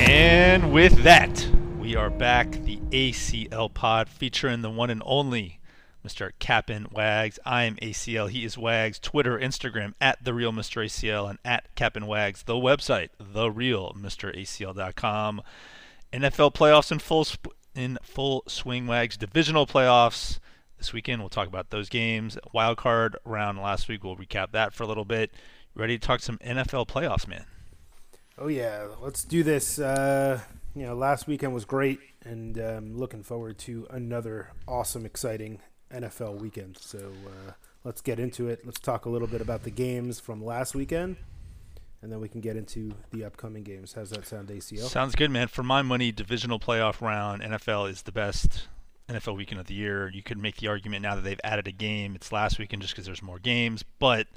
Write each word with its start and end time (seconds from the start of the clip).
And 0.00 0.72
with 0.72 1.02
that, 1.04 1.46
we 1.78 1.94
are 1.94 2.10
back. 2.10 2.50
The 2.50 2.78
ACL 2.90 3.72
pod 3.72 4.08
featuring 4.08 4.62
the 4.62 4.70
one 4.70 4.90
and 4.90 5.02
only 5.04 5.60
Mr. 6.06 6.30
Captain 6.38 6.86
Wags. 6.90 7.38
I 7.44 7.64
am 7.64 7.76
ACL. 7.76 8.30
He 8.30 8.44
is 8.44 8.56
Wags. 8.56 8.98
Twitter, 8.98 9.38
Instagram 9.38 9.92
at 10.00 10.24
the 10.24 10.32
real 10.32 10.52
Mr. 10.52 10.84
ACL 10.84 11.28
and 11.28 11.38
at 11.44 11.74
Captain 11.74 12.06
Wags. 12.06 12.42
The 12.44 12.54
website, 12.54 13.10
the 13.18 13.50
real 13.50 13.92
Mr. 13.92 14.34
ACL.com. 14.34 15.42
NFL 16.12 16.54
playoffs 16.54 16.90
in 16.90 16.98
full 16.98 17.24
sp- 17.28 17.54
in 17.74 17.98
full 18.02 18.42
swing. 18.48 18.86
Wags 18.86 19.16
divisional 19.16 19.66
playoffs 19.66 20.38
this 20.78 20.92
weekend. 20.92 21.20
We'll 21.20 21.28
talk 21.28 21.46
about 21.46 21.70
those 21.70 21.88
games. 21.88 22.38
Wild 22.52 22.78
card 22.78 23.16
round 23.24 23.58
last 23.58 23.88
week. 23.88 24.02
We'll 24.02 24.16
recap 24.16 24.52
that 24.52 24.72
for 24.72 24.82
a 24.82 24.86
little 24.86 25.04
bit. 25.04 25.30
Ready 25.74 25.98
to 25.98 26.04
talk 26.06 26.20
some 26.20 26.38
NFL 26.38 26.88
playoffs, 26.88 27.28
man? 27.28 27.44
Oh 28.42 28.48
yeah, 28.48 28.86
let's 29.02 29.22
do 29.22 29.42
this. 29.42 29.78
Uh, 29.78 30.40
you 30.74 30.86
know, 30.86 30.94
last 30.94 31.26
weekend 31.26 31.52
was 31.52 31.66
great, 31.66 32.00
and 32.24 32.58
um, 32.58 32.96
looking 32.96 33.22
forward 33.22 33.58
to 33.58 33.86
another 33.90 34.48
awesome, 34.66 35.04
exciting 35.04 35.60
NFL 35.92 36.40
weekend. 36.40 36.78
So 36.78 37.12
uh, 37.26 37.52
let's 37.84 38.00
get 38.00 38.18
into 38.18 38.48
it. 38.48 38.64
Let's 38.64 38.80
talk 38.80 39.04
a 39.04 39.10
little 39.10 39.28
bit 39.28 39.42
about 39.42 39.64
the 39.64 39.70
games 39.70 40.20
from 40.20 40.42
last 40.42 40.74
weekend, 40.74 41.16
and 42.00 42.10
then 42.10 42.18
we 42.18 42.28
can 42.28 42.40
get 42.40 42.56
into 42.56 42.94
the 43.10 43.26
upcoming 43.26 43.62
games. 43.62 43.92
How's 43.92 44.08
that 44.08 44.26
sound, 44.26 44.48
ACL? 44.48 44.88
Sounds 44.88 45.14
good, 45.14 45.30
man. 45.30 45.48
For 45.48 45.62
my 45.62 45.82
money, 45.82 46.10
divisional 46.10 46.58
playoff 46.58 47.02
round, 47.02 47.42
NFL 47.42 47.90
is 47.90 48.02
the 48.02 48.12
best 48.12 48.68
NFL 49.10 49.36
weekend 49.36 49.60
of 49.60 49.66
the 49.66 49.74
year. 49.74 50.08
You 50.08 50.22
could 50.22 50.38
make 50.38 50.56
the 50.56 50.68
argument 50.68 51.02
now 51.02 51.14
that 51.14 51.24
they've 51.24 51.40
added 51.44 51.68
a 51.68 51.72
game. 51.72 52.14
It's 52.14 52.32
last 52.32 52.58
weekend 52.58 52.80
just 52.80 52.94
because 52.94 53.04
there's 53.04 53.22
more 53.22 53.38
games, 53.38 53.84
but 53.98 54.28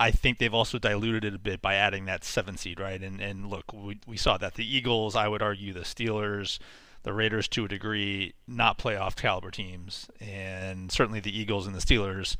I 0.00 0.10
think 0.10 0.38
they've 0.38 0.54
also 0.54 0.78
diluted 0.78 1.26
it 1.26 1.34
a 1.34 1.38
bit 1.38 1.60
by 1.60 1.74
adding 1.74 2.06
that 2.06 2.24
seven 2.24 2.56
seed, 2.56 2.80
right? 2.80 3.00
And 3.00 3.20
and 3.20 3.50
look, 3.50 3.70
we, 3.72 3.98
we 4.06 4.16
saw 4.16 4.38
that 4.38 4.54
the 4.54 4.64
Eagles, 4.64 5.14
I 5.14 5.28
would 5.28 5.42
argue, 5.42 5.74
the 5.74 5.80
Steelers, 5.80 6.58
the 7.02 7.12
Raiders 7.12 7.46
to 7.48 7.66
a 7.66 7.68
degree, 7.68 8.32
not 8.48 8.78
playoff 8.78 9.14
caliber 9.14 9.50
teams, 9.50 10.08
and 10.18 10.90
certainly 10.90 11.20
the 11.20 11.38
Eagles 11.38 11.66
and 11.66 11.76
the 11.76 11.80
Steelers, 11.80 12.36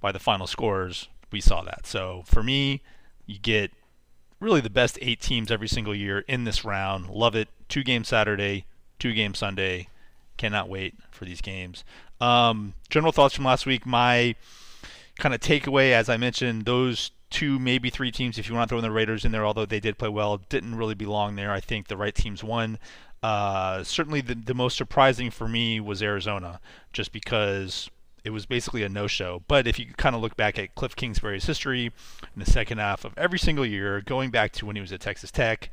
by 0.00 0.12
the 0.12 0.20
final 0.20 0.46
scores, 0.46 1.08
we 1.32 1.40
saw 1.40 1.62
that. 1.62 1.86
So 1.86 2.22
for 2.24 2.44
me, 2.44 2.82
you 3.26 3.40
get 3.40 3.72
really 4.38 4.60
the 4.60 4.70
best 4.70 4.96
eight 5.02 5.20
teams 5.20 5.50
every 5.50 5.68
single 5.68 5.96
year 5.96 6.20
in 6.28 6.44
this 6.44 6.64
round. 6.64 7.10
Love 7.10 7.34
it. 7.34 7.48
Two 7.68 7.82
game 7.82 8.04
Saturday, 8.04 8.64
two 9.00 9.12
game 9.12 9.34
Sunday. 9.34 9.88
Cannot 10.36 10.68
wait 10.68 10.94
for 11.10 11.24
these 11.24 11.40
games. 11.40 11.82
Um, 12.20 12.74
general 12.90 13.12
thoughts 13.12 13.34
from 13.34 13.44
last 13.44 13.66
week. 13.66 13.84
My 13.84 14.36
kind 15.18 15.34
of 15.34 15.40
takeaway, 15.40 15.92
as 15.92 16.08
I 16.08 16.16
mentioned, 16.16 16.64
those 16.64 17.10
two, 17.30 17.58
maybe 17.58 17.90
three 17.90 18.10
teams, 18.10 18.38
if 18.38 18.48
you 18.48 18.54
want 18.54 18.68
to 18.68 18.72
throw 18.72 18.78
in 18.78 18.84
the 18.84 18.90
Raiders 18.90 19.24
in 19.24 19.32
there, 19.32 19.44
although 19.44 19.66
they 19.66 19.80
did 19.80 19.98
play 19.98 20.08
well, 20.08 20.38
didn't 20.48 20.76
really 20.76 20.94
belong 20.94 21.36
there. 21.36 21.52
I 21.52 21.60
think 21.60 21.88
the 21.88 21.96
right 21.96 22.14
teams 22.14 22.44
won. 22.44 22.78
Uh, 23.22 23.84
certainly, 23.84 24.20
the, 24.20 24.34
the 24.34 24.54
most 24.54 24.76
surprising 24.76 25.30
for 25.30 25.48
me 25.48 25.80
was 25.80 26.02
Arizona, 26.02 26.60
just 26.92 27.12
because 27.12 27.88
it 28.24 28.30
was 28.30 28.46
basically 28.46 28.82
a 28.82 28.88
no-show. 28.88 29.42
But 29.48 29.66
if 29.66 29.78
you 29.78 29.86
kind 29.96 30.14
of 30.14 30.22
look 30.22 30.36
back 30.36 30.58
at 30.58 30.74
Cliff 30.74 30.94
Kingsbury's 30.94 31.46
history 31.46 31.86
in 31.86 32.40
the 32.40 32.46
second 32.46 32.78
half 32.78 33.04
of 33.04 33.16
every 33.16 33.38
single 33.38 33.66
year, 33.66 34.00
going 34.00 34.30
back 34.30 34.52
to 34.52 34.66
when 34.66 34.76
he 34.76 34.82
was 34.82 34.92
at 34.92 35.00
Texas 35.00 35.30
Tech, 35.30 35.70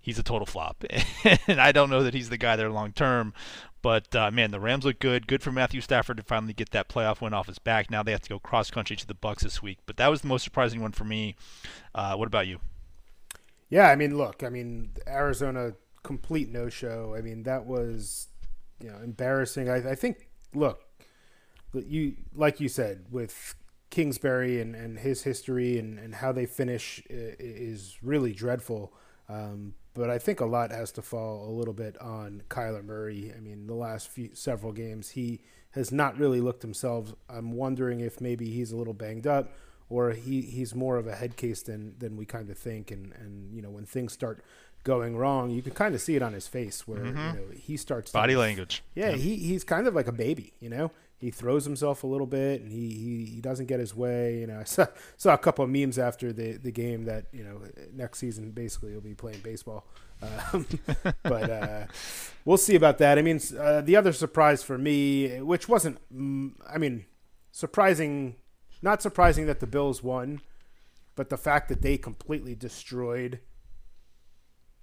he's 0.00 0.18
a 0.18 0.22
total 0.22 0.46
flop. 0.46 0.84
and 1.46 1.60
I 1.60 1.72
don't 1.72 1.90
know 1.90 2.02
that 2.02 2.14
he's 2.14 2.28
the 2.28 2.38
guy 2.38 2.56
there 2.56 2.70
long 2.70 2.92
term. 2.92 3.32
But 3.82 4.14
uh, 4.14 4.30
man, 4.30 4.52
the 4.52 4.60
Rams 4.60 4.84
look 4.84 5.00
good. 5.00 5.26
Good 5.26 5.42
for 5.42 5.50
Matthew 5.50 5.80
Stafford 5.80 6.16
to 6.16 6.22
finally 6.22 6.52
get 6.52 6.70
that 6.70 6.88
playoff 6.88 7.20
win 7.20 7.34
off 7.34 7.48
his 7.48 7.58
back. 7.58 7.90
Now 7.90 8.02
they 8.02 8.12
have 8.12 8.22
to 8.22 8.28
go 8.28 8.38
cross 8.38 8.70
country 8.70 8.96
to 8.96 9.06
the 9.06 9.14
Bucks 9.14 9.42
this 9.42 9.60
week. 9.60 9.78
But 9.86 9.96
that 9.96 10.08
was 10.08 10.22
the 10.22 10.28
most 10.28 10.44
surprising 10.44 10.80
one 10.80 10.92
for 10.92 11.04
me. 11.04 11.34
Uh, 11.94 12.14
what 12.14 12.28
about 12.28 12.46
you? 12.46 12.60
Yeah, 13.68 13.88
I 13.88 13.96
mean, 13.96 14.16
look, 14.16 14.44
I 14.44 14.50
mean, 14.50 14.90
Arizona 15.08 15.72
complete 16.02 16.48
no 16.50 16.68
show. 16.68 17.14
I 17.16 17.22
mean, 17.22 17.42
that 17.42 17.66
was 17.66 18.28
you 18.80 18.90
know 18.90 18.98
embarrassing. 18.98 19.68
I, 19.68 19.90
I 19.90 19.94
think, 19.94 20.28
look, 20.54 20.84
you 21.74 22.16
like 22.34 22.60
you 22.60 22.68
said 22.68 23.06
with 23.10 23.54
Kingsbury 23.90 24.60
and, 24.60 24.74
and 24.74 24.98
his 24.98 25.22
history 25.22 25.78
and, 25.78 25.98
and 25.98 26.14
how 26.16 26.32
they 26.32 26.46
finish 26.46 27.02
is 27.08 27.98
really 28.02 28.32
dreadful. 28.32 28.92
Um, 29.28 29.74
but 29.94 30.10
I 30.10 30.18
think 30.18 30.40
a 30.40 30.46
lot 30.46 30.70
has 30.70 30.92
to 30.92 31.02
fall 31.02 31.48
a 31.48 31.52
little 31.52 31.74
bit 31.74 32.00
on 32.00 32.42
Kyler 32.48 32.84
Murray. 32.84 33.32
I 33.36 33.40
mean, 33.40 33.66
the 33.66 33.74
last 33.74 34.08
few 34.08 34.30
several 34.32 34.72
games, 34.72 35.10
he 35.10 35.40
has 35.72 35.92
not 35.92 36.18
really 36.18 36.40
looked 36.40 36.62
himself. 36.62 37.14
I'm 37.28 37.52
wondering 37.52 38.00
if 38.00 38.20
maybe 38.20 38.50
he's 38.50 38.72
a 38.72 38.76
little 38.76 38.94
banged 38.94 39.26
up, 39.26 39.52
or 39.88 40.12
he, 40.12 40.42
he's 40.42 40.74
more 40.74 40.96
of 40.96 41.06
a 41.06 41.14
head 41.14 41.36
case 41.36 41.62
than 41.62 41.94
than 41.98 42.16
we 42.16 42.24
kind 42.24 42.48
of 42.50 42.58
think. 42.58 42.90
And 42.90 43.12
and 43.12 43.52
you 43.52 43.60
know, 43.60 43.70
when 43.70 43.84
things 43.84 44.12
start 44.12 44.42
going 44.84 45.16
wrong, 45.16 45.50
you 45.50 45.62
can 45.62 45.72
kind 45.72 45.94
of 45.94 46.00
see 46.00 46.16
it 46.16 46.22
on 46.22 46.32
his 46.32 46.48
face 46.48 46.86
where 46.88 47.00
mm-hmm. 47.00 47.36
you 47.36 47.46
know 47.46 47.50
he 47.54 47.76
starts 47.76 48.10
body 48.12 48.34
to, 48.34 48.40
language. 48.40 48.82
Yeah, 48.94 49.10
yeah, 49.10 49.16
he 49.16 49.36
he's 49.36 49.64
kind 49.64 49.86
of 49.86 49.94
like 49.94 50.06
a 50.06 50.12
baby. 50.12 50.52
You 50.60 50.70
know, 50.70 50.90
he 51.22 51.30
throws 51.30 51.64
himself 51.64 52.02
a 52.02 52.06
little 52.06 52.26
bit 52.26 52.62
and 52.62 52.72
he, 52.72 52.90
he, 52.90 53.24
he 53.36 53.40
doesn't 53.40 53.66
get 53.66 53.78
his 53.78 53.94
way. 53.94 54.40
You 54.40 54.48
know, 54.48 54.58
I 54.60 54.64
saw, 54.64 54.86
saw 55.16 55.34
a 55.34 55.38
couple 55.38 55.64
of 55.64 55.70
memes 55.70 55.96
after 55.96 56.32
the, 56.32 56.56
the 56.56 56.72
game 56.72 57.04
that, 57.04 57.26
you 57.32 57.44
know, 57.44 57.62
next 57.94 58.18
season 58.18 58.50
basically 58.50 58.90
he'll 58.90 59.00
be 59.00 59.14
playing 59.14 59.38
baseball. 59.38 59.86
Um, 60.20 60.66
but 61.22 61.48
uh, 61.48 61.86
we'll 62.44 62.56
see 62.56 62.74
about 62.74 62.98
that. 62.98 63.18
I 63.18 63.22
mean, 63.22 63.40
uh, 63.56 63.82
the 63.82 63.94
other 63.94 64.12
surprise 64.12 64.64
for 64.64 64.76
me, 64.76 65.40
which 65.40 65.68
wasn't, 65.68 65.98
mm, 66.12 66.54
I 66.68 66.78
mean, 66.78 67.04
surprising, 67.52 68.34
not 68.82 69.00
surprising 69.00 69.46
that 69.46 69.60
the 69.60 69.66
Bills 69.68 70.02
won, 70.02 70.40
but 71.14 71.30
the 71.30 71.38
fact 71.38 71.68
that 71.68 71.82
they 71.82 71.98
completely 71.98 72.56
destroyed 72.56 73.38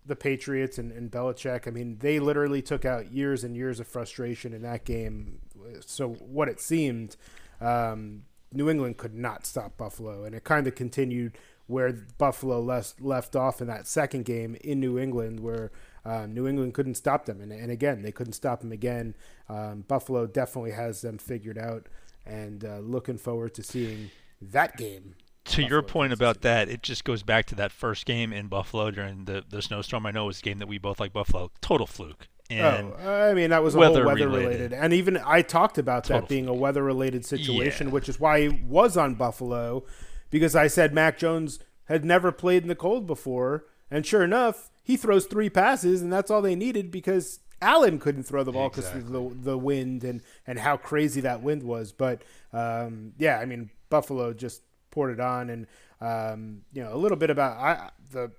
the 0.06 0.16
Patriots 0.16 0.78
and, 0.78 0.92
and 0.92 1.12
Belichick. 1.12 1.68
I 1.68 1.72
mean, 1.72 1.98
they 2.00 2.20
literally 2.20 2.62
took 2.62 2.86
out 2.86 3.12
years 3.12 3.44
and 3.44 3.56
years 3.56 3.80
of 3.80 3.88
frustration 3.88 4.54
in 4.54 4.62
that 4.64 4.86
game. 4.86 5.40
So 5.86 6.10
what 6.10 6.48
it 6.48 6.60
seemed, 6.60 7.16
um, 7.62 8.24
New 8.52 8.70
England 8.70 8.98
could 8.98 9.14
not 9.14 9.46
stop 9.46 9.78
Buffalo, 9.78 10.24
and 10.24 10.34
it 10.34 10.44
kind 10.44 10.68
of 10.68 10.76
continued 10.76 11.38
where 11.68 11.92
Buffalo 12.18 12.60
left 12.60 13.00
left 13.00 13.36
off 13.36 13.62
in 13.62 13.68
that 13.68 13.88
second 13.88 14.26
game 14.26 14.56
in 14.62 14.80
New 14.80 14.98
England, 14.98 15.40
where 15.40 15.72
um, 16.04 16.34
New 16.34 16.48
England 16.48 16.74
couldn't 16.74 16.96
stop 16.96 17.26
them, 17.26 17.42
and, 17.42 17.52
and 17.52 17.70
again 17.70 18.02
they 18.02 18.12
couldn't 18.12 18.34
stop 18.34 18.62
them 18.62 18.72
again. 18.72 19.14
Um, 19.48 19.84
Buffalo 19.88 20.26
definitely 20.26 20.72
has 20.72 21.02
them 21.02 21.20
figured 21.20 21.60
out, 21.60 21.86
and 22.26 22.66
uh, 22.66 22.80
looking 22.80 23.20
forward 23.20 23.54
to 23.54 23.64
seeing 23.64 24.10
that 24.42 24.78
game 24.78 25.14
to 25.50 25.64
your 25.64 25.82
point 25.82 26.14
about 26.14 26.42
that, 26.42 26.70
it 26.70 26.82
just 26.82 27.04
goes 27.04 27.24
back 27.24 27.46
to 27.48 27.56
that 27.56 27.72
first 27.72 28.06
game 28.06 28.32
in 28.32 28.48
Buffalo 28.48 28.92
during 28.92 29.26
the, 29.26 29.44
the 29.48 29.62
snowstorm. 29.62 30.06
I 30.06 30.12
know 30.12 30.26
it 30.26 30.28
was 30.28 30.40
a 30.40 30.44
game 30.44 30.60
that 30.60 30.68
we 30.68 30.78
both 30.78 31.00
like 31.00 31.14
Buffalo. 31.14 31.52
Total 31.62 31.88
fluke. 31.88 32.28
And 32.50 32.94
oh, 33.00 33.30
I 33.30 33.34
mean 33.36 33.52
that 33.52 33.62
was 33.62 33.76
a 33.76 33.78
weather, 33.78 34.06
weather 34.06 34.28
related. 34.28 34.48
related. 34.48 34.74
and 34.74 34.92
even 34.94 35.20
I 35.24 35.44
talked 35.44 35.78
about 35.78 36.06
Total 36.06 36.22
that 36.22 36.30
being 36.30 36.46
fluke. 36.46 36.58
a 36.58 36.60
weather 36.60 36.84
related 36.84 37.24
situation, 37.24 37.88
yeah. 37.88 37.94
which 37.94 38.10
is 38.10 38.20
why 38.20 38.42
he 38.42 38.50
was 38.50 38.98
on 38.98 39.14
Buffalo, 39.16 39.86
because 40.32 40.56
I 40.56 40.66
said 40.66 40.92
Mac 40.92 41.20
Jones 41.20 41.60
had 41.86 42.04
never 42.04 42.32
played 42.32 42.64
in 42.64 42.70
the 42.70 42.76
cold 42.76 43.06
before, 43.06 43.66
and 43.92 44.04
sure 44.04 44.24
enough, 44.24 44.72
he 44.82 44.98
throws 44.98 45.28
three 45.28 45.50
passes, 45.50 46.02
and 46.02 46.12
that's 46.12 46.32
all 46.32 46.42
they 46.42 46.56
needed 46.56 46.90
because 46.90 47.40
Allen 47.62 48.00
couldn't 48.00 48.24
throw 48.24 48.44
the 48.44 48.52
ball 48.52 48.70
because 48.70 48.88
exactly. 48.88 49.16
of 49.16 49.44
the 49.44 49.52
the 49.52 49.58
wind 49.58 50.04
and 50.04 50.24
and 50.48 50.58
how 50.58 50.76
crazy 50.76 51.22
that 51.22 51.44
wind 51.44 51.62
was. 51.62 51.92
But 51.92 52.24
um, 52.52 53.14
yeah, 53.20 53.38
I 53.38 53.46
mean 53.46 53.70
Buffalo 53.90 54.34
just 54.34 54.64
poured 54.92 55.12
it 55.12 55.20
on, 55.20 55.50
and 55.50 55.68
um, 56.02 56.62
you 56.74 56.84
know 56.84 56.94
a 56.94 56.98
little 56.98 57.18
bit 57.18 57.30
about 57.30 57.58
I, 57.58 57.90
the 58.12 58.32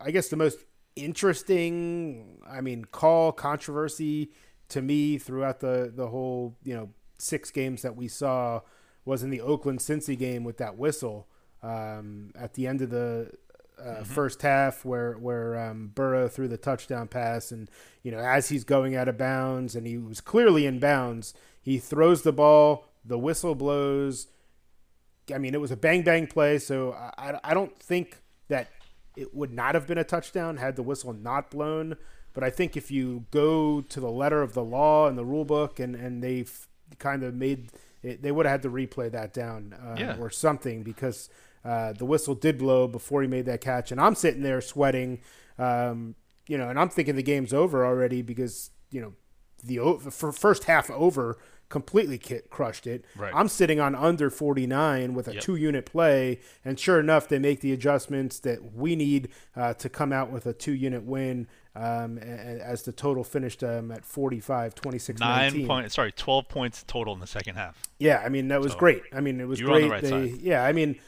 I 0.00 0.10
guess 0.10 0.28
the 0.28 0.36
most 0.36 0.58
interesting 0.96 2.38
I 2.48 2.60
mean 2.60 2.84
call 2.84 3.32
controversy 3.32 4.30
to 4.68 4.82
me 4.82 5.18
throughout 5.18 5.60
the 5.60 5.92
the 5.94 6.08
whole 6.08 6.56
you 6.64 6.74
know 6.74 6.90
six 7.18 7.50
games 7.50 7.82
that 7.82 7.96
we 7.96 8.08
saw 8.08 8.60
was 9.04 9.22
in 9.22 9.30
the 9.30 9.40
Oakland 9.40 9.80
Cincy 9.80 10.18
game 10.18 10.44
with 10.44 10.58
that 10.58 10.76
whistle 10.76 11.28
um, 11.62 12.30
at 12.34 12.54
the 12.54 12.66
end 12.66 12.82
of 12.82 12.90
the 12.90 13.30
uh, 13.78 13.82
mm-hmm. 13.82 14.02
first 14.04 14.42
half 14.42 14.84
where 14.84 15.14
where 15.14 15.58
um, 15.58 15.90
Burrow 15.94 16.28
threw 16.28 16.48
the 16.48 16.56
touchdown 16.56 17.08
pass 17.08 17.50
and 17.50 17.70
you 18.02 18.12
know 18.12 18.18
as 18.18 18.48
he's 18.48 18.64
going 18.64 18.94
out 18.94 19.08
of 19.08 19.18
bounds 19.18 19.74
and 19.74 19.86
he 19.86 19.98
was 19.98 20.20
clearly 20.20 20.66
in 20.66 20.78
bounds 20.78 21.34
he 21.60 21.78
throws 21.78 22.22
the 22.22 22.32
ball 22.32 22.86
the 23.04 23.18
whistle 23.18 23.54
blows 23.54 24.28
I 25.32 25.38
mean, 25.38 25.54
it 25.54 25.60
was 25.60 25.70
a 25.70 25.76
bang 25.76 26.02
bang 26.02 26.26
play, 26.26 26.58
so 26.58 26.92
I, 26.92 27.38
I 27.44 27.54
don't 27.54 27.78
think 27.78 28.20
that 28.48 28.68
it 29.16 29.34
would 29.34 29.52
not 29.52 29.74
have 29.74 29.86
been 29.86 29.98
a 29.98 30.04
touchdown 30.04 30.56
had 30.56 30.76
the 30.76 30.82
whistle 30.82 31.12
not 31.12 31.50
blown. 31.50 31.96
But 32.32 32.42
I 32.42 32.50
think 32.50 32.76
if 32.76 32.90
you 32.90 33.26
go 33.30 33.80
to 33.80 34.00
the 34.00 34.10
letter 34.10 34.42
of 34.42 34.54
the 34.54 34.64
law 34.64 35.06
and 35.06 35.16
the 35.16 35.24
rule 35.24 35.44
book, 35.44 35.78
and 35.78 35.94
and 35.94 36.22
they've 36.22 36.66
kind 36.98 37.22
of 37.22 37.34
made 37.34 37.70
it, 38.02 38.22
they 38.22 38.32
would 38.32 38.44
have 38.44 38.54
had 38.54 38.62
to 38.62 38.70
replay 38.70 39.10
that 39.12 39.32
down 39.32 39.72
uh, 39.72 39.94
Yeah. 39.98 40.16
or 40.18 40.30
something 40.30 40.82
because 40.82 41.28
uh, 41.64 41.92
the 41.92 42.04
whistle 42.04 42.34
did 42.34 42.58
blow 42.58 42.86
before 42.88 43.22
he 43.22 43.28
made 43.28 43.46
that 43.46 43.60
catch, 43.60 43.92
and 43.92 44.00
I'm 44.00 44.14
sitting 44.16 44.42
there 44.42 44.60
sweating, 44.60 45.20
um, 45.58 46.16
you 46.48 46.58
know, 46.58 46.68
and 46.68 46.78
I'm 46.78 46.88
thinking 46.90 47.16
the 47.16 47.22
game's 47.22 47.54
over 47.54 47.86
already 47.86 48.20
because 48.20 48.70
you 48.90 49.00
know 49.00 49.12
the 49.64 49.78
for 50.10 50.32
first 50.32 50.64
half 50.64 50.90
over 50.90 51.38
completely 51.70 52.18
ki- 52.18 52.40
crushed 52.50 52.86
it. 52.86 53.04
Right. 53.16 53.32
I'm 53.34 53.48
sitting 53.48 53.80
on 53.80 53.94
under 53.94 54.30
49 54.30 55.14
with 55.14 55.26
a 55.28 55.34
Yep. 55.34 55.42
two 55.42 55.56
unit 55.56 55.86
play, 55.86 56.38
and 56.64 56.78
sure 56.78 57.00
enough, 57.00 57.26
they 57.28 57.38
make 57.38 57.60
the 57.60 57.72
adjustments 57.72 58.38
that 58.40 58.74
we 58.74 58.94
need 58.94 59.28
uh, 59.56 59.74
to 59.74 59.88
come 59.88 60.12
out 60.12 60.30
with 60.30 60.46
a 60.46 60.52
two 60.52 60.72
unit 60.74 61.02
win. 61.04 61.48
Um, 61.76 62.18
as 62.18 62.82
the 62.82 62.92
total 62.92 63.24
finished 63.24 63.64
um, 63.64 63.90
at 63.90 64.04
45, 64.04 64.76
26, 64.76 65.18
Nine 65.18 65.38
19. 65.54 65.66
point, 65.66 65.90
sorry, 65.92 66.12
twelve 66.12 66.48
points 66.48 66.84
total 66.86 67.14
in 67.14 67.18
the 67.18 67.26
second 67.26 67.56
half. 67.56 67.82
Yeah, 67.98 68.22
I 68.24 68.28
mean 68.28 68.46
that 68.48 68.60
was 68.60 68.72
So, 68.72 68.78
great. 68.78 69.02
I 69.12 69.20
mean 69.20 69.40
it 69.40 69.48
was 69.48 69.58
you 69.58 69.66
were 69.66 69.72
on 69.74 69.88
great. 69.88 69.90
right 69.90 70.02
They-. 70.02 70.36
Yeah, 70.38 70.62
I 70.62 70.70
mean, 70.70 71.00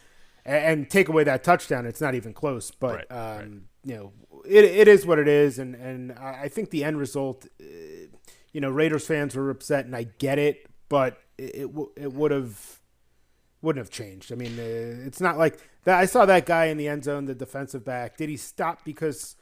and 0.45 0.91
take 0.91 1.09
away 1.09 1.23
that 1.23 1.45
touchdown, 1.45 1.87
it's 1.87 2.01
not 2.01 2.17
even 2.17 2.33
close. 2.33 2.73
But 2.73 3.07
Right, 3.09 3.41
um, 3.43 3.67
you 3.85 3.95
know, 3.95 4.13
it, 4.45 4.65
it 4.65 4.89
is 4.89 5.07
what 5.07 5.21
it 5.21 5.29
is, 5.29 5.61
and 5.61 5.77
and 5.77 6.11
I 6.19 6.43
I 6.45 6.49
think 6.49 6.71
the 6.71 6.83
end 6.83 6.99
result, 6.99 7.47
uh, 7.61 7.65
you 8.57 8.63
know, 8.63 8.71
Raiders 8.71 9.07
fans 9.07 9.37
were 9.37 9.51
upset, 9.51 9.85
and 9.85 9.95
I 9.95 10.05
get 10.17 10.39
it, 10.39 10.67
but 10.89 11.19
it 11.37 11.57
it, 11.57 11.71
it 11.95 12.13
would 12.15 12.31
have 12.31 12.81
wouldn't 13.61 13.85
have 13.85 13.93
changed. 13.93 14.33
I 14.33 14.35
mean, 14.35 14.59
uh, 14.59 15.07
it's 15.07 15.21
not 15.21 15.37
like 15.37 15.59
that. 15.85 15.99
I 15.99 16.07
saw 16.07 16.25
that 16.25 16.47
guy 16.47 16.65
in 16.65 16.79
the 16.79 16.89
end 16.89 17.05
zone, 17.05 17.27
the 17.27 17.35
defensive 17.35 17.85
back. 17.85 18.17
Did 18.17 18.31
he 18.31 18.39
stop 18.39 18.83
because 18.83 19.37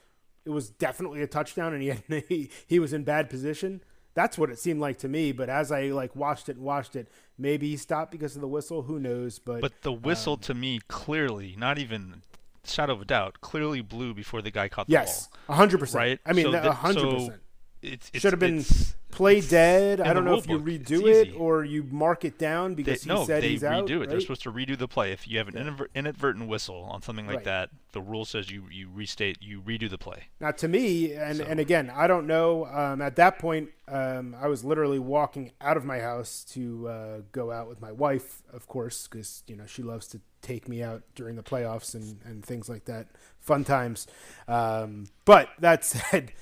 it 0.44 0.50
was 0.50 0.68
definitely 0.68 1.22
a 1.22 1.28
touchdown 1.28 1.74
and 1.74 1.80
he 1.80 1.88
had, 1.90 2.02
he, 2.28 2.50
he 2.66 2.80
was 2.80 2.92
in 2.92 3.04
bad 3.04 3.30
position? 3.30 3.84
That's 4.14 4.36
what 4.36 4.50
it 4.50 4.58
seemed 4.58 4.80
like 4.80 4.98
to 4.98 5.08
me. 5.08 5.30
But 5.30 5.48
as 5.48 5.70
I 5.70 5.82
like 5.90 6.16
watched 6.16 6.48
it 6.48 6.56
and 6.56 6.64
watched 6.64 6.96
it, 6.96 7.06
maybe 7.38 7.68
he 7.68 7.76
stopped 7.76 8.10
because 8.10 8.34
of 8.34 8.40
the 8.40 8.48
whistle. 8.48 8.82
Who 8.82 8.98
knows? 8.98 9.38
But, 9.38 9.60
But 9.60 9.82
the 9.82 9.92
whistle 9.92 10.36
to 10.38 10.54
me 10.54 10.80
clearly, 10.88 11.54
not 11.56 11.78
even 11.78 12.22
shadow 12.64 12.94
of 12.94 13.02
a 13.02 13.04
doubt, 13.04 13.40
clearly 13.40 13.80
blew 13.80 14.12
before 14.12 14.42
the 14.42 14.50
guy 14.50 14.68
caught 14.68 14.88
the 14.88 14.92
yes, 14.92 15.28
ball. 15.46 15.54
hundred 15.54 15.78
percent. 15.78 16.00
Right? 16.00 16.20
I 16.26 16.32
mean, 16.32 16.52
a 16.52 16.72
hundred 16.72 17.00
so 17.00 17.12
percent. 17.12 17.42
It's, 17.84 18.10
it's 18.12 18.22
Should 18.22 18.32
have 18.32 18.40
been 18.40 18.64
play 19.10 19.40
dead. 19.40 20.00
I 20.00 20.12
don't 20.12 20.24
know 20.24 20.36
if 20.38 20.48
you 20.48 20.58
redo 20.58 21.06
it 21.06 21.28
easy. 21.28 21.36
or 21.36 21.64
you 21.64 21.84
mark 21.84 22.24
it 22.24 22.36
down 22.38 22.70
They, 22.70 22.82
because 22.82 23.04
he 23.04 23.08
no, 23.08 23.24
said 23.24 23.42
they 23.42 23.50
he's 23.50 23.62
redo 23.62 23.66
out. 23.82 23.90
it. 23.90 24.08
They're 24.10 24.20
supposed 24.20 24.42
to 24.42 24.52
redo 24.52 24.76
the 24.76 24.88
play. 24.88 25.12
If 25.12 25.28
you 25.28 25.38
have 25.38 25.48
an 25.48 25.54
inadver- 25.54 25.86
inadvertent 25.94 26.48
whistle 26.48 26.82
on 26.90 27.02
something 27.02 27.26
like 27.26 27.36
Right. 27.36 27.44
that, 27.44 27.70
the 27.92 28.00
rule 28.00 28.24
says 28.24 28.50
you, 28.50 28.64
you 28.72 28.88
restate, 28.92 29.38
you 29.40 29.60
redo 29.60 29.88
the 29.88 29.98
play. 29.98 30.24
Now, 30.40 30.50
to 30.52 30.66
me, 30.66 31.12
and, 31.12 31.36
So- 31.38 31.44
and 31.44 31.60
again, 31.60 31.90
I 31.94 32.06
don't 32.08 32.26
know. 32.26 32.66
Um, 32.66 33.00
at 33.00 33.14
that 33.16 33.38
point, 33.38 33.68
um, 33.86 34.34
I 34.40 34.48
was 34.48 34.64
literally 34.64 34.98
walking 34.98 35.52
out 35.60 35.76
of 35.76 35.84
my 35.84 36.00
house 36.00 36.42
to 36.54 36.88
uh, 36.88 37.18
go 37.32 37.52
out 37.52 37.68
with 37.68 37.80
my 37.80 37.92
wife, 37.92 38.42
of 38.52 38.66
course, 38.66 39.06
because 39.06 39.42
you 39.46 39.54
know 39.56 39.66
she 39.66 39.82
loves 39.82 40.08
to 40.08 40.20
take 40.42 40.68
me 40.68 40.82
out 40.82 41.02
during 41.14 41.36
the 41.36 41.42
playoffs 41.42 41.94
and, 41.94 42.18
and 42.24 42.44
things 42.44 42.68
like 42.68 42.86
that, 42.86 43.06
fun 43.40 43.62
times. 43.64 44.06
Um, 44.48 45.06
but 45.24 45.48
that 45.60 45.84
said, 45.84 46.32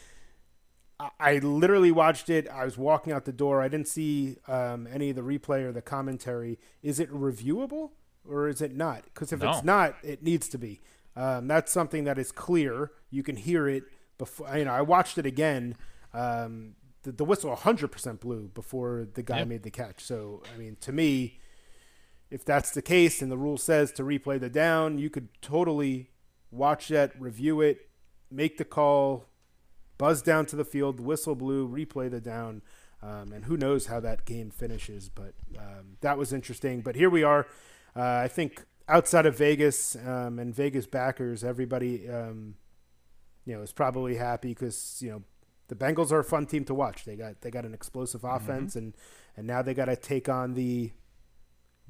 I- 1.20 1.38
literally 1.38 1.90
watched 1.92 2.28
it. 2.30 2.48
I 2.48 2.64
was 2.64 2.76
walking 2.78 3.12
out 3.12 3.24
the 3.24 3.32
door. 3.32 3.62
I 3.62 3.68
didn't 3.68 3.88
see 3.88 4.36
um, 4.48 4.86
any 4.92 5.10
of 5.10 5.16
the 5.16 5.22
replay 5.22 5.62
or 5.64 5.72
the 5.72 5.82
commentary. 5.82 6.58
Is 6.82 7.00
it 7.00 7.10
reviewable 7.12 7.90
or 8.28 8.48
is 8.48 8.60
it 8.62 8.74
not? 8.76 9.04
Because 9.04 9.32
if 9.32 9.40
No. 9.40 9.50
it's 9.50 9.64
not, 9.64 9.96
it 10.02 10.22
needs 10.22 10.48
to 10.48 10.58
be. 10.58 10.80
Um, 11.16 11.48
that's 11.48 11.72
something 11.72 12.04
that 12.04 12.18
is 12.18 12.32
clear. 12.32 12.92
You 13.10 13.22
can 13.22 13.36
hear 13.36 13.68
it 13.68 13.84
before. 14.18 14.56
You 14.56 14.64
know, 14.64 14.72
I 14.72 14.82
watched 14.82 15.18
it 15.18 15.26
again. 15.26 15.76
Um, 16.14 16.74
the, 17.02 17.12
the 17.12 17.24
whistle 17.24 17.54
100% 17.54 18.20
blew 18.20 18.48
before 18.54 19.08
the 19.14 19.22
guy 19.22 19.38
Yep. 19.40 19.48
made 19.48 19.62
the 19.64 19.70
catch. 19.70 20.02
So, 20.04 20.42
I 20.54 20.58
mean, 20.58 20.76
to 20.82 20.92
me, 20.92 21.40
if 22.30 22.44
that's 22.44 22.70
the 22.70 22.80
case 22.82 23.20
and 23.20 23.30
the 23.30 23.36
rule 23.36 23.58
says 23.58 23.92
to 23.92 24.02
replay 24.02 24.38
the 24.40 24.48
down, 24.48 24.98
you 24.98 25.10
could 25.10 25.28
totally 25.42 26.10
watch 26.50 26.88
that, 26.88 27.12
review 27.20 27.60
it, 27.60 27.88
make 28.30 28.56
the 28.56 28.64
call, 28.64 29.26
buzz 30.02 30.20
down 30.20 30.44
to 30.44 30.56
the 30.56 30.64
field, 30.64 30.98
whistle 30.98 31.36
blew, 31.36 31.68
replay 31.68 32.10
the 32.10 32.20
down, 32.20 32.60
um, 33.04 33.32
and 33.32 33.44
who 33.44 33.56
knows 33.56 33.86
how 33.86 34.00
that 34.00 34.24
game 34.24 34.50
finishes. 34.50 35.08
But 35.08 35.32
um, 35.56 35.96
that 36.00 36.18
was 36.18 36.32
interesting. 36.32 36.80
But 36.80 36.96
here 36.96 37.08
we 37.08 37.22
are. 37.22 37.46
Uh, 37.94 38.16
I 38.24 38.26
think 38.26 38.64
outside 38.88 39.26
of 39.26 39.38
Vegas 39.38 39.94
um, 39.94 40.40
and 40.40 40.52
Vegas 40.52 40.88
backers, 40.88 41.44
everybody, 41.44 42.08
um, 42.08 42.56
you 43.44 43.54
know, 43.54 43.62
is 43.62 43.72
probably 43.72 44.16
happy 44.16 44.48
because 44.48 44.98
you 45.00 45.08
know 45.08 45.22
the 45.68 45.76
Bengals 45.76 46.10
are 46.10 46.18
a 46.18 46.24
fun 46.24 46.46
team 46.46 46.64
to 46.64 46.74
watch. 46.74 47.04
They 47.04 47.14
got 47.14 47.42
they 47.42 47.52
got 47.52 47.64
an 47.64 47.72
explosive 47.72 48.24
offense, 48.24 48.74
and 48.74 48.96
and 49.36 49.46
now 49.46 49.62
they 49.62 49.72
got 49.72 49.84
to 49.84 49.94
take 49.94 50.28
on 50.28 50.54
the 50.54 50.90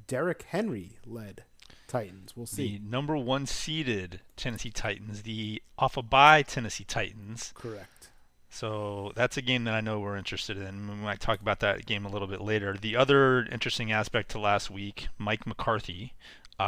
Derrick 0.06 0.42
Henry 0.50 0.98
led 1.06 1.44
Titans. 1.92 2.32
We'll 2.34 2.46
see. 2.46 2.78
The 2.78 2.90
number 2.90 3.16
one 3.16 3.46
seeded 3.46 4.20
Tennessee 4.36 4.70
Titans, 4.70 5.22
the 5.22 5.62
off 5.78 5.96
a 5.96 6.02
bye 6.02 6.42
Tennessee 6.42 6.84
Titans. 6.84 7.52
Correct. 7.54 8.08
So 8.48 9.12
that's 9.14 9.36
a 9.36 9.42
game 9.42 9.64
that 9.64 9.74
I 9.74 9.80
know 9.80 10.00
we're 10.00 10.16
interested 10.16 10.58
in. 10.58 10.88
We 10.88 10.94
might 10.96 11.20
talk 11.20 11.40
about 11.40 11.60
that 11.60 11.86
game 11.86 12.04
a 12.04 12.10
little 12.10 12.28
bit 12.28 12.40
later. 12.40 12.76
The 12.78 12.96
other 12.96 13.44
interesting 13.44 13.92
aspect 13.92 14.30
to 14.30 14.38
last 14.38 14.70
week, 14.70 15.08
Mike 15.18 15.46
McCarthy, 15.46 16.14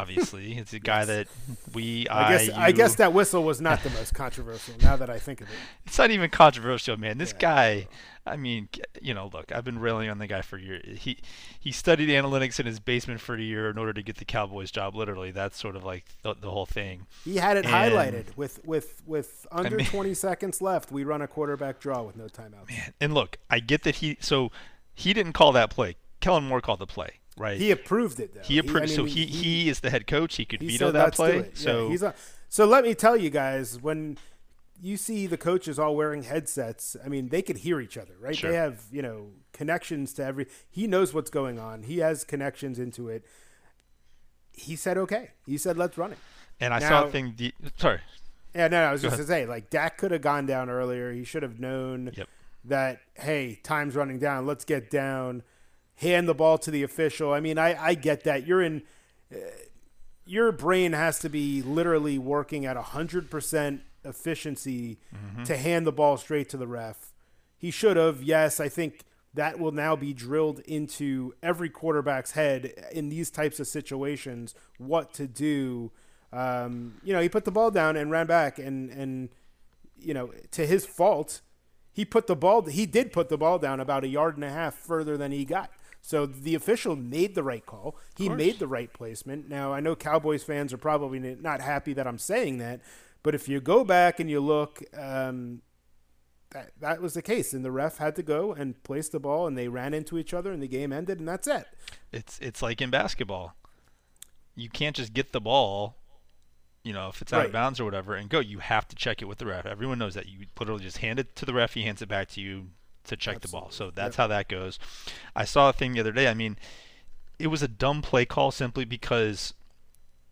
obviously, 0.01 0.57
it's 0.57 0.73
a 0.73 0.79
guy 0.79 1.05
that 1.05 1.27
we, 1.73 2.07
I 2.09 2.29
guess 2.29 2.49
I 2.49 2.67
you- 2.67 2.73
guess 2.73 2.95
that 2.95 3.13
whistle 3.13 3.43
was 3.43 3.61
not 3.61 3.81
the 3.83 3.89
most 3.91 4.13
controversial. 4.13 4.75
Now 4.81 4.95
that 4.97 5.09
I 5.09 5.19
think 5.19 5.41
of 5.41 5.47
it, 5.47 5.53
it's 5.85 5.97
not 5.97 6.11
even 6.11 6.29
controversial, 6.29 6.97
man. 6.97 7.17
This 7.17 7.31
Yeah. 7.33 7.39
guy, 7.39 7.87
I 8.25 8.35
mean, 8.37 8.69
you 9.01 9.13
know, 9.13 9.29
look, 9.33 9.51
I've 9.51 9.63
been 9.63 9.79
railing 9.79 10.09
on 10.09 10.17
the 10.17 10.27
guy 10.27 10.41
for 10.41 10.57
years. 10.57 10.99
He 10.99 11.19
he 11.59 11.71
studied 11.71 12.09
analytics 12.09 12.59
in 12.59 12.65
his 12.65 12.79
basement 12.79 13.21
for 13.21 13.35
a 13.35 13.41
year 13.41 13.69
in 13.69 13.77
order 13.77 13.93
to 13.93 14.01
get 14.03 14.17
the 14.17 14.25
Cowboys 14.25 14.71
job. 14.71 14.95
Literally, 14.95 15.31
that's 15.31 15.57
sort 15.59 15.75
of 15.75 15.83
like 15.83 16.05
the, 16.23 16.33
the 16.35 16.49
whole 16.51 16.65
thing. 16.65 17.05
he 17.23 17.37
had 17.37 17.57
it 17.57 17.65
And- 17.65 17.73
highlighted 17.73 18.35
with 18.35 18.63
with 18.65 19.01
with 19.05 19.45
under 19.51 19.77
mean- 19.77 19.85
20 19.85 20.13
seconds 20.13 20.61
left. 20.61 20.91
We 20.91 21.03
run 21.03 21.21
a 21.21 21.27
quarterback 21.27 21.79
draw 21.79 22.01
with 22.03 22.15
no 22.15 22.25
timeouts. 22.25 22.69
And 22.99 23.13
look, 23.13 23.37
I 23.49 23.59
get 23.59 23.83
that 23.83 23.95
he 23.97 24.17
so 24.21 24.51
he 24.93 25.13
didn't 25.13 25.33
call 25.33 25.51
that 25.53 25.69
play. 25.69 25.95
Kellen 26.21 26.45
Moore 26.45 26.61
called 26.61 26.79
the 26.79 26.87
play, 26.87 27.19
right? 27.37 27.57
He 27.57 27.71
approved 27.71 28.19
it 28.19 28.33
though. 28.33 28.41
He 28.41 28.57
approved. 28.57 28.83
I 28.83 28.85
so 28.87 29.03
mean, 29.03 29.15
he, 29.15 29.25
he 29.25 29.69
is 29.69 29.79
the 29.81 29.89
head 29.89 30.07
coach. 30.07 30.35
He 30.35 30.45
could 30.45 30.61
he 30.61 30.67
veto 30.69 30.87
said, 30.87 30.95
that 30.95 31.13
play. 31.13 31.37
it." 31.37 31.51
Yeah, 31.55 31.61
So 31.61 31.89
he's 31.89 32.03
so 32.49 32.65
let 32.65 32.83
me 32.83 32.93
tell 32.95 33.17
you 33.17 33.29
guys 33.29 33.81
when 33.81 34.17
you 34.81 34.97
see 34.97 35.25
the 35.25 35.37
coaches 35.37 35.79
all 35.79 35.95
wearing 35.95 36.23
headsets, 36.23 36.95
I 37.03 37.07
mean 37.09 37.29
they 37.29 37.41
could 37.41 37.57
hear 37.59 37.79
each 37.79 37.97
other, 37.97 38.13
right? 38.19 38.35
Sure. 38.35 38.51
They 38.51 38.57
have 38.57 38.83
you 38.91 39.01
know 39.01 39.27
connections 39.53 40.13
to 40.13 40.23
every. 40.25 40.47
He 40.69 40.87
knows 40.87 41.13
what's 41.13 41.29
going 41.29 41.59
on. 41.59 41.83
He 41.83 41.99
has 41.99 42.23
connections 42.23 42.79
into 42.79 43.09
it. 43.09 43.25
He 44.53 44.75
said 44.75 44.97
okay. 44.97 45.31
He 45.45 45.57
said 45.57 45.77
let's 45.77 45.97
run 45.97 46.11
it. 46.13 46.17
and 46.59 46.73
I 46.73 46.79
saw 46.79 47.01
Now- 47.01 47.05
a 47.07 47.11
thing. 47.11 47.33
The, 47.37 47.53
sorry. 47.77 47.99
Yeah, 48.53 48.69
no, 48.69 48.79
no 48.79 48.85
I 48.87 48.91
was 48.93 49.01
Go 49.01 49.09
just 49.09 49.19
to 49.19 49.27
say, 49.27 49.45
like 49.45 49.69
Dak 49.69 49.97
could 49.97 50.11
have 50.11 50.21
gone 50.21 50.45
down 50.45 50.69
earlier. 50.69 51.11
He 51.11 51.25
should 51.25 51.43
have 51.43 51.59
known 51.59 52.11
Yep. 52.15 52.29
that 52.65 53.01
hey, 53.15 53.59
time's 53.63 53.95
running 53.97 54.17
down. 54.19 54.45
Let's 54.45 54.63
get 54.63 54.89
down. 54.89 55.43
Hand 55.97 56.27
the 56.27 56.33
ball 56.33 56.57
to 56.59 56.71
the 56.71 56.83
official. 56.83 57.33
I 57.33 57.39
mean, 57.39 57.57
I 57.57 57.81
I 57.81 57.93
get 57.93 58.23
that. 58.23 58.45
You're 58.45 58.61
in. 58.61 58.83
Uh, 59.31 59.37
your 60.25 60.51
brain 60.51 60.93
has 60.93 61.19
to 61.19 61.29
be 61.29 61.61
literally 61.61 62.17
working 62.17 62.65
at 62.65 62.75
hundred 62.77 63.29
percent 63.29 63.81
efficiency 64.03 64.97
to 65.45 65.57
hand 65.57 65.85
the 65.85 65.91
ball 65.91 66.17
straight 66.17 66.49
to 66.49 66.57
the 66.57 66.67
ref. 66.67 67.13
He 67.57 67.71
should 67.71 67.97
have. 67.97 68.23
Yes, 68.23 68.59
I 68.59 68.69
think 68.69 69.01
that 69.33 69.59
will 69.59 69.71
now 69.71 69.95
be 69.95 70.13
drilled 70.13 70.59
into 70.61 71.33
every 71.43 71.69
quarterback's 71.69 72.31
head 72.31 72.73
in 72.91 73.09
these 73.09 73.29
types 73.29 73.59
of 73.59 73.67
situations. 73.67 74.55
What 74.77 75.13
to 75.15 75.27
do. 75.27 75.91
Um, 76.33 76.99
you 77.03 77.13
know, 77.13 77.21
he 77.21 77.29
put 77.29 77.45
the 77.45 77.51
ball 77.51 77.71
down 77.71 77.95
and 77.95 78.11
ran 78.11 78.27
back, 78.27 78.57
and 78.59 78.89
and 78.89 79.29
you 79.97 80.13
know, 80.13 80.31
to 80.51 80.65
his 80.65 80.85
fault, 80.85 81.41
he 81.91 82.03
put 82.03 82.27
the 82.27 82.35
ball. 82.35 82.63
He 82.63 82.85
did 82.85 83.13
put 83.13 83.29
the 83.29 83.37
ball 83.37 83.59
down 83.59 83.79
about 83.79 84.03
a 84.03 84.07
yard 84.07 84.35
and 84.35 84.43
a 84.43 84.49
half 84.49 84.75
further 84.75 85.17
than 85.17 85.31
he 85.31 85.45
got. 85.45 85.69
So 86.07 86.27
the 86.27 86.53
official 86.53 86.95
made 86.95 87.33
the 87.33 87.41
right 87.41 87.65
call. 87.65 87.97
He 88.15 88.29
made 88.29 88.59
the 88.59 88.67
right 88.67 88.93
placement. 88.93 89.49
Now 89.49 89.73
I 89.73 89.79
know 89.79 89.95
Cowboys 89.95 90.43
fans 90.43 90.71
are 90.71 90.77
probably 90.77 91.17
not 91.19 91.61
happy 91.61 91.93
that 91.93 92.05
I'm 92.05 92.19
saying 92.19 92.59
that, 92.59 92.81
but 93.23 93.33
if 93.33 93.49
you 93.49 93.59
go 93.59 93.83
back 93.83 94.19
and 94.19 94.29
you 94.29 94.39
look, 94.39 94.83
um, 94.95 95.63
that 96.51 96.73
that 96.79 97.01
was 97.01 97.15
the 97.15 97.23
case, 97.23 97.53
and 97.53 97.65
the 97.65 97.71
ref 97.71 97.97
had 97.97 98.15
to 98.17 98.21
go 98.21 98.53
and 98.53 98.81
place 98.83 99.09
the 99.09 99.19
ball, 99.19 99.47
and 99.47 99.57
they 99.57 99.67
ran 99.67 99.95
into 99.95 100.19
each 100.19 100.31
other, 100.31 100.51
and 100.51 100.61
the 100.61 100.67
game 100.67 100.93
ended, 100.93 101.17
and 101.17 101.27
that's 101.27 101.47
it. 101.47 101.65
It's 102.11 102.37
it's 102.37 102.61
like 102.61 102.81
in 102.83 102.91
basketball. 102.91 103.55
You 104.53 104.69
can't 104.69 104.95
just 104.95 105.11
get 105.11 105.31
the 105.31 105.41
ball, 105.41 105.97
you 106.83 106.93
know, 106.93 107.09
if 107.09 107.19
it's 107.19 107.33
out 107.33 107.37
Right. 107.39 107.45
of 107.47 107.51
bounds 107.51 107.79
or 107.79 107.83
whatever, 107.85 108.13
and 108.13 108.29
go. 108.29 108.39
You 108.39 108.59
have 108.59 108.87
to 108.89 108.95
check 108.95 109.23
it 109.23 109.25
with 109.25 109.39
the 109.39 109.47
ref. 109.47 109.65
Everyone 109.65 109.97
knows 109.97 110.13
that. 110.13 110.27
You 110.27 110.45
literally 110.59 110.83
just 110.83 110.99
hand 110.99 111.17
it 111.17 111.35
to 111.37 111.45
the 111.45 111.53
ref. 111.55 111.73
He 111.73 111.81
hands 111.81 112.03
it 112.03 112.09
back 112.09 112.27
to 112.29 112.41
you 112.41 112.67
to 113.07 113.15
check 113.17 113.41
the 113.41 113.47
ball. 113.47 113.69
So 113.71 113.91
that's 113.91 114.13
Yep. 114.15 114.17
how 114.17 114.27
that 114.27 114.47
goes. 114.49 114.79
I 115.35 115.45
saw 115.45 115.69
a 115.69 115.73
thing 115.73 115.93
the 115.93 115.99
other 115.99 116.11
day. 116.11 116.27
I 116.27 116.33
mean, 116.33 116.57
it 117.39 117.47
was 117.47 117.61
a 117.63 117.67
dumb 117.67 118.01
play 118.01 118.25
call 118.25 118.51
simply 118.51 118.85
because 118.85 119.53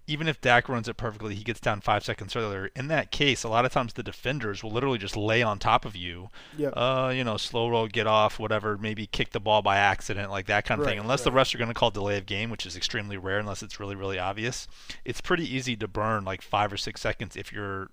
even 0.05 0.27
if 0.27 0.41
Dak 0.41 0.67
runs 0.67 0.89
it 0.89 0.97
perfectly, 0.97 1.33
he 1.33 1.45
gets 1.45 1.61
down 1.61 1.79
five 1.79 2.03
seconds 2.03 2.35
earlier. 2.35 2.69
In 2.75 2.87
that 2.89 3.09
case, 3.09 3.45
a 3.45 3.49
lot 3.49 3.63
of 3.63 3.71
times 3.71 3.93
the 3.93 4.03
defenders 4.03 4.61
will 4.61 4.71
literally 4.71 4.97
just 4.97 5.15
lay 5.15 5.41
on 5.41 5.59
top 5.59 5.85
of 5.85 5.95
you. 5.95 6.29
Yep. 6.57 6.73
Uh, 6.75 7.13
you 7.15 7.23
know, 7.23 7.37
slow 7.37 7.69
roll, 7.69 7.87
get 7.87 8.05
off, 8.05 8.37
whatever. 8.37 8.77
Maybe 8.77 9.07
kick 9.07 9.31
the 9.31 9.39
ball 9.39 9.61
by 9.61 9.77
accident, 9.77 10.29
like 10.29 10.47
that 10.47 10.65
kind 10.65 10.81
of 10.81 10.85
thing. 10.87 10.97
Right, 10.97 11.03
Unless 11.03 11.23
the 11.23 11.31
right. 11.31 11.45
refs 11.47 11.55
are 11.55 11.57
going 11.57 11.69
to 11.69 11.73
call 11.73 11.89
delay 11.89 12.17
of 12.17 12.25
game, 12.25 12.49
which 12.49 12.65
is 12.65 12.75
extremely 12.75 13.15
rare, 13.15 13.39
unless 13.39 13.63
it's 13.63 13.79
really, 13.79 13.95
really 13.95 14.19
obvious. 14.19 14.67
It's 15.05 15.21
pretty 15.21 15.45
easy 15.55 15.77
to 15.77 15.87
burn 15.87 16.25
like 16.25 16.41
five 16.41 16.73
or 16.73 16.77
six 16.77 16.99
seconds 16.99 17.37
if 17.37 17.53
you're 17.53 17.89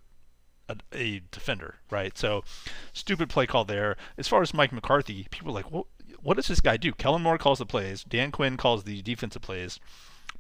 a, 0.71 0.77
a 0.97 1.23
defender, 1.31 1.77
right? 1.91 2.17
So, 2.17 2.45
stupid 2.93 3.29
play 3.29 3.47
call 3.47 3.65
there. 3.65 3.97
As 4.17 4.29
far 4.29 4.43
as 4.43 4.55
Mike 4.55 4.73
McCarthy, 4.73 5.27
people 5.31 5.51
are 5.51 5.55
like, 5.55 5.71
what? 5.71 5.87
What 6.23 6.37
does 6.37 6.49
this 6.49 6.61
guy 6.61 6.77
do? 6.77 6.93
Kellen 6.93 7.23
Moore 7.23 7.39
calls 7.39 7.61
the 7.61 7.67
plays. 7.67 8.05
Dan 8.05 8.31
Quinn 8.31 8.59
calls 8.59 8.85
the 8.85 9.01
defensive 9.01 9.41
plays. 9.41 9.81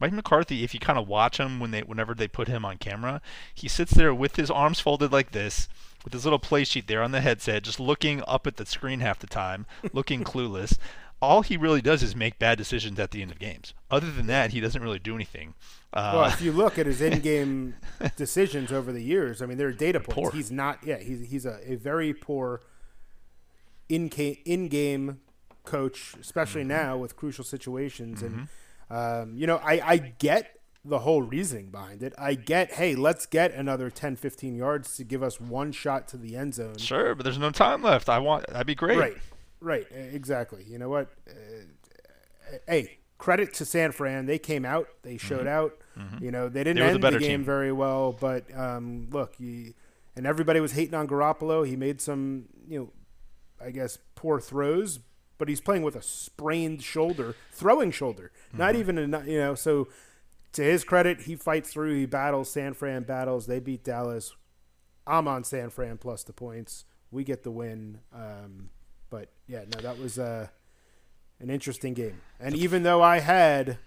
Mike 0.00 0.12
McCarthy, 0.12 0.64
if 0.64 0.72
you 0.72 0.80
kind 0.80 0.99
of 0.99 1.06
watch 1.06 1.38
him 1.38 1.60
when 1.60 1.70
they, 1.70 1.82
whenever 1.82 2.14
they 2.14 2.26
put 2.26 2.49
him 2.49 2.64
on 2.64 2.78
camera, 2.78 3.20
he 3.54 3.68
sits 3.68 3.92
there 3.92 4.14
with 4.14 4.37
his 4.37 4.50
arms 4.50 4.80
folded 4.80 5.12
like 5.12 5.32
this, 5.32 5.68
with 6.02 6.14
his 6.14 6.25
little 6.25 6.38
play 6.38 6.64
sheet 6.64 6.87
there 6.87 7.02
on 7.02 7.12
the 7.12 7.20
headset, 7.20 7.62
just 7.62 7.78
looking 7.78 8.22
up 8.26 8.46
at 8.46 8.56
the 8.56 8.64
screen 8.64 9.00
half 9.00 9.18
the 9.18 9.26
time, 9.26 9.66
looking 9.92 10.25
clueless. 10.25 10.78
All 11.23 11.43
he 11.43 11.57
really 11.57 11.83
does 11.83 12.03
is 12.03 12.17
make 12.17 12.39
bad 12.39 12.57
decisions 12.57 12.99
at 12.99 13.11
the 13.11 13.21
end 13.21 13.31
of 13.31 13.39
games. 13.39 13.75
Other 13.91 14.11
than 14.11 14.27
that, 14.29 14.53
he 14.53 14.61
doesn't 14.61 14.81
really 14.83 14.99
do 14.99 15.15
anything. 15.15 15.55
Uh, 15.93 16.12
Well, 16.15 16.25
if 16.27 16.41
you 16.41 16.50
look 16.53 16.79
at 16.79 16.87
his 16.87 17.00
in-game 17.09 17.75
decisions 18.17 18.73
over 18.73 18.91
the 18.93 19.03
years, 19.03 19.43
I 19.43 19.47
mean, 19.47 19.59
there 19.59 19.69
are 19.69 19.73
data 19.73 20.00
points. 20.00 20.15
Poor. 20.15 20.31
He's 20.31 20.50
not. 20.50 20.79
Yeah, 20.85 20.99
he's 20.99 21.29
he's 21.31 21.45
a, 21.47 21.61
a 21.67 21.77
very 21.77 22.15
poor 22.15 22.62
in 23.89 24.09
in-game 24.09 25.21
coach, 25.65 26.15
especially 26.21 26.62
Mm-hmm. 26.62 26.69
now 26.69 26.97
with 26.97 27.17
crucial 27.17 27.45
situations. 27.45 28.23
And 28.23 28.49
um, 28.91 29.37
you 29.37 29.47
know, 29.47 29.57
I 29.59 29.81
I 29.85 29.97
get 29.99 30.57
the 30.85 31.00
whole 31.00 31.21
reasoning 31.23 31.71
behind 31.71 32.03
it. 32.03 32.15
I 32.17 32.33
get, 32.35 32.73
hey, 32.73 32.95
let's 32.95 33.27
get 33.27 33.53
another 33.53 33.91
10, 33.91 34.17
15 34.17 34.55
yards 34.55 34.97
to 34.97 35.05
give 35.05 35.23
us 35.23 35.39
one 35.39 35.73
shot 35.73 36.09
to 36.09 36.17
the 36.17 36.35
end 36.37 36.55
zone. 36.55 36.79
sure, 36.79 37.15
but 37.15 37.25
there's 37.25 37.37
no 37.37 37.50
time 37.50 37.83
left. 37.83 38.09
I 38.09 38.19
want 38.19 38.47
that'd 38.47 38.67
be 38.67 38.75
great. 38.75 38.97
Right, 38.99 39.17
right, 39.61 39.87
exactly. 39.90 40.64
You 40.69 40.79
know 40.79 40.88
what? 40.88 41.09
Uh, 41.29 42.52
hey, 42.67 42.99
credit 43.19 43.52
to 43.55 43.64
San 43.64 43.93
Fran. 43.93 44.26
They 44.26 44.38
came 44.38 44.64
out. 44.64 44.88
They 45.02 45.17
showed 45.17 45.47
out. 45.47 45.76
You 46.21 46.31
know, 46.31 46.49
they 46.49 46.64
didn't 46.64 46.79
Mm-hmm. 46.83 46.87
They 46.87 46.93
were 46.95 46.99
the 46.99 47.07
end 47.09 47.17
the, 47.17 47.19
game 47.21 47.40
team. 47.40 47.45
very 47.45 47.73
well, 47.73 48.12
but 48.19 48.45
um, 48.59 49.09
look, 49.11 49.35
you, 49.38 49.75
and 50.17 50.26
everybody 50.26 50.59
was 50.61 50.73
hating 50.73 50.95
on 50.95 51.07
Garoppolo. 51.07 51.67
He 51.67 51.76
made 51.76 52.00
some, 52.00 52.47
you 52.67 52.79
know, 52.79 52.90
I 53.62 53.71
guess 53.71 53.99
poor 54.14 54.40
throws, 54.40 55.00
but 55.37 55.49
he's 55.50 55.61
playing 55.61 55.83
with 55.83 55.95
a 55.97 56.00
sprained 56.02 56.83
shoulder, 56.83 57.35
throwing 57.52 57.90
shoulder, 57.90 58.33
not 58.55 58.73
Mm-hmm. 58.75 58.81
even 58.81 59.14
a, 59.14 59.25
you 59.26 59.38
know. 59.38 59.55
So 59.55 59.88
to 60.52 60.62
his 60.62 60.85
credit, 60.85 61.23
he 61.23 61.37
fights 61.37 61.71
through. 61.71 61.95
He 61.97 62.07
battles. 62.07 62.50
San 62.50 62.73
Fran 62.73 63.02
battles. 63.02 63.47
They 63.47 63.61
beat 63.61 63.85
Dallas. 63.85 64.35
I'm 65.07 65.29
on 65.29 65.45
San 65.45 65.69
Fran 65.69 65.99
plus 65.99 66.25
the 66.25 66.33
points. 66.33 66.87
We 67.11 67.25
get 67.25 67.43
the 67.43 67.50
win. 67.50 67.99
Um, 68.14 68.71
but 69.11 69.29
yeah, 69.47 69.64
no, 69.75 69.81
that 69.83 69.99
was 69.99 70.19
uh, 70.19 70.49
an 71.40 71.50
interesting 71.50 71.95
game. 71.95 72.21
And 72.38 72.55
even 72.57 72.83
though 72.85 73.02
I 73.02 73.19
had, 73.21 73.79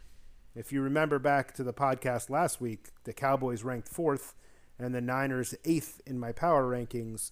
if 0.55 0.71
you 0.71 0.81
remember 0.81 1.17
back 1.19 1.53
to 1.55 1.63
the 1.63 1.73
podcast 1.73 2.29
last 2.29 2.59
week, 2.61 2.89
the 3.05 3.13
Cowboys 3.13 3.63
ranked 3.63 3.87
fourth 3.87 4.35
and 4.77 4.93
the 4.93 5.01
Niners 5.01 5.55
eighth 5.65 6.01
in 6.05 6.19
my 6.19 6.31
power 6.31 6.69
rankings. 6.69 7.31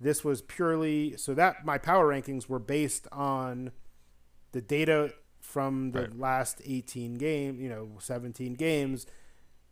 This 0.00 0.24
was 0.24 0.42
purely 0.42 1.16
so 1.16 1.34
that 1.34 1.64
my 1.64 1.78
power 1.78 2.08
rankings 2.08 2.48
were 2.48 2.58
based 2.58 3.06
on 3.12 3.72
the 4.52 4.60
data 4.60 5.14
from 5.40 5.92
the 5.92 6.00
Right. 6.02 6.18
last 6.18 6.62
18 6.64 7.14
game, 7.14 7.60
you 7.60 7.68
know, 7.68 7.90
17 7.98 8.54
games. 8.54 9.06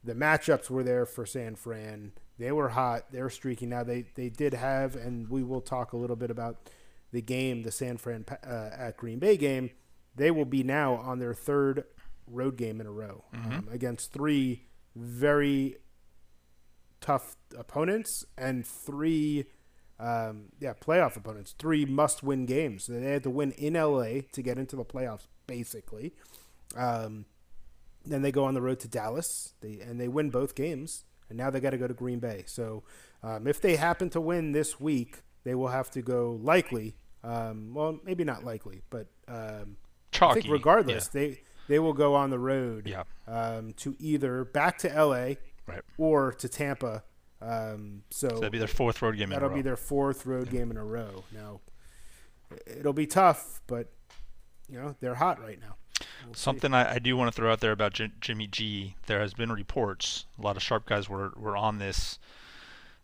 The 0.04 0.14
matchups 0.14 0.68
were 0.68 0.82
there 0.82 1.06
for 1.06 1.24
San 1.24 1.54
Fran. 1.54 2.12
They 2.38 2.50
were 2.52 2.70
hot. 2.70 3.12
They 3.12 3.22
were 3.22 3.30
streaky. 3.30 3.66
Now 3.66 3.84
they 3.84 4.06
they 4.16 4.28
did 4.28 4.52
have, 4.54 4.96
and 4.96 5.28
we 5.28 5.42
will 5.44 5.60
talk 5.60 5.92
a 5.92 5.96
little 5.96 6.16
bit 6.16 6.30
about 6.30 6.68
the 7.12 7.22
game, 7.22 7.62
the 7.62 7.70
San 7.70 7.96
Fran 7.98 8.24
uh, 8.44 8.70
at 8.76 8.96
Green 8.96 9.18
Bay 9.18 9.36
game. 9.36 9.70
They 10.16 10.30
will 10.30 10.44
be 10.44 10.62
now 10.62 10.94
on 10.96 11.18
their 11.18 11.34
third 11.34 11.84
road 12.26 12.56
game 12.56 12.80
in 12.80 12.86
a 12.86 12.92
row 12.92 13.24
um, 13.34 13.68
against 13.70 14.12
three 14.12 14.66
very 14.94 15.76
tough 17.00 17.36
opponents 17.58 18.24
and 18.38 18.66
three 18.66 19.46
um, 19.98 20.46
yeah 20.60 20.72
playoff 20.72 21.16
opponents 21.16 21.54
three 21.58 21.84
must 21.84 22.22
win 22.22 22.46
games. 22.46 22.86
They 22.86 23.00
had 23.02 23.22
to 23.24 23.30
win 23.30 23.52
in 23.52 23.74
la 23.74 24.04
to 24.32 24.42
get 24.42 24.58
into 24.58 24.76
the 24.76 24.84
playoffs 24.84 25.26
basically. 25.46 26.14
Um, 26.76 27.26
then 28.04 28.22
they 28.22 28.32
go 28.32 28.44
on 28.44 28.54
the 28.54 28.62
road 28.62 28.80
to 28.80 28.88
dallas. 28.88 29.54
They, 29.60 29.78
and 29.80 30.00
they 30.00 30.08
win 30.08 30.30
both 30.30 30.54
games 30.54 31.04
and 31.28 31.38
now 31.38 31.50
they 31.50 31.60
got 31.60 31.70
to 31.70 31.78
go 31.78 31.86
to 31.86 31.94
green 31.94 32.18
bay. 32.18 32.44
So 32.46 32.82
um, 33.22 33.46
if 33.46 33.60
they 33.60 33.76
happen 33.76 34.10
to 34.10 34.20
win 34.20 34.52
this 34.52 34.80
week 34.80 35.22
they 35.44 35.54
will 35.54 35.68
have 35.68 35.90
to 35.92 36.02
go 36.02 36.38
likely 36.42 36.94
um, 37.24 37.72
well 37.74 37.98
maybe 38.04 38.24
not 38.24 38.44
likely 38.44 38.82
but 38.90 39.06
um, 39.28 39.76
I 40.20 40.34
think 40.34 40.46
regardless 40.48 41.08
they 41.08 41.40
they 41.68 41.78
will 41.78 41.92
go 41.92 42.14
on 42.14 42.30
the 42.30 42.38
road 42.38 42.86
Yeah. 42.88 43.04
um, 43.26 43.72
to 43.74 43.94
either 43.98 44.44
back 44.44 44.78
to 44.78 44.88
LA 44.88 45.34
Right. 45.66 45.80
or 45.96 46.32
to 46.32 46.48
Tampa. 46.48 47.04
Um, 47.40 48.02
so, 48.10 48.28
So 48.28 48.34
that'll 48.36 48.50
be 48.50 48.58
their 48.58 48.66
fourth 48.68 49.00
road 49.00 49.16
game 49.16 49.28
in 49.30 49.32
a 49.32 49.34
that'll 49.36 49.48
row. 49.50 49.54
be 49.54 49.62
their 49.62 49.76
fourth 49.76 50.26
road 50.26 50.50
game 50.50 50.70
in 50.72 50.76
a 50.76 50.84
row. 50.84 51.22
Now, 51.32 51.60
it'll 52.66 52.92
be 52.92 53.06
tough, 53.06 53.60
but 53.68 53.92
you 54.68 54.78
know 54.78 54.96
they're 55.00 55.14
hot 55.14 55.40
right 55.40 55.58
now. 55.60 55.76
We'll. 56.24 56.34
Something 56.34 56.74
I, 56.74 56.94
I 56.94 56.98
do 56.98 57.16
want 57.16 57.32
to 57.32 57.36
throw 57.36 57.50
out 57.52 57.60
there 57.60 57.72
about 57.72 57.92
J- 57.94 58.10
Jimmy 58.20 58.46
G. 58.48 58.96
There 59.06 59.20
has 59.20 59.34
been 59.34 59.50
reports. 59.52 60.26
A 60.38 60.42
lot 60.42 60.56
of 60.56 60.62
sharp 60.62 60.84
guys 60.86 61.08
were 61.08 61.32
were 61.36 61.56
on 61.56 61.78
this 61.78 62.18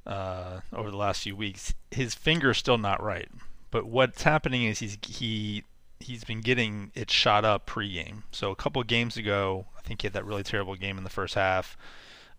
uh, 0.07 0.61
over 0.73 0.91
the 0.91 0.97
last 0.97 1.23
few 1.23 1.37
weeks. 1.37 1.75
His 1.91 2.15
finger's 2.15 2.59
still 2.59 2.79
not 2.79 3.03
right, 3.03 3.29
but 3.71 3.87
what's 3.87 4.23
happening 4.23 4.65
is 4.65 4.79
he's 4.79 4.99
he 5.07 5.65
he's 6.01 6.25
been 6.25 6.41
getting 6.41 6.93
it 6.95 7.11
shot 7.11 7.45
up 7.45 7.67
pre-game. 7.67 8.25
So 8.31 8.51
a 8.51 8.57
couple 8.57 8.83
games 8.85 9.17
ago, 9.17 9.67
I 9.77 9.83
think 9.83 10.03
he 10.03 10.07
had 10.07 10.13
that 10.15 10.25
really 10.25 10.43
terrible 10.43 10.77
game 10.77 10.97
in 10.97 11.05
the 11.05 11.11
first 11.11 11.35
half. 11.35 11.77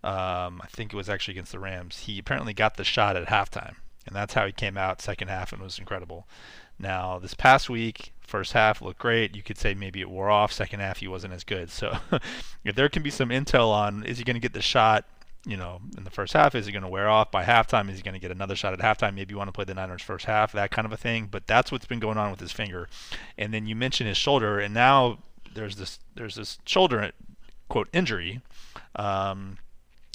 Um, 0.04 0.62
I 0.64 0.68
think 0.70 0.94
it 0.94 0.96
was 0.98 1.10
actually 1.10 1.34
against 1.34 1.52
the 1.52 1.60
Rams. 1.60 2.00
He 2.00 2.20
apparently 2.20 2.54
got 2.54 2.78
the 2.78 2.86
shot 2.86 3.18
at 3.18 3.28
halftime, 3.28 3.76
and 4.08 4.16
that's 4.16 4.34
how 4.34 4.46
he 4.46 4.54
came 4.54 4.78
out 4.78 5.02
second 5.02 5.28
half 5.28 5.52
and 5.52 5.62
was 5.62 5.78
incredible. 5.78 6.26
Now 6.80 7.20
this 7.20 7.34
past 7.34 7.70
week, 7.70 8.14
first 8.22 8.54
half 8.54 8.82
looked 8.82 9.00
great. 9.00 9.36
You 9.36 9.44
could 9.44 9.58
say 9.58 9.74
maybe 9.74 10.00
it 10.00 10.10
wore 10.10 10.30
off. 10.30 10.54
Second 10.54 10.80
half 10.80 11.00
he 11.00 11.08
wasn't 11.08 11.34
as 11.34 11.44
good. 11.44 11.70
So 11.70 11.98
if 12.64 12.76
there 12.76 12.88
can 12.88 13.04
be 13.04 13.10
some 13.10 13.30
intel 13.30 13.70
on 13.70 14.04
is 14.06 14.18
he 14.18 14.24
going 14.24 14.36
to 14.36 14.40
get 14.40 14.54
the 14.54 14.62
shot, 14.62 15.06
you 15.46 15.58
know, 15.58 15.82
in 15.98 16.04
the 16.04 16.10
first 16.10 16.34
half, 16.34 16.54
is 16.56 16.66
he 16.66 16.72
going 16.72 16.84
to 16.84 16.90
wear 16.90 17.10
off 17.10 17.32
by 17.32 17.44
halftime? 17.44 17.90
Is 17.90 17.98
he 17.98 18.04
going 18.04 18.14
to 18.14 18.20
get 18.20 18.32
another 18.32 18.56
shot 18.56 18.74
at 18.74 18.80
halftime? 18.80 19.16
Maybe 19.16 19.34
you 19.34 19.38
want 19.38 19.48
to 19.48 19.54
play 19.54 19.66
the 19.66 19.74
Niners 19.74 20.02
first 20.02 20.26
half, 20.26 20.52
that 20.52 20.72
kind 20.72 20.86
of 20.86 20.92
a 20.92 20.98
thing. 20.98 21.28
But 21.32 21.48
that's 21.48 21.72
what's 21.72 21.86
been 21.86 22.00
going 22.00 22.18
on 22.18 22.32
with 22.32 22.40
his 22.40 22.52
finger. 22.52 22.90
And 23.38 23.54
then 23.54 23.66
you 23.66 23.76
mentioned 23.76 24.08
his 24.08 24.18
shoulder, 24.18 24.60
and 24.60 24.74
now 24.74 25.20
there's 25.54 25.78
this 25.78 26.00
there's 26.16 26.36
this 26.36 26.58
shoulder 26.66 27.12
quote 27.70 27.88
injury. 27.94 28.42
Um, 28.96 29.58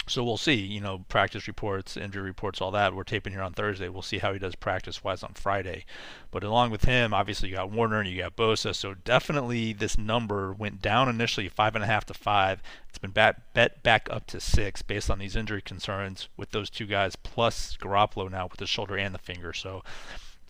so 0.06 0.22
we'll 0.22 0.36
see, 0.36 0.54
you 0.54 0.80
know, 0.80 1.04
practice 1.08 1.46
reports, 1.46 1.96
injury 1.96 2.22
reports, 2.22 2.60
all 2.60 2.70
that. 2.72 2.94
We're 2.94 3.04
taping 3.04 3.32
here 3.32 3.42
on 3.42 3.54
Thursday. 3.54 3.88
We'll 3.88 4.02
see 4.02 4.18
how 4.18 4.32
he 4.32 4.38
does 4.38 4.54
practice 4.54 5.02
wise 5.02 5.22
on 5.22 5.32
Friday. 5.34 5.86
But 6.30 6.44
along 6.44 6.70
with 6.70 6.84
him, 6.84 7.14
obviously 7.14 7.48
you 7.48 7.54
got 7.54 7.70
Warner 7.70 8.00
and 8.00 8.08
you 8.08 8.20
got 8.20 8.36
Bosa. 8.36 8.74
So 8.74 8.94
definitely 8.94 9.72
this 9.72 9.96
number 9.96 10.52
went 10.52 10.82
down 10.82 11.08
initially 11.08 11.48
five 11.48 11.74
and 11.74 11.84
a 11.84 11.86
half 11.86 12.04
to 12.06 12.14
five. 12.14 12.62
It's 12.88 12.98
been 12.98 13.12
bet, 13.12 13.54
bet 13.54 13.82
back 13.82 14.08
up 14.10 14.26
to 14.28 14.40
six 14.40 14.82
based 14.82 15.10
on 15.10 15.18
these 15.18 15.36
injury 15.36 15.62
concerns 15.62 16.28
with 16.36 16.50
those 16.50 16.70
two 16.70 16.86
guys 16.86 17.16
plus 17.16 17.76
Garoppolo 17.80 18.30
now 18.30 18.46
with 18.46 18.58
the 18.58 18.66
shoulder 18.66 18.96
and 18.96 19.14
the 19.14 19.18
finger. 19.18 19.52
So 19.52 19.82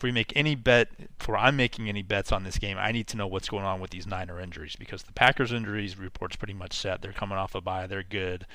we 0.05 0.13
make 0.13 0.33
any 0.37 0.55
bet, 0.55 1.19
before 1.19 1.37
I'm 1.37 1.57
making 1.57 1.89
any 1.89 2.03
bets 2.03 2.31
on 2.31 2.45
this 2.45 2.59
game, 2.59 2.77
I 2.79 2.93
need 2.93 3.09
to 3.09 3.17
know 3.17 3.27
what's 3.27 3.49
going 3.49 3.65
on 3.65 3.81
with 3.81 3.91
these 3.91 4.07
Niner 4.07 4.39
injuries 4.39 4.77
because 4.77 5.03
the 5.03 5.13
Packers 5.13 5.53
injuries 5.53 5.99
report's 5.99 6.37
pretty 6.37 6.55
much 6.55 6.75
set. 6.75 7.03
They're 7.03 7.13
coming 7.13 7.39
off 7.39 7.55
a 7.57 7.61
bye. 7.61 7.89
They're 7.89 8.05
good. 8.05 8.47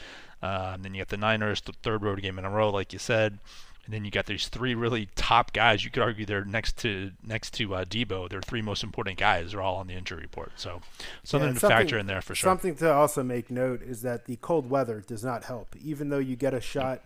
And 0.41 0.86
then 0.86 0.94
you 0.94 1.01
got 1.01 1.10
the 1.10 1.18
Niners, 1.18 1.60
the 1.62 1.74
third 1.74 2.03
road 2.03 2.22
game 2.22 2.39
in 2.39 2.46
a 2.46 2.50
row, 2.50 2.70
like 2.70 2.94
you 2.94 3.00
said. 3.00 3.39
And 3.86 3.94
then 3.94 4.06
you 4.06 4.12
got 4.12 4.27
these 4.27 4.48
three 4.48 4.75
really 4.75 5.10
top 5.15 5.51
guys. 5.51 5.84
You 5.84 5.89
could 5.89 6.03
argue 6.03 6.24
they're 6.24 6.46
next 6.46 6.77
to 6.77 7.12
next 7.25 7.56
to 7.56 7.74
uh, 7.74 7.86
Debo. 7.86 8.29
Their 8.29 8.41
three 8.41 8.62
most 8.62 8.84
important 8.84 9.18
guys 9.18 9.56
are 9.56 9.62
all 9.62 9.77
on 9.77 9.88
the 9.88 9.96
injury 9.96 10.22
report. 10.22 10.51
So 10.58 10.82
something 11.24 11.50
and 11.50 11.60
to 11.60 11.68
factor 11.68 11.98
in 11.98 12.06
there 12.06 12.22
for 12.22 12.36
sure. 12.36 12.50
Something 12.51 12.75
to 12.75 12.94
also 12.94 13.24
make 13.24 13.50
note 13.50 13.82
is 13.82 14.03
that 14.03 14.25
the 14.25 14.36
cold 14.36 14.70
weather 14.70 15.01
does 15.01 15.24
not 15.24 15.46
help. 15.46 15.75
Even 15.84 16.10
though 16.10 16.20
you 16.20 16.36
get 16.36 16.53
a 16.53 16.62
shot, 16.62 17.01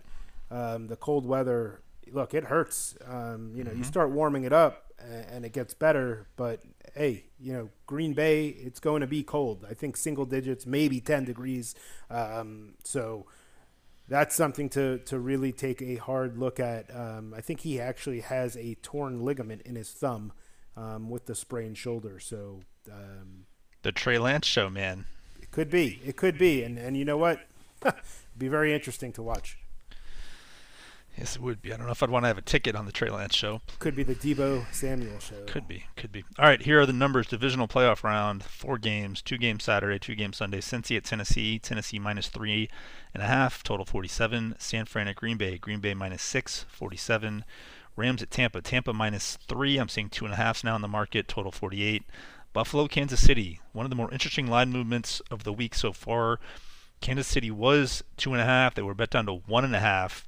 um, 0.50 0.88
the 0.88 0.96
cold 0.96 1.24
weather, 1.24 1.80
look, 2.12 2.34
it 2.34 2.44
hurts. 2.44 2.96
Um, 3.06 3.52
you 3.54 3.64
know, 3.64 3.70
Mm-hmm. 3.70 3.78
you 3.78 3.84
start 3.84 4.10
warming 4.10 4.44
it 4.44 4.52
up 4.52 4.92
and, 4.98 5.26
and 5.30 5.44
it 5.44 5.52
gets 5.52 5.74
better. 5.74 6.28
But 6.36 6.62
hey, 6.94 7.24
you 7.38 7.52
know, 7.52 7.68
Green 7.86 8.12
Bay, 8.12 8.46
it's 8.48 8.80
going 8.80 9.00
to 9.00 9.06
be 9.06 9.22
cold. 9.22 9.66
I 9.68 9.74
think 9.74 9.96
single 9.96 10.24
digits, 10.26 10.66
maybe 10.66 11.00
10 11.00 11.24
degrees. 11.24 11.74
Um, 12.10 12.74
so 12.84 13.26
that's 14.08 14.34
something 14.34 14.68
to, 14.70 14.98
to 14.98 15.18
really 15.18 15.52
take 15.52 15.80
a 15.82 15.96
hard 15.96 16.36
look 16.38 16.60
at. 16.60 16.94
Um, 16.94 17.32
I 17.36 17.40
think 17.40 17.60
he 17.60 17.80
actually 17.80 18.20
has 18.20 18.56
a 18.56 18.74
torn 18.82 19.24
ligament 19.24 19.62
in 19.62 19.76
his 19.76 19.90
thumb 19.90 20.32
um, 20.76 21.08
with 21.10 21.26
the 21.26 21.34
sprained 21.34 21.78
shoulder. 21.78 22.18
So 22.18 22.60
um, 22.92 23.46
the 23.82 23.92
Trey 23.92 24.18
Lance 24.18 24.46
show, 24.46 24.68
man. 24.68 25.06
it 25.40 25.50
could 25.50 25.70
be. 25.70 26.00
It 26.04 26.16
could 26.16 26.36
be. 26.38 26.62
And 26.62 26.78
and 26.78 26.96
you 26.96 27.04
know 27.04 27.16
what? 27.16 27.40
be 28.38 28.48
very 28.48 28.72
interesting 28.74 29.12
to 29.12 29.22
watch. 29.22 29.58
Yes, 31.16 31.36
it 31.36 31.42
would 31.42 31.62
be. 31.62 31.72
I 31.72 31.76
don't 31.76 31.86
know 31.86 31.92
if 31.92 32.02
I'd 32.02 32.10
want 32.10 32.24
to 32.24 32.28
have 32.28 32.38
a 32.38 32.42
ticket 32.42 32.74
on 32.74 32.86
the 32.86 32.92
Trey 32.92 33.08
Lance 33.08 33.36
show. 33.36 33.60
Could 33.78 33.94
be 33.94 34.02
the 34.02 34.16
Debo 34.16 34.64
Samuel 34.72 35.20
show. 35.20 35.44
Could 35.46 35.68
be. 35.68 35.84
Could 35.96 36.10
be. 36.10 36.24
All 36.38 36.46
right, 36.46 36.60
here 36.60 36.80
are 36.80 36.86
the 36.86 36.92
numbers. 36.92 37.28
Divisional 37.28 37.68
playoff 37.68 38.02
round. 38.02 38.42
Four 38.42 38.78
games. 38.78 39.22
Two 39.22 39.38
games 39.38 39.62
Saturday. 39.62 40.00
Two 40.00 40.16
games 40.16 40.38
Sunday. 40.38 40.60
Cincy 40.60 40.96
at 40.96 41.04
Tennessee. 41.04 41.60
Tennessee 41.60 42.00
minus 42.00 42.28
three 42.28 42.68
and 43.12 43.22
a 43.22 43.26
half. 43.26 43.62
Total 43.62 43.86
47. 43.86 44.56
San 44.58 44.86
Fran 44.86 45.06
at 45.06 45.14
Green 45.14 45.36
Bay. 45.36 45.56
Green 45.56 45.78
Bay 45.78 45.94
minus 45.94 46.22
six. 46.22 46.64
47. 46.68 47.44
Rams 47.94 48.22
at 48.22 48.32
Tampa. 48.32 48.60
Tampa 48.60 48.92
minus 48.92 49.38
three. 49.46 49.78
I'm 49.78 49.88
seeing 49.88 50.08
two 50.08 50.24
and 50.24 50.34
a 50.34 50.38
halfs 50.38 50.64
now 50.64 50.74
in 50.74 50.82
the 50.82 50.88
market. 50.88 51.28
Total 51.28 51.52
48. 51.52 52.02
Buffalo, 52.52 52.88
Kansas 52.88 53.20
City. 53.20 53.60
One 53.72 53.86
of 53.86 53.90
the 53.90 53.96
more 53.96 54.12
interesting 54.12 54.48
line 54.48 54.70
movements 54.70 55.20
of 55.30 55.44
the 55.44 55.52
week 55.52 55.76
so 55.76 55.92
far. 55.92 56.40
Kansas 57.00 57.26
City 57.26 57.50
was 57.52 58.02
two 58.16 58.32
and 58.32 58.40
a 58.40 58.44
half. 58.44 58.74
They 58.74 58.82
were 58.82 58.94
bet 58.94 59.10
down 59.10 59.26
to 59.26 59.34
one 59.34 59.64
and 59.64 59.76
a 59.76 59.80
half 59.80 60.26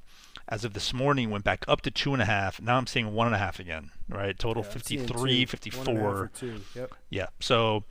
as 0.49 0.63
of 0.63 0.73
this 0.73 0.93
morning 0.93 1.29
went 1.29 1.43
back 1.43 1.65
up 1.67 1.81
to 1.81 1.91
two 1.91 2.13
and 2.13 2.21
a 2.21 2.25
half. 2.25 2.61
Now 2.61 2.77
I'm 2.77 2.87
seeing 2.87 3.13
one 3.13 3.27
and 3.27 3.35
a 3.35 3.39
half 3.39 3.59
again, 3.59 3.91
right? 4.09 4.37
Total 4.37 4.63
Yeah, 4.63 4.69
53, 4.69 5.45
two. 5.45 5.47
54. 5.47 5.79
One 5.79 5.89
and 5.89 5.97
a 5.97 6.01
half 6.01 6.13
or 6.13 6.31
two. 6.33 6.61
Yep. 6.75 6.93
Yeah. 7.09 7.27
So 7.39 7.83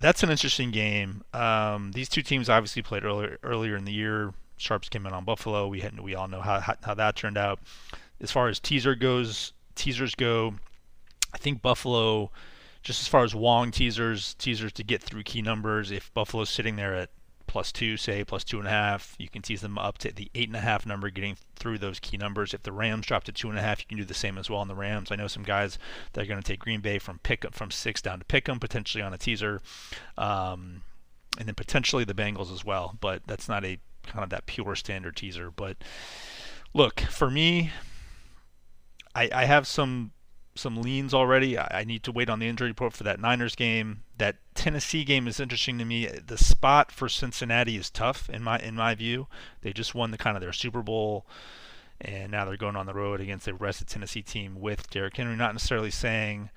that's 0.00 0.22
an 0.22 0.30
interesting 0.30 0.70
game. 0.70 1.22
Um, 1.32 1.92
these 1.92 2.08
two 2.08 2.22
teams 2.22 2.48
obviously 2.48 2.82
played 2.82 3.04
earlier 3.04 3.38
earlier 3.42 3.76
in 3.76 3.84
the 3.84 3.92
year. 3.92 4.32
Sharps 4.56 4.88
came 4.88 5.06
in 5.06 5.12
on 5.12 5.24
Buffalo. 5.24 5.68
We 5.68 5.80
had, 5.80 5.98
we 6.00 6.14
all 6.16 6.26
know 6.26 6.40
how, 6.40 6.60
how 6.60 6.74
how 6.82 6.94
that 6.94 7.14
turned 7.16 7.38
out. 7.38 7.60
As 8.20 8.32
far 8.32 8.48
as 8.48 8.58
teaser 8.58 8.96
goes, 8.96 9.52
teasers 9.76 10.16
go. 10.16 10.54
I 11.32 11.38
think 11.38 11.62
Buffalo, 11.62 12.32
just 12.82 13.00
as 13.00 13.06
far 13.06 13.22
as 13.22 13.34
Wong 13.34 13.70
teasers, 13.70 14.34
teasers 14.34 14.72
to 14.72 14.82
get 14.82 15.02
through 15.02 15.22
key 15.22 15.42
numbers. 15.42 15.90
If 15.92 16.12
Buffalo's 16.14 16.50
sitting 16.50 16.74
there 16.76 16.94
at 16.94 17.10
plus 17.48 17.72
two, 17.72 17.96
say 17.96 18.22
plus 18.22 18.44
two 18.44 18.58
and 18.58 18.68
a 18.68 18.70
half, 18.70 19.16
you 19.18 19.28
can 19.28 19.42
tease 19.42 19.62
them 19.62 19.76
up 19.76 19.98
to 19.98 20.12
the 20.12 20.30
eight 20.34 20.48
and 20.48 20.56
a 20.56 20.60
half 20.60 20.86
number, 20.86 21.10
getting 21.10 21.36
through 21.56 21.78
those 21.78 21.98
key 21.98 22.16
numbers. 22.16 22.54
If 22.54 22.62
the 22.62 22.72
Rams 22.72 23.06
drop 23.06 23.24
to 23.24 23.32
two 23.32 23.48
and 23.48 23.58
a 23.58 23.62
half, 23.62 23.80
you 23.80 23.86
can 23.88 23.98
do 23.98 24.04
the 24.04 24.14
same 24.14 24.38
as 24.38 24.48
well 24.48 24.60
on 24.60 24.68
the 24.68 24.74
Rams. 24.76 25.10
I 25.10 25.16
know 25.16 25.26
some 25.26 25.42
guys 25.42 25.78
that 26.12 26.22
are 26.22 26.26
going 26.26 26.40
to 26.40 26.46
take 26.46 26.60
Green 26.60 26.80
Bay 26.80 26.98
from 26.98 27.18
pick 27.18 27.44
up 27.44 27.54
from 27.54 27.72
six 27.72 28.00
down 28.00 28.20
to 28.20 28.24
pick 28.24 28.44
them 28.44 28.60
potentially 28.60 29.02
on 29.02 29.12
a 29.12 29.18
teaser, 29.18 29.60
um, 30.16 30.82
and 31.38 31.48
then 31.48 31.54
potentially 31.54 32.04
the 32.04 32.14
Bengals 32.14 32.52
as 32.52 32.64
well. 32.64 32.96
But 33.00 33.22
that's 33.26 33.48
not 33.48 33.64
a 33.64 33.78
kind 34.06 34.22
of 34.22 34.30
that 34.30 34.46
pure 34.46 34.76
standard 34.76 35.16
teaser. 35.16 35.50
But 35.50 35.78
look, 36.74 37.00
for 37.00 37.30
me, 37.30 37.72
I, 39.14 39.28
I 39.32 39.44
have 39.46 39.66
some 39.66 40.12
some 40.54 40.82
leans 40.82 41.14
already. 41.14 41.56
I, 41.56 41.80
I 41.80 41.84
need 41.84 42.02
to 42.04 42.12
wait 42.12 42.28
on 42.28 42.38
the 42.38 42.48
injury 42.48 42.68
report 42.68 42.92
for 42.92 43.04
that 43.04 43.20
Niners 43.20 43.54
game. 43.54 44.02
That 44.18 44.36
Tennessee 44.54 45.04
game 45.04 45.26
is 45.26 45.40
interesting 45.40 45.78
to 45.78 45.84
me. 45.84 46.06
The 46.06 46.38
spot 46.38 46.92
for 46.92 47.08
Cincinnati 47.08 47.76
is 47.76 47.90
tough 47.90 48.28
in 48.28 48.42
my 48.42 48.58
in 48.58 48.74
my 48.74 48.94
view. 48.94 49.28
They 49.62 49.72
just 49.72 49.94
won 49.94 50.10
the 50.10 50.18
kind 50.18 50.36
of 50.36 50.40
their 50.40 50.52
Super 50.52 50.82
Bowl, 50.82 51.26
and 52.00 52.30
now 52.30 52.44
they're 52.44 52.56
going 52.56 52.76
on 52.76 52.86
the 52.86 52.94
road 52.94 53.20
against 53.20 53.48
a 53.48 53.54
rested 53.54 53.88
Tennessee 53.88 54.22
team 54.22 54.60
with 54.60 54.90
Derrick 54.90 55.16
Henry. 55.16 55.36
Not 55.36 55.54
necessarily 55.54 55.90
saying 55.90 56.50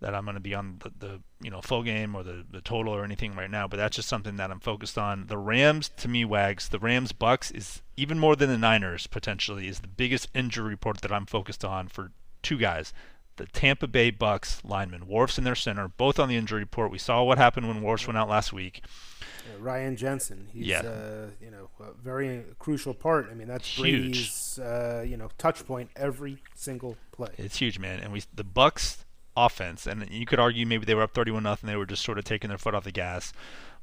that 0.00 0.14
I'm 0.14 0.24
going 0.24 0.34
to 0.34 0.40
be 0.40 0.54
on 0.54 0.80
the, 0.82 1.06
the 1.06 1.20
you 1.40 1.50
know 1.50 1.60
full 1.60 1.82
game 1.82 2.14
or 2.14 2.22
the, 2.22 2.44
the 2.50 2.60
total 2.60 2.94
or 2.94 3.04
anything 3.04 3.34
right 3.34 3.50
now, 3.50 3.66
but 3.66 3.76
that's 3.78 3.96
just 3.96 4.08
something 4.08 4.36
that 4.36 4.50
I'm 4.50 4.60
focused 4.60 4.98
on. 4.98 5.26
The 5.26 5.38
Rams, 5.38 5.90
to 5.96 6.08
me, 6.08 6.24
Wags, 6.24 6.68
the 6.68 6.78
Rams 6.78 7.12
Bucks 7.12 7.50
is 7.50 7.82
even 7.96 8.18
more 8.18 8.36
than 8.36 8.50
the 8.50 8.58
Niners 8.58 9.06
potentially 9.06 9.68
is 9.68 9.80
the 9.80 9.88
biggest 9.88 10.28
injury 10.34 10.70
report 10.70 11.00
that 11.00 11.12
I'm 11.12 11.26
focused 11.26 11.64
on 11.64 11.88
for 11.88 12.12
two 12.42 12.58
guys. 12.58 12.92
The 13.36 13.46
Tampa 13.46 13.86
Bay 13.86 14.10
Bucks 14.10 14.62
linemen, 14.64 15.02
Wirfs 15.06 15.36
in 15.38 15.44
their 15.44 15.54
center, 15.54 15.88
both 15.88 16.18
on 16.18 16.28
the 16.28 16.36
injury 16.36 16.60
report. 16.60 16.90
We 16.90 16.98
saw 16.98 17.22
what 17.22 17.36
happened 17.38 17.68
when 17.68 17.82
Wirfs 17.82 18.06
went 18.06 18.16
out 18.16 18.28
last 18.28 18.52
week. 18.52 18.82
Uh, 19.22 19.58
Ryan 19.60 19.96
Jensen, 19.96 20.48
he's 20.52 20.66
Yeah. 20.66 20.80
uh, 20.80 21.26
you 21.40 21.50
know 21.50 21.68
a 21.80 21.92
very 22.02 22.44
crucial 22.58 22.94
part. 22.94 23.28
I 23.30 23.34
mean 23.34 23.48
that's 23.48 23.66
Huge. 23.68 23.82
Brady's 24.12 24.58
uh, 24.58 25.04
you 25.06 25.16
know 25.16 25.28
touch 25.38 25.64
point 25.66 25.90
every 25.96 26.38
single 26.54 26.96
play. 27.12 27.28
It's 27.36 27.58
huge, 27.58 27.78
man. 27.78 28.00
And 28.00 28.12
we 28.12 28.22
the 28.34 28.44
Bucks 28.44 29.04
offense, 29.36 29.86
and 29.86 30.08
you 30.10 30.24
could 30.24 30.40
argue 30.40 30.64
maybe 30.64 30.86
they 30.86 30.94
were 30.94 31.02
up 31.02 31.12
31 31.12 31.42
nothing. 31.42 31.68
They 31.68 31.76
were 31.76 31.84
just 31.86 32.02
sort 32.04 32.16
of 32.18 32.24
taking 32.24 32.48
their 32.48 32.58
foot 32.58 32.74
off 32.74 32.84
the 32.84 32.90
gas. 32.92 33.32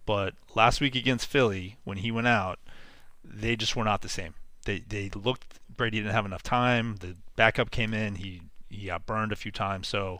But 0.05 0.33
last 0.55 0.81
week 0.81 0.95
against 0.95 1.27
Philly, 1.27 1.77
when 1.83 1.97
he 1.99 2.11
went 2.11 2.27
out, 2.27 2.59
they 3.23 3.55
just 3.55 3.75
were 3.75 3.83
not 3.85 4.01
the 4.01 4.09
same. 4.09 4.33
They 4.65 4.79
they 4.79 5.09
looked 5.13 5.59
Brady 5.69 5.99
didn't 5.99 6.13
have 6.13 6.25
enough 6.25 6.43
time. 6.43 6.95
The 7.01 7.15
backup 7.35 7.69
came 7.71 7.93
in. 7.93 8.15
He 8.15 8.41
he 8.83 8.87
got 8.87 9.05
burned 9.05 9.31
a 9.31 9.35
few 9.35 9.51
times. 9.51 9.87
So 9.87 10.19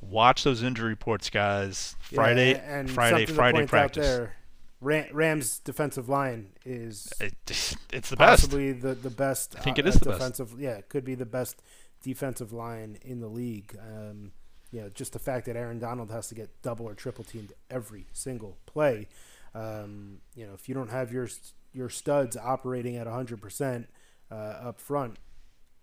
watch 0.00 0.44
those 0.44 0.62
injury 0.62 0.90
reports, 0.90 1.30
guys. 1.30 1.96
Friday, 2.00 2.52
Yeah, 2.52 2.78
and 2.78 2.90
Friday, 2.90 3.26
Friday 3.26 3.66
practice. 3.66 4.06
there, 4.06 4.36
Rams 4.80 5.58
defensive 5.58 6.08
line 6.08 6.50
is 6.64 7.12
It, 7.20 7.34
it's 7.92 8.10
the 8.10 8.16
best. 8.16 8.42
possibly 8.42 8.72
the 8.72 8.94
the 8.94 9.10
best. 9.10 9.56
I 9.58 9.60
think 9.60 9.78
uh, 9.78 9.80
it 9.82 9.86
is 9.86 9.96
uh, 9.96 9.98
the 10.00 10.04
best. 10.10 10.18
defensive. 10.20 10.60
Yeah, 10.60 10.70
it 10.72 10.88
could 10.88 11.04
be 11.04 11.14
the 11.14 11.26
best 11.26 11.62
defensive 12.02 12.52
line 12.52 12.98
in 13.02 13.20
the 13.20 13.28
league. 13.28 13.76
Um, 13.80 14.32
you 14.70 14.80
know, 14.80 14.88
just 14.88 15.12
the 15.12 15.18
fact 15.18 15.46
that 15.46 15.56
Aaron 15.56 15.78
Donald 15.78 16.10
has 16.10 16.28
to 16.28 16.34
get 16.34 16.62
double 16.62 16.86
or 16.88 16.94
triple 16.94 17.24
teamed 17.24 17.52
every 17.70 18.06
single 18.12 18.56
play. 18.66 19.06
Um, 19.54 20.18
you 20.34 20.46
know, 20.46 20.54
if 20.54 20.68
you 20.68 20.74
don't 20.74 20.90
have 20.90 21.12
your 21.12 21.28
your 21.74 21.88
studs 21.90 22.36
operating 22.36 22.96
at 22.96 23.06
100% 23.06 23.86
uh, 24.30 24.34
up 24.34 24.80
front, 24.80 25.16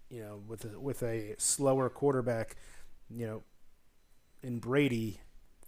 you 0.10 0.22
know, 0.22 0.42
with 0.48 0.66
a, 0.66 0.80
with 0.80 1.04
a 1.04 1.36
slower 1.38 1.90
quarterback, 1.90 2.56
you 3.10 3.28
know, 3.28 3.44
in 4.42 4.60
Brady, 4.60 5.20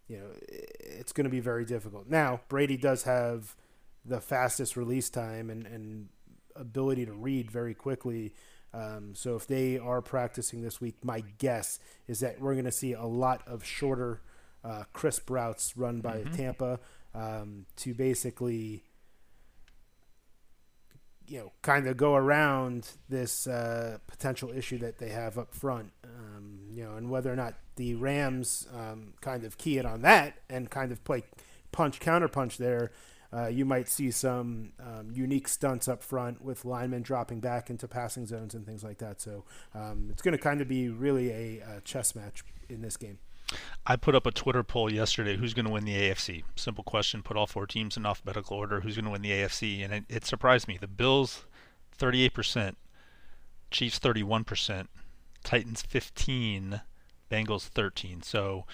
you 0.07 0.17
know, 0.17 0.27
it's 0.49 1.11
going 1.11 1.25
to 1.25 1.29
be 1.29 1.39
very 1.39 1.65
difficult. 1.65 2.07
Now, 2.07 2.41
Brady 2.49 2.77
does 2.77 3.03
have 3.03 3.55
the 4.03 4.19
fastest 4.19 4.75
release 4.75 5.09
time 5.09 5.49
and, 5.49 5.65
and 5.65 6.09
ability 6.55 7.05
to 7.05 7.13
read 7.13 7.51
very 7.51 7.73
quickly. 7.73 8.33
Um, 8.73 9.13
so 9.15 9.35
if 9.35 9.47
they 9.47 9.77
are 9.77 10.01
practicing 10.01 10.61
this 10.61 10.79
week, 10.81 10.95
my 11.03 11.23
guess 11.37 11.79
is 12.07 12.21
that 12.21 12.39
we're 12.39 12.53
going 12.53 12.65
to 12.65 12.71
see 12.71 12.93
a 12.93 13.05
lot 13.05 13.41
of 13.45 13.63
shorter, 13.63 14.21
uh, 14.63 14.83
crisp 14.93 15.29
routes 15.29 15.75
run 15.75 16.01
by 16.01 16.23
Tampa 16.35 16.79
um, 17.13 17.65
to 17.77 17.93
basically, 17.93 18.83
you 21.31 21.37
know, 21.37 21.51
kind 21.61 21.87
of 21.87 21.95
go 21.95 22.13
around 22.15 22.89
this 23.07 23.47
uh, 23.47 23.99
potential 24.05 24.51
issue 24.53 24.77
that 24.79 24.97
they 24.97 25.07
have 25.07 25.37
up 25.37 25.55
front. 25.55 25.93
Um, 26.03 26.59
you 26.69 26.83
know, 26.83 26.95
and 26.95 27.09
whether 27.09 27.31
or 27.31 27.37
not 27.37 27.53
the 27.77 27.95
Rams 27.95 28.67
um, 28.75 29.13
kind 29.21 29.45
of 29.45 29.57
key 29.57 29.77
it 29.77 29.85
on 29.85 30.01
that 30.01 30.33
and 30.49 30.69
kind 30.69 30.91
of 30.91 31.01
play 31.05 31.23
punch 31.71 32.01
counter 32.01 32.27
punch 32.27 32.57
there. 32.57 32.91
Uh, 33.33 33.47
you 33.47 33.63
might 33.63 33.87
see 33.87 34.11
some 34.11 34.73
um, 34.77 35.09
unique 35.13 35.47
stunts 35.47 35.87
up 35.87 36.03
front 36.03 36.43
with 36.43 36.65
linemen 36.65 37.01
dropping 37.01 37.39
back 37.39 37.69
into 37.69 37.87
passing 37.87 38.25
zones 38.25 38.53
and 38.53 38.65
things 38.65 38.83
like 38.83 38.97
that. 38.97 39.21
So 39.21 39.45
um, 39.73 40.09
it's 40.11 40.21
going 40.21 40.33
to 40.33 40.43
kind 40.43 40.59
of 40.59 40.67
be 40.67 40.89
really 40.89 41.31
a, 41.31 41.77
a 41.77 41.81
chess 41.85 42.13
match 42.13 42.43
in 42.67 42.81
this 42.81 42.97
game. 42.97 43.19
I 43.85 43.95
put 43.95 44.15
up 44.15 44.25
a 44.25 44.31
Twitter 44.31 44.63
poll 44.63 44.91
yesterday. 44.91 45.37
Who's 45.37 45.53
going 45.53 45.65
to 45.65 45.71
win 45.71 45.85
the 45.85 45.95
AFC? 45.95 46.43
Simple 46.55 46.83
question. 46.83 47.23
Put 47.23 47.37
all 47.37 47.47
four 47.47 47.65
teams 47.65 47.97
in 47.97 48.05
alphabetical 48.05 48.57
order. 48.57 48.81
Who's 48.81 48.95
going 48.95 49.05
to 49.05 49.11
win 49.11 49.21
the 49.21 49.31
AFC? 49.31 49.83
And 49.83 49.93
it, 49.93 50.03
it 50.09 50.25
surprised 50.25 50.67
me. 50.67 50.77
The 50.79 50.87
Bills, 50.87 51.45
38%. 51.97 52.75
Chiefs, 53.71 53.99
31%. 53.99 54.87
Titans, 55.43 55.81
15. 55.81 56.81
Bengals, 57.29 57.67
13. 57.67 58.21
So 58.21 58.65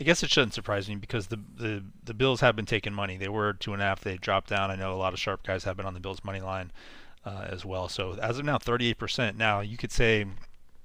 I 0.00 0.04
guess 0.04 0.22
it 0.22 0.30
shouldn't 0.30 0.54
surprise 0.54 0.88
me 0.88 0.94
because 0.94 1.26
the, 1.26 1.40
the, 1.56 1.84
the 2.04 2.14
Bills 2.14 2.40
have 2.40 2.54
been 2.54 2.66
taking 2.66 2.94
money. 2.94 3.16
They 3.16 3.28
were 3.28 3.52
two 3.52 3.72
and 3.72 3.82
a 3.82 3.84
half. 3.84 4.00
They 4.00 4.16
dropped 4.16 4.48
down. 4.48 4.70
I 4.70 4.76
know 4.76 4.94
a 4.94 4.96
lot 4.96 5.12
of 5.12 5.18
sharp 5.18 5.44
guys 5.44 5.64
have 5.64 5.76
been 5.76 5.86
on 5.86 5.94
the 5.94 6.00
Bills 6.00 6.24
money 6.24 6.40
line 6.40 6.70
uh, 7.24 7.46
as 7.48 7.64
well. 7.64 7.88
So 7.88 8.16
as 8.22 8.38
of 8.38 8.44
now, 8.44 8.58
38%. 8.58 9.36
Now 9.36 9.60
you 9.60 9.76
could 9.76 9.92
say 9.92 10.24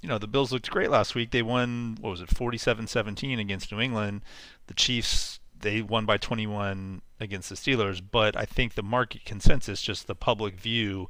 you 0.03 0.09
know, 0.09 0.17
the 0.17 0.27
Bills 0.27 0.51
looked 0.51 0.69
great 0.69 0.91
last 0.91 1.15
week. 1.15 1.31
They 1.31 1.41
won, 1.41 1.97
what 2.01 2.09
was 2.09 2.19
it, 2.19 2.27
47-17 2.27 3.39
against 3.39 3.71
New 3.71 3.79
England. 3.79 4.21
The 4.67 4.73
Chiefs, 4.73 5.39
they 5.57 5.81
won 5.81 6.05
by 6.05 6.17
21 6.17 7.01
against 7.21 7.47
the 7.47 7.55
Steelers. 7.55 8.01
But 8.11 8.35
I 8.35 8.43
think 8.43 8.73
the 8.73 8.83
market 8.83 9.23
consensus, 9.23 9.81
just 9.81 10.05
the 10.07 10.13
public 10.13 10.59
view, 10.59 11.07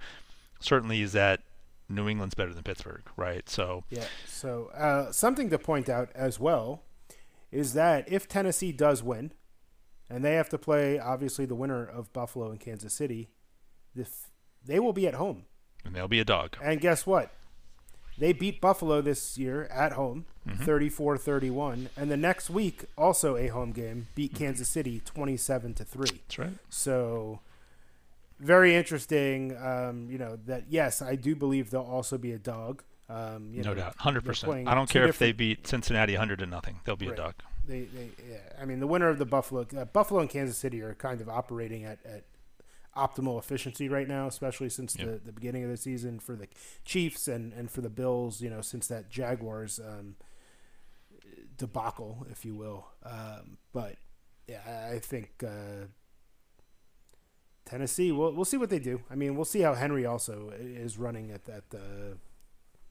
certainly 0.59 1.01
is 1.01 1.11
that 1.13 1.41
New 1.89 2.07
England's 2.07 2.35
better 2.35 2.53
than 2.53 2.61
Pittsburgh, 2.61 3.01
right? 3.17 3.49
So 3.49 3.83
Yeah. 3.89 4.05
So 4.27 4.69
uh, 4.75 5.11
something 5.11 5.49
to 5.49 5.57
point 5.57 5.89
out 5.89 6.09
as 6.13 6.39
well 6.39 6.83
is 7.51 7.73
that 7.73 8.11
if 8.11 8.27
Tennessee 8.27 8.71
does 8.71 9.01
win, 9.01 9.33
and 10.07 10.23
they 10.23 10.35
have 10.35 10.49
to 10.49 10.59
play 10.59 10.99
obviously 10.99 11.45
the 11.45 11.55
winner 11.55 11.83
of 11.83 12.13
Buffalo 12.13 12.51
and 12.51 12.59
Kansas 12.59 12.93
City, 12.93 13.29
if 13.95 14.29
they 14.63 14.79
will 14.79 14.93
be 14.93 15.07
at 15.07 15.15
home. 15.15 15.45
and 15.83 15.95
they'll 15.95 16.07
be 16.07 16.19
a 16.19 16.25
dog. 16.25 16.57
And 16.61 16.79
guess 16.79 17.07
what? 17.07 17.31
They 18.17 18.31
beat 18.33 18.61
Buffalo 18.61 19.01
this 19.01 19.37
year 19.37 19.65
at 19.65 19.93
home, 19.93 20.25
34 20.47 21.17
31. 21.17 21.89
And 21.97 22.11
the 22.11 22.17
next 22.17 22.49
week, 22.49 22.85
also 22.97 23.35
a 23.37 23.47
home 23.47 23.71
game, 23.71 24.07
beat 24.15 24.35
Kansas 24.35 24.67
City 24.69 25.01
27 25.03 25.73
to 25.75 25.83
3. 25.83 26.07
That's 26.09 26.37
right. 26.39 26.53
So, 26.69 27.39
very 28.39 28.75
interesting. 28.75 29.57
Um, 29.57 30.07
you 30.09 30.17
know, 30.17 30.37
that 30.45 30.65
yes, 30.69 31.01
I 31.01 31.15
do 31.15 31.35
believe 31.35 31.69
they'll 31.71 31.81
also 31.81 32.17
be 32.17 32.31
a 32.33 32.37
dog. 32.39 32.83
Um, 33.09 33.49
you 33.53 33.63
no 33.63 33.69
know, 33.73 33.75
doubt. 33.81 33.97
100%. 33.97 34.67
I 34.67 34.73
don't 34.75 34.89
care 34.89 35.07
if 35.07 35.19
they 35.19 35.31
beat 35.33 35.67
Cincinnati 35.67 36.13
100 36.13 36.39
to 36.39 36.45
nothing. 36.45 36.79
They'll 36.85 36.95
be 36.95 37.07
Right. 37.07 37.19
a 37.19 37.21
dog. 37.21 37.33
They, 37.67 37.81
they, 37.81 38.09
yeah. 38.29 38.37
I 38.61 38.65
mean, 38.65 38.79
the 38.79 38.87
winner 38.87 39.07
of 39.09 39.19
the 39.19 39.25
Buffalo, 39.25 39.65
uh, 39.77 39.85
Buffalo 39.85 40.19
and 40.19 40.29
Kansas 40.29 40.57
City 40.57 40.81
are 40.81 40.93
kind 40.95 41.21
of 41.21 41.29
operating 41.29 41.83
at, 41.85 41.99
at 42.05 42.23
optimal 42.95 43.39
efficiency 43.39 43.89
right 43.89 44.07
now, 44.07 44.27
especially 44.27 44.69
since 44.69 44.95
yep. 44.97 45.07
the, 45.07 45.17
the 45.25 45.31
beginning 45.31 45.63
of 45.63 45.69
the 45.69 45.77
season 45.77 46.19
for 46.19 46.35
the 46.35 46.47
Chiefs 46.85 47.27
and, 47.27 47.53
and 47.53 47.69
for 47.71 47.81
the 47.81 47.89
Bills. 47.89 48.41
You 48.41 48.49
know, 48.49 48.61
since 48.61 48.87
that 48.87 49.09
Jaguars 49.09 49.79
um, 49.79 50.15
debacle, 51.57 52.25
if 52.31 52.45
you 52.45 52.55
will. 52.55 52.87
Um, 53.03 53.57
but 53.71 53.95
yeah, 54.47 54.89
I 54.91 54.99
think 54.99 55.43
uh, 55.45 55.87
Tennessee. 57.65 58.11
We'll 58.11 58.33
we'll 58.33 58.45
see 58.45 58.57
what 58.57 58.69
they 58.69 58.79
do. 58.79 59.01
I 59.09 59.15
mean, 59.15 59.35
we'll 59.35 59.45
see 59.45 59.61
how 59.61 59.73
Henry 59.73 60.05
also 60.05 60.51
is 60.55 60.97
running 60.97 61.31
at 61.31 61.45
that 61.45 61.63
uh, 61.73 62.15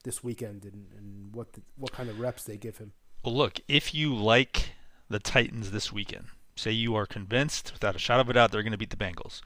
this 0.03 0.23
weekend 0.23 0.65
and, 0.65 0.87
and 0.97 1.35
what 1.35 1.53
the, 1.53 1.61
what 1.77 1.91
kind 1.91 2.09
of 2.09 2.19
reps 2.19 2.43
they 2.43 2.57
give 2.57 2.77
him. 2.77 2.93
Well, 3.23 3.35
look, 3.35 3.59
if 3.67 3.93
you 3.93 4.13
like 4.13 4.71
the 5.09 5.19
Titans 5.19 5.71
this 5.71 5.93
weekend, 5.93 6.25
say 6.55 6.71
you 6.71 6.95
are 6.95 7.05
convinced 7.05 7.71
without 7.73 7.95
a 7.95 7.99
shadow 7.99 8.21
of 8.21 8.29
a 8.29 8.33
doubt 8.33 8.51
they're 8.51 8.63
going 8.63 8.73
to 8.73 8.77
beat 8.77 8.89
the 8.89 8.97
Bengals, 8.97 9.41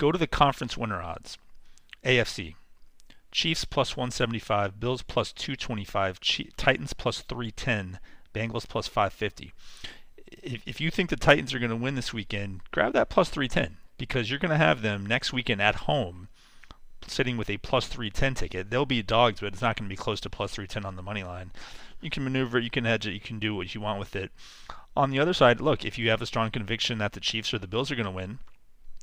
go 0.00 0.10
to 0.10 0.18
the 0.18 0.26
conference 0.26 0.78
winner 0.78 1.02
odds. 1.02 1.36
AFC. 2.04 2.54
Chiefs 3.30 3.66
plus 3.66 3.96
175, 3.96 4.80
Bills 4.80 5.02
plus 5.02 5.30
225, 5.32 6.18
Titans 6.56 6.94
plus 6.94 7.20
310, 7.20 8.00
Bengals 8.34 8.66
plus 8.66 8.88
550. 8.88 9.52
If, 10.42 10.62
if 10.66 10.80
you 10.80 10.90
think 10.90 11.10
the 11.10 11.16
Titans 11.16 11.52
are 11.52 11.58
going 11.58 11.70
to 11.70 11.76
win 11.76 11.96
this 11.96 12.14
weekend, 12.14 12.62
grab 12.72 12.94
that 12.94 13.10
plus 13.10 13.28
310 13.28 13.76
because 13.98 14.30
you're 14.30 14.38
going 14.38 14.50
to 14.50 14.56
have 14.56 14.80
them 14.80 15.04
next 15.04 15.34
weekend 15.34 15.60
at 15.60 15.74
home 15.74 16.28
sitting 17.06 17.36
with 17.36 17.50
a 17.50 17.58
plus 17.58 17.86
310 17.86 18.34
ticket. 18.34 18.70
They'll 18.70 18.86
be 18.86 19.02
dogs, 19.02 19.40
but 19.40 19.52
it's 19.52 19.62
not 19.62 19.76
going 19.76 19.88
to 19.88 19.92
be 19.92 20.00
close 20.00 20.20
to 20.20 20.30
plus 20.30 20.52
310 20.52 20.86
on 20.86 20.96
the 20.96 21.02
money 21.02 21.22
line. 21.22 21.50
You 22.00 22.08
can 22.08 22.24
maneuver, 22.24 22.58
it, 22.58 22.64
you 22.64 22.70
can 22.70 22.84
hedge 22.84 23.06
it, 23.06 23.12
you 23.12 23.20
can 23.20 23.38
do 23.38 23.54
what 23.54 23.74
you 23.74 23.82
want 23.82 23.98
with 23.98 24.16
it. 24.16 24.32
On 24.96 25.10
the 25.10 25.20
other 25.20 25.34
side, 25.34 25.60
look, 25.60 25.84
if 25.84 25.98
you 25.98 26.08
have 26.08 26.22
a 26.22 26.26
strong 26.26 26.50
conviction 26.50 26.98
that 26.98 27.12
the 27.12 27.20
Chiefs 27.20 27.52
or 27.52 27.58
the 27.58 27.66
Bills 27.66 27.90
are 27.90 27.96
going 27.96 28.06
to 28.06 28.10
win, 28.10 28.38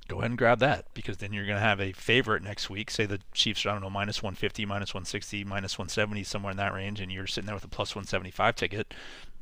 go 0.08 0.20
ahead 0.20 0.32
and 0.32 0.38
grab 0.38 0.60
that 0.60 0.86
because 0.94 1.18
then 1.18 1.34
you're 1.34 1.46
going 1.46 1.58
to 1.58 1.62
have 1.62 1.80
a 1.80 1.92
favorite 1.92 2.44
next 2.44 2.70
week. 2.70 2.90
Say 2.90 3.06
the 3.06 3.20
Chiefs 3.34 3.66
are, 3.66 3.70
I 3.70 3.72
don't 3.74 3.82
know, 3.82 3.90
minus 3.90 4.24
150, 4.24 4.66
minus 4.66 4.94
160, 4.94 5.44
minus 5.44 5.78
170, 5.78 6.24
somewhere 6.24 6.52
in 6.52 6.58
that 6.58 6.74
range, 6.74 7.00
and 7.00 7.12
you're 7.12 7.28
sitting 7.28 7.46
there 7.46 7.56
with 7.56 7.64
a 7.64 7.70
plus 7.70 7.96
175 7.96 8.56
ticket. 8.56 8.94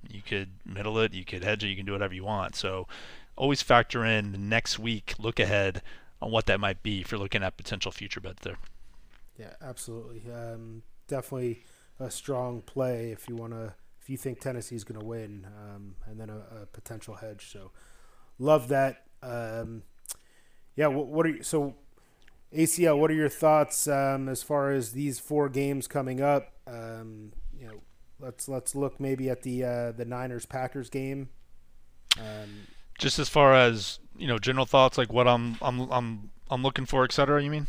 You 0.10 0.22
could 0.22 0.52
middle 0.66 1.00
it, 1.00 1.14
you 1.14 1.26
could 1.26 1.44
hedge 1.44 1.64
it, 1.64 1.68
you 1.68 1.76
can 1.76 1.86
do 1.86 1.92
whatever 1.92 2.14
you 2.14 2.24
want. 2.24 2.56
So 2.56 2.88
always 3.36 3.62
factor 3.62 4.06
in 4.06 4.32
the 4.32 4.38
next 4.38 4.80
week, 4.80 5.16
look 5.20 5.40
ahead 5.40 5.82
on 6.22 6.32
what 6.32 6.46
that 6.48 6.60
might 6.60 6.82
be 6.84 7.02
if 7.02 7.12
you're 7.12 7.20
looking 7.20 7.44
at 7.44 7.58
potential 7.58 7.92
future 7.92 8.20
bets 8.20 8.42
there. 8.44 8.58
Yeah, 9.38 9.54
absolutely. 9.62 10.24
Um, 10.32 10.84
definitely 11.08 11.64
a 12.00 12.10
strong 12.10 12.62
play 12.62 13.12
if 13.12 13.28
you 13.28 13.36
want 13.36 13.54
to, 13.54 13.74
if 14.02 14.10
you 14.10 14.18
think 14.18 14.40
Tennessee's 14.40 14.84
going 14.84 15.00
to 15.00 15.06
win, 15.06 15.48
um, 15.60 15.96
and 16.06 16.20
then 16.20 16.30
a, 16.30 16.62
a, 16.62 16.66
potential 16.68 17.16
hedge. 17.16 17.52
So, 17.52 17.72
love 18.40 18.68
that. 18.70 19.04
Um, 19.22 19.84
yeah, 20.76 20.88
what, 20.88 21.08
what, 21.08 21.26
are 21.26 21.30
you, 21.30 21.44
so 21.44 21.76
ACL? 22.54 22.98
What 22.98 23.12
are 23.12 23.16
your 23.16 23.30
thoughts 23.30 23.88
um, 23.88 24.30
as 24.30 24.44
far 24.44 24.72
as 24.72 24.92
these 24.92 25.20
four 25.20 25.50
games 25.50 25.88
coming 25.88 26.22
up? 26.22 26.54
Um, 26.68 27.32
you 27.58 27.68
know, 27.68 27.82
let's 28.20 28.48
let's 28.48 28.76
look 28.76 29.00
maybe 29.00 29.30
at 29.30 29.44
the 29.44 29.64
uh, 29.64 29.92
the 29.92 30.06
Niners 30.06 30.46
Packers 30.46 30.90
game. 30.90 31.30
Um, 32.20 32.68
just 32.98 33.20
as 33.20 33.30
far 33.30 33.54
as 33.54 34.00
you 34.18 34.28
know, 34.28 34.38
general 34.38 34.66
thoughts 34.66 34.98
like 34.98 35.12
what 35.12 35.28
I'm 35.28 35.58
I'm 35.62 35.92
I'm 35.92 36.32
I'm 36.50 36.64
looking 36.64 36.86
for, 36.86 37.04
etc. 37.04 37.44
You 37.44 37.52
mean? 37.52 37.68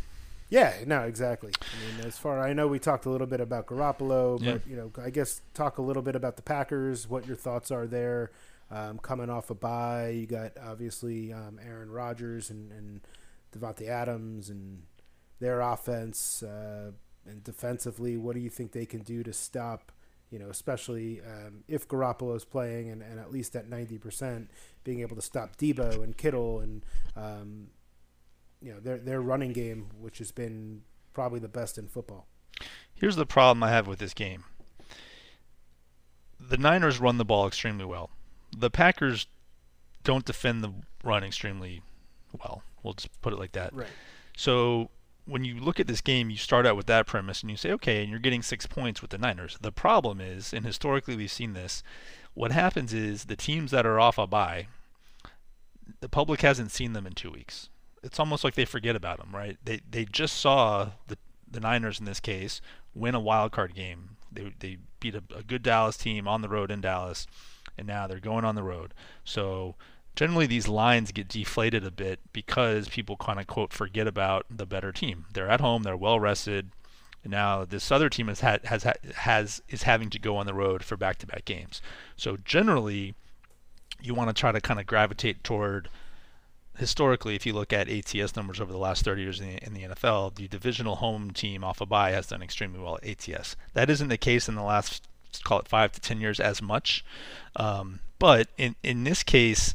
Yeah, 0.49 0.75
no, 0.87 1.03
exactly. 1.03 1.53
I 1.61 1.97
mean, 1.97 2.07
as 2.07 2.17
far 2.17 2.41
I 2.41 2.53
know, 2.53 2.69
we 2.69 2.79
talked 2.79 3.05
a 3.05 3.11
little 3.11 3.27
bit 3.27 3.41
about 3.41 3.67
Garoppolo, 3.67 4.39
but 4.39 4.45
yeah. 4.45 4.59
you 4.69 4.77
know, 4.77 4.93
I 5.03 5.11
guess 5.11 5.43
talk 5.55 5.79
a 5.79 5.83
little 5.83 6.03
bit 6.03 6.15
about 6.15 6.37
the 6.37 6.43
Packers. 6.43 7.09
What 7.09 7.27
your 7.27 7.37
thoughts 7.37 7.71
are 7.71 7.87
there? 7.87 8.31
Um, 8.71 8.99
coming 8.99 9.31
off 9.31 9.51
a 9.51 9.55
bye, 9.55 10.09
you 10.09 10.27
got 10.27 10.53
obviously 10.63 11.33
um, 11.33 11.61
Aaron 11.65 11.91
Rodgers 11.91 12.51
and, 12.51 12.73
and 12.73 13.01
Davante 13.57 13.89
Adams 13.89 14.51
and 14.51 14.83
their 15.39 15.61
offense 15.61 16.43
uh, 16.43 16.91
and 17.25 17.45
defensively. 17.45 18.17
What 18.17 18.35
do 18.35 18.41
you 18.41 18.51
think 18.51 18.73
they 18.73 18.87
can 18.87 19.03
do 19.03 19.23
to 19.23 19.33
stop 19.33 19.93
you 20.31 20.39
know, 20.39 20.49
especially 20.49 21.21
um, 21.21 21.65
if 21.69 21.87
Garoppolo 21.87 22.37
is 22.37 22.45
playing 22.45 22.91
and, 22.91 23.03
and 23.03 23.21
at 23.21 23.33
least 23.33 23.55
at 23.55 23.71
90%, 23.71 24.49
being 24.85 25.01
able 25.01 25.17
to 25.17 25.23
stop 25.23 25.57
Debo 25.57 26.03
and 26.03 26.17
Kittle 26.17 26.61
and, 26.61 26.85
um, 27.15 27.69
you 28.61 28.73
know, 28.73 28.81
their, 28.81 28.99
their 28.99 29.21
running 29.21 29.53
game, 29.53 29.89
which 30.01 30.19
has 30.19 30.33
been 30.33 30.83
probably 31.13 31.39
the 31.39 31.49
best 31.49 31.79
in 31.79 31.87
football. 31.87 32.27
Here's 32.95 33.17
the 33.17 33.27
problem 33.27 33.63
I 33.63 33.71
have 33.71 33.87
with 33.87 33.99
this 33.99 34.15
game 34.15 34.45
the 36.39 36.57
Niners 36.57 37.01
run 37.01 37.19
the 37.19 37.25
ball 37.25 37.47
extremely 37.47 37.85
well. 37.85 38.11
The 38.59 38.71
Packers 38.71 39.27
don't 40.03 40.25
defend 40.25 40.65
the 40.65 40.73
run 41.05 41.23
extremely 41.23 41.83
well. 42.33 42.63
We'll 42.83 42.95
just 42.95 43.21
put 43.21 43.33
it 43.33 43.39
like 43.39 43.53
that. 43.53 43.75
Right. 43.75 43.89
So 44.37 44.91
when 45.27 45.45
you 45.45 45.61
look 45.61 45.81
at 45.81 45.87
this 45.87 46.01
game, 46.01 46.31
you 46.31 46.37
start 46.37 46.67
out 46.67 46.77
with 46.77 46.87
that 46.87 47.07
premise 47.07 47.43
and 47.43 47.51
you 47.51 47.57
say, 47.57 47.73
okay, 47.73 48.01
and 48.01 48.11
you're 48.11 48.21
getting 48.21 48.43
six 48.43 48.67
points 48.67 49.03
with 49.03 49.11
the 49.11 49.19
Niners. 49.19 49.59
The 49.61 49.73
problem 49.73 50.21
is, 50.21 50.55
and 50.55 50.65
historically 50.65 51.17
we've 51.17 51.31
seen 51.31 51.53
this, 51.53 51.83
what 52.35 52.53
happens 52.53 52.93
is 52.95 53.25
the 53.25 53.37
teams 53.37 53.71
that 53.73 53.87
are 53.87 53.99
off 53.99 54.19
a 54.19 54.27
bye, 54.27 54.69
the 56.01 56.09
public 56.09 56.43
hasn't 56.43 56.71
seen 56.71 56.93
them 56.93 57.07
in 57.07 57.15
two 57.15 57.31
weeks. 57.31 57.69
It's 58.03 58.21
almost 58.21 58.45
like 58.45 58.55
they 58.55 58.65
forget 58.65 58.95
about 58.95 59.19
them, 59.19 59.35
right? 59.35 59.57
They 59.65 59.81
they 59.91 60.05
just 60.05 60.39
saw 60.39 60.91
the 61.09 61.19
the 61.51 61.61
Niners 61.61 61.99
in 61.99 62.07
this 62.07 62.21
case 62.21 62.61
win 62.95 63.15
a 63.15 63.21
wild 63.21 63.53
card 63.53 63.75
game. 63.75 64.17
They 64.31 64.53
they 64.59 64.79
beat 65.01 65.15
a, 65.15 65.23
a 65.35 65.43
good 65.43 65.63
Dallas 65.63 65.97
team 65.97 66.29
on 66.29 66.43
the 66.43 66.49
road 66.49 66.71
in 66.71 66.81
Dallas, 66.81 67.27
and 67.79 67.87
now 67.87 68.07
they're 68.07 68.21
going 68.21 68.45
on 68.45 68.55
the 68.55 68.63
road. 68.63 68.95
So 69.25 69.75
generally 70.17 70.47
these 70.47 70.67
lines 70.67 71.13
get 71.13 71.29
deflated 71.29 71.85
a 71.85 71.91
bit 71.91 72.21
because 72.33 72.89
people 72.89 73.17
kind 73.17 73.39
of 73.39 73.47
quote 73.47 73.73
forget 73.73 74.07
about 74.07 74.47
the 74.51 74.67
better 74.67 74.91
team. 74.91 75.27
They're 75.33 75.51
at 75.51 75.61
home, 75.61 75.83
they're 75.83 75.97
well 75.97 76.19
rested. 76.19 76.71
And 77.23 77.31
now 77.33 77.65
this 77.65 77.91
other 77.91 78.09
team 78.09 78.29
has 78.29 78.41
had, 78.41 78.65
has 78.67 78.87
has 79.17 79.61
is 79.69 79.83
having 79.83 80.11
to 80.11 80.19
go 80.19 80.37
on 80.37 80.47
the 80.47 80.55
road 80.55 80.85
for 80.85 80.97
back-to-back 80.97 81.45
games. 81.45 81.83
So 82.17 82.37
generally, 82.37 83.15
you 84.01 84.15
want 84.15 84.31
to 84.31 84.35
try 84.35 84.53
to 84.53 84.61
kind 84.61 84.81
of 84.81 84.87
gravitate 84.87 85.45
toward. 85.45 85.89
Historically, 86.79 87.35
if 87.35 87.47
you 87.47 87.55
look 87.55 87.73
at 87.73 87.89
ATS 87.89 88.37
numbers 88.37 88.61
over 88.61 88.71
the 88.71 88.79
last 88.79 89.03
30 89.03 89.23
years 89.23 89.41
in 89.41 89.49
the, 89.49 89.67
in 89.67 89.73
the 89.73 89.83
NFL, 89.95 90.35
the 90.35 90.47
divisional 90.47 90.97
home 90.97 91.31
team 91.31 91.65
off 91.65 91.81
a 91.81 91.87
bye 91.87 92.11
has 92.11 92.27
done 92.27 92.43
extremely 92.43 92.79
well 92.79 92.99
at 93.03 93.29
ATS. 93.29 93.57
That 93.73 93.89
isn't 93.89 94.09
the 94.09 94.19
case 94.19 94.47
in 94.47 94.57
the 94.57 94.63
last, 94.63 95.09
call 95.45 95.61
it 95.61 95.69
five 95.69 95.93
to 95.93 96.01
10 96.01 96.21
years 96.21 96.41
as 96.41 96.61
much. 96.61 97.05
Um, 97.57 98.01
but 98.19 98.49
in, 98.57 98.77
in 98.83 99.05
this 99.05 99.23
case, 99.23 99.75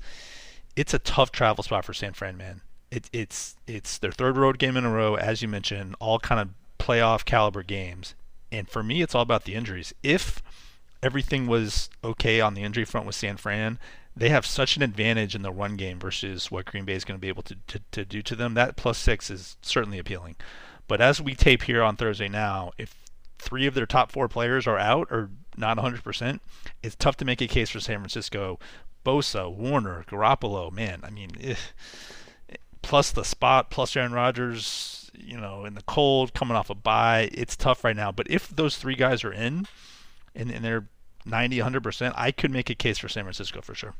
it's 0.75 0.93
a 0.93 0.99
tough 0.99 1.31
travel 1.31 1.63
spot 1.63 1.85
for 1.85 1.93
San 1.93 2.13
Fran, 2.13 2.37
man. 2.37 2.61
It, 2.89 3.09
it's 3.13 3.55
it's 3.67 3.97
their 3.97 4.11
third 4.11 4.37
road 4.37 4.59
game 4.59 4.75
in 4.75 4.83
a 4.83 4.91
row, 4.91 5.15
as 5.15 5.41
you 5.41 5.47
mentioned, 5.47 5.95
all 5.99 6.19
kind 6.19 6.41
of 6.41 6.49
playoff 6.77 7.23
caliber 7.23 7.63
games. 7.63 8.15
And 8.51 8.69
for 8.69 8.83
me, 8.83 9.01
it's 9.01 9.15
all 9.15 9.21
about 9.21 9.45
the 9.45 9.55
injuries. 9.55 9.93
If 10.03 10.41
everything 11.01 11.47
was 11.47 11.89
okay 12.03 12.41
on 12.41 12.53
the 12.53 12.63
injury 12.63 12.83
front 12.83 13.07
with 13.07 13.15
San 13.15 13.37
Fran, 13.37 13.79
they 14.15 14.29
have 14.29 14.45
such 14.45 14.75
an 14.75 14.81
advantage 14.81 15.35
in 15.35 15.41
the 15.41 15.51
run 15.51 15.77
game 15.77 15.99
versus 15.99 16.51
what 16.51 16.65
Green 16.65 16.83
Bay 16.83 16.95
is 16.95 17.05
going 17.05 17.17
to 17.17 17.21
be 17.21 17.29
able 17.29 17.43
to, 17.43 17.55
to, 17.67 17.79
to 17.91 18.05
do 18.05 18.21
to 18.21 18.35
them. 18.35 18.55
That 18.55 18.75
plus 18.75 18.97
six 18.97 19.29
is 19.29 19.55
certainly 19.61 19.99
appealing. 19.99 20.35
But 20.87 20.99
as 20.99 21.21
we 21.21 21.33
tape 21.33 21.63
here 21.63 21.81
on 21.81 21.95
Thursday 21.95 22.27
now, 22.27 22.71
if 22.77 22.93
three 23.39 23.65
of 23.67 23.73
their 23.73 23.85
top 23.85 24.11
four 24.11 24.27
players 24.27 24.67
are 24.67 24.77
out 24.77 25.07
or 25.09 25.29
not 25.57 25.77
100%, 25.77 26.39
it's 26.83 26.95
tough 26.95 27.17
to 27.17 27.25
make 27.25 27.41
a 27.41 27.47
case 27.47 27.69
for 27.69 27.79
San 27.79 27.99
Francisco 27.99 28.59
Bosa, 29.05 29.51
Warner, 29.51 30.05
Garoppolo, 30.07 30.71
man, 30.71 31.01
I 31.03 31.09
mean, 31.09 31.31
eh, 31.41 31.55
plus 32.81 33.11
the 33.11 33.23
spot, 33.23 33.69
plus 33.69 33.95
Aaron 33.95 34.11
Rodgers, 34.11 35.09
you 35.13 35.39
know, 35.39 35.65
in 35.65 35.73
the 35.73 35.81
cold, 35.83 36.33
coming 36.33 36.55
off 36.55 36.69
a 36.69 36.75
bye, 36.75 37.29
it's 37.31 37.55
tough 37.55 37.83
right 37.83 37.95
now. 37.95 38.11
But 38.11 38.27
if 38.29 38.49
those 38.49 38.77
three 38.77 38.95
guys 38.95 39.23
are 39.23 39.33
in 39.33 39.67
and, 40.35 40.51
and 40.51 40.63
they're 40.63 40.87
90, 41.25 41.57
100%, 41.57 42.13
I 42.15 42.31
could 42.31 42.51
make 42.51 42.69
a 42.69 42.75
case 42.75 42.97
for 42.97 43.09
San 43.09 43.23
Francisco 43.23 43.61
for 43.61 43.75
sure. 43.75 43.93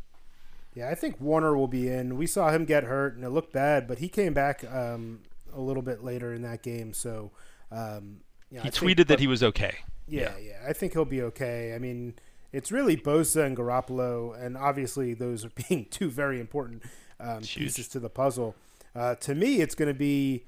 Yeah, 0.74 0.90
I 0.90 0.96
think 0.96 1.20
Warner 1.20 1.56
will 1.56 1.68
be 1.68 1.90
in. 1.90 2.16
We 2.16 2.28
saw 2.28 2.50
him 2.52 2.66
get 2.66 2.86
hurt 2.86 3.16
and 3.16 3.26
it 3.26 3.30
looked 3.30 3.52
bad, 3.52 3.88
but 3.88 4.00
he 4.00 4.08
came 4.08 4.34
back 4.34 4.64
um, 4.72 5.20
a 5.54 5.60
little 5.60 5.84
bit 5.84 6.04
later 6.04 6.34
in 6.34 6.44
that 6.44 6.64
game. 6.64 6.94
So, 6.94 7.32
um, 7.72 8.22
yeah, 8.50 8.62
he 8.62 8.70
I 8.70 8.72
tweeted 8.72 8.96
think, 8.96 9.08
that 9.10 9.20
he 9.20 9.28
was 9.28 9.44
okay. 9.44 9.80
Yeah, 10.08 10.22
yeah, 10.22 10.38
yeah, 10.38 10.70
I 10.70 10.74
think 10.74 10.94
he'll 10.94 11.06
be 11.06 11.22
okay. 11.22 11.74
I 11.74 11.80
mean, 11.80 12.16
it's 12.52 12.72
really 12.72 12.98
Bosa 12.98 13.46
and 13.46 13.56
Garoppolo, 13.56 14.40
and 14.40 14.58
obviously 14.58 15.14
those 15.14 15.46
are 15.46 15.52
being 15.70 15.86
two 15.90 16.10
very 16.10 16.40
important 16.40 16.84
um, 17.20 17.42
pieces 17.42 17.88
to 17.90 18.00
the 18.00 18.10
puzzle. 18.10 18.56
Uh, 18.96 19.16
to 19.16 19.36
me, 19.36 19.62
it's 19.62 19.76
going 19.76 19.88
to 19.88 19.98
be 19.98 20.46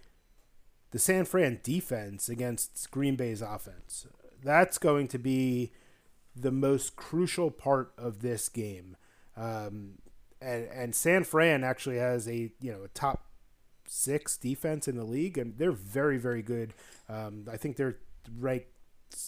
the 0.92 1.00
San 1.00 1.26
Fran 1.26 1.60
defense 1.64 2.30
against 2.30 2.92
Green 2.92 3.16
Bay's 3.16 3.42
offense. 3.42 4.06
That's 4.44 4.78
going 4.78 5.08
to 5.10 5.18
be 5.18 5.72
the 6.36 6.52
most 6.52 6.96
crucial 6.96 7.52
part 7.52 7.94
of 7.98 8.22
this 8.22 8.50
game. 8.50 8.98
Um, 9.38 10.00
and, 10.42 10.68
and 10.68 10.96
San 10.96 11.24
Fran 11.24 11.64
actually 11.64 11.98
has 11.98 12.28
a 12.28 12.52
you 12.60 12.72
know 12.72 12.84
a 12.84 12.90
top 12.90 13.26
six 13.88 14.38
defense 14.38 14.88
in 14.88 14.98
the 14.98 15.06
league, 15.06 15.38
and 15.38 15.58
they're 15.58 15.72
very 15.72 16.18
very 16.18 16.42
good. 16.42 16.74
Um, 17.08 17.46
I 17.52 17.58
think 17.58 17.78
they're 17.78 17.98
ranked 18.40 18.68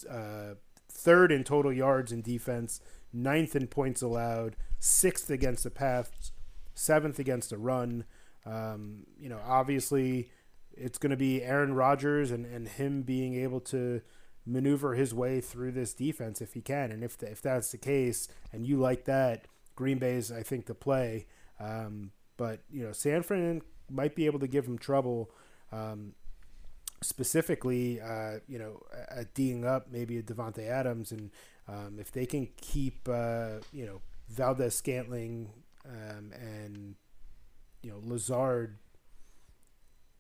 uh, 0.09 0.55
third 0.89 1.31
in 1.31 1.43
total 1.43 1.73
yards 1.73 2.11
in 2.11 2.21
defense, 2.21 2.79
ninth 3.13 3.55
in 3.55 3.67
points 3.67 4.01
allowed, 4.01 4.55
sixth 4.79 5.29
against 5.29 5.63
the 5.63 5.71
pass, 5.71 6.31
seventh 6.73 7.19
against 7.19 7.49
the 7.49 7.57
run. 7.57 8.05
Um, 8.45 9.05
you 9.19 9.29
know, 9.29 9.39
obviously, 9.45 10.29
it's 10.73 10.97
going 10.97 11.11
to 11.11 11.17
be 11.17 11.43
Aaron 11.43 11.73
Rodgers 11.73 12.31
and, 12.31 12.45
and 12.45 12.67
him 12.67 13.01
being 13.01 13.35
able 13.35 13.59
to 13.61 14.01
maneuver 14.45 14.93
his 14.93 15.13
way 15.13 15.41
through 15.41 15.71
this 15.71 15.93
defense 15.93 16.41
if 16.41 16.53
he 16.53 16.61
can. 16.61 16.91
And 16.91 17.03
if 17.03 17.17
the, 17.17 17.31
if 17.31 17.41
that's 17.41 17.71
the 17.71 17.77
case, 17.77 18.27
and 18.51 18.65
you 18.67 18.77
like 18.77 19.05
that, 19.05 19.45
Green 19.75 19.97
Bay 19.97 20.13
is, 20.13 20.31
I 20.31 20.43
think 20.43 20.65
the 20.65 20.75
play. 20.75 21.25
Um, 21.59 22.11
but 22.37 22.61
you 22.69 22.83
know, 22.83 22.91
San 22.91 23.23
Fran 23.23 23.61
might 23.89 24.15
be 24.15 24.25
able 24.25 24.39
to 24.39 24.47
give 24.47 24.65
him 24.65 24.77
trouble. 24.77 25.31
Um, 25.71 26.13
specifically, 27.05 28.01
uh, 28.01 28.39
you 28.47 28.59
know, 28.59 28.81
at 29.09 29.33
D'ing 29.33 29.65
up 29.65 29.87
maybe 29.91 30.17
a 30.17 30.23
Davante 30.23 30.67
Adams, 30.67 31.11
and 31.11 31.31
um, 31.67 31.97
if 31.99 32.11
they 32.11 32.25
can 32.25 32.47
keep, 32.57 33.07
uh, 33.09 33.59
you 33.71 33.85
know, 33.85 34.01
Valdes-Scantling 34.29 35.49
um, 35.85 36.31
and 36.33 36.95
you 37.83 37.91
know 37.91 37.99
Lazard 38.03 38.77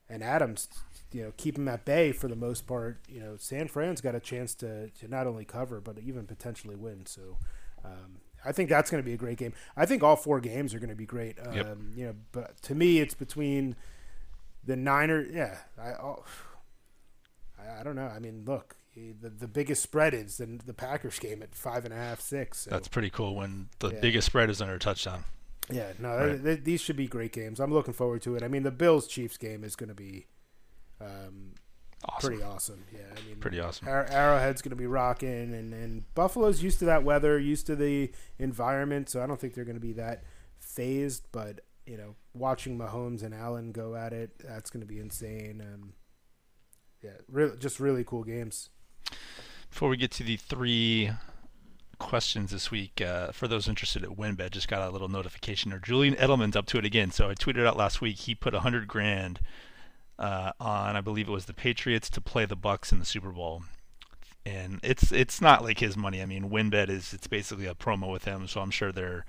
and 0.09 0.23
Adams, 0.23 0.67
you 1.11 1.23
know, 1.23 1.33
keep 1.37 1.55
them 1.55 1.67
at 1.67 1.85
bay 1.85 2.11
for 2.11 2.27
the 2.27 2.35
most 2.35 2.67
part. 2.67 2.99
You 3.07 3.19
know, 3.19 3.35
San 3.39 3.67
Fran's 3.67 4.01
got 4.01 4.13
a 4.13 4.19
chance 4.19 4.53
to, 4.55 4.89
to 4.91 5.07
not 5.07 5.25
only 5.27 5.45
cover 5.45 5.81
but 5.81 5.97
even 5.99 6.25
potentially 6.27 6.75
win. 6.75 7.05
So, 7.05 7.37
um, 7.83 8.19
I 8.45 8.51
think 8.51 8.69
that's 8.69 8.91
going 8.91 9.01
to 9.01 9.05
be 9.05 9.13
a 9.13 9.17
great 9.17 9.37
game. 9.37 9.53
I 9.75 9.87
think 9.87 10.03
all 10.03 10.15
four 10.15 10.39
games 10.39 10.75
are 10.75 10.79
going 10.79 10.89
to 10.89 10.95
be 10.95 11.07
great. 11.07 11.37
Um, 11.43 11.55
yep. 11.55 11.77
You 11.95 12.05
know, 12.05 12.15
but 12.31 12.61
to 12.63 12.75
me, 12.75 12.99
it's 12.99 13.15
between 13.15 13.75
the 14.63 14.75
Niners. 14.75 15.33
Yeah, 15.33 15.57
I, 15.81 16.15
I, 17.67 17.81
I 17.81 17.83
don't 17.83 17.95
know. 17.95 18.07
I 18.07 18.19
mean, 18.19 18.43
look, 18.45 18.75
the 18.95 19.29
the 19.29 19.47
biggest 19.47 19.83
spread 19.83 20.13
is 20.13 20.37
the 20.37 20.59
the 20.65 20.73
Packers 20.73 21.19
game 21.19 21.43
at 21.43 21.53
five 21.55 21.85
and 21.85 21.93
a 21.93 21.97
half, 21.97 22.21
six. 22.21 22.61
So. 22.61 22.71
That's 22.71 22.87
pretty 22.87 23.09
cool 23.09 23.35
when 23.35 23.69
the 23.79 23.89
yeah. 23.89 23.99
biggest 23.99 24.27
spread 24.27 24.49
is 24.49 24.61
under 24.61 24.75
a 24.75 24.79
touchdown. 24.79 25.25
Yeah, 25.71 25.93
no, 25.97 26.15
right. 26.15 26.43
th- 26.43 26.63
these 26.63 26.79
should 26.79 26.95
be 26.95 27.07
great 27.07 27.31
games. 27.31 27.59
I'm 27.59 27.73
looking 27.73 27.93
forward 27.93 28.21
to 28.23 28.35
it. 28.35 28.43
I 28.43 28.47
mean, 28.47 28.63
the 28.63 28.71
Bills 28.71 29.07
Chiefs 29.07 29.37
game 29.37 29.63
is 29.63 29.75
going 29.75 29.89
to 29.89 29.95
be 29.95 30.27
um, 31.01 31.53
awesome. 32.07 32.29
pretty 32.29 32.43
awesome. 32.43 32.83
Yeah, 32.93 32.99
I 33.11 33.27
mean, 33.27 33.37
pretty 33.39 33.59
awesome. 33.59 33.87
Ar- 33.87 34.05
Arrowhead's 34.09 34.61
going 34.61 34.71
to 34.71 34.75
be 34.75 34.87
rocking, 34.87 35.53
and 35.53 35.73
and 35.73 36.13
Buffalo's 36.13 36.61
used 36.61 36.79
to 36.79 36.85
that 36.85 37.03
weather, 37.03 37.39
used 37.39 37.65
to 37.67 37.75
the 37.75 38.11
environment, 38.37 39.09
so 39.09 39.23
I 39.23 39.27
don't 39.27 39.39
think 39.39 39.55
they're 39.55 39.65
going 39.65 39.75
to 39.75 39.81
be 39.81 39.93
that 39.93 40.23
phased. 40.59 41.27
But 41.31 41.61
you 41.85 41.97
know, 41.97 42.15
watching 42.33 42.77
Mahomes 42.77 43.23
and 43.23 43.33
Allen 43.33 43.71
go 43.71 43.95
at 43.95 44.13
it, 44.13 44.31
that's 44.39 44.69
going 44.69 44.81
to 44.81 44.87
be 44.87 44.99
insane. 44.99 45.61
Um, 45.61 45.93
yeah, 47.05 47.11
really, 47.31 47.57
just 47.57 47.79
really 47.79 48.03
cool 48.03 48.23
games. 48.23 48.69
Before 49.69 49.89
we 49.89 49.97
get 49.97 50.11
to 50.11 50.23
the 50.23 50.37
three 50.37 51.11
questions 51.99 52.51
this 52.51 52.71
week. 52.71 53.01
Uh, 53.01 53.31
for 53.31 53.47
those 53.47 53.67
interested 53.67 54.03
at 54.03 54.11
WynnBET, 54.11 54.51
just 54.51 54.67
got 54.67 54.87
a 54.87 54.91
little 54.91 55.07
notification. 55.07 55.71
Or 55.71 55.79
Julian 55.79 56.15
Edelman's 56.15 56.55
up 56.55 56.65
to 56.67 56.77
it 56.77 56.85
again. 56.85 57.11
So 57.11 57.29
I 57.29 57.33
tweeted 57.35 57.65
out 57.65 57.77
last 57.77 58.01
week. 58.01 58.17
He 58.17 58.35
put 58.35 58.53
a 58.53 58.61
hundred 58.61 58.87
grand 58.87 59.39
uh, 60.17 60.51
on, 60.59 60.95
I 60.95 61.01
believe 61.01 61.27
it 61.27 61.31
was 61.31 61.45
the 61.45 61.53
Patriots 61.53 62.09
to 62.11 62.21
play 62.21 62.45
the 62.45 62.55
Bucks 62.55 62.91
in 62.91 62.99
the 62.99 63.05
Super 63.05 63.31
Bowl. 63.31 63.63
And 64.45 64.79
it's 64.83 65.11
it's 65.11 65.41
not 65.41 65.63
like 65.63 65.79
his 65.79 65.97
money. 65.97 66.21
I 66.21 66.27
mean, 66.27 66.49
WynnBET 66.49 66.89
is 66.89 67.13
it's 67.13 67.25
basically 67.25 67.65
a 67.65 67.73
promo 67.73 68.11
with 68.11 68.25
him, 68.25 68.47
so 68.47 68.61
I'm 68.61 68.69
sure 68.69 68.91
they're 68.91 69.25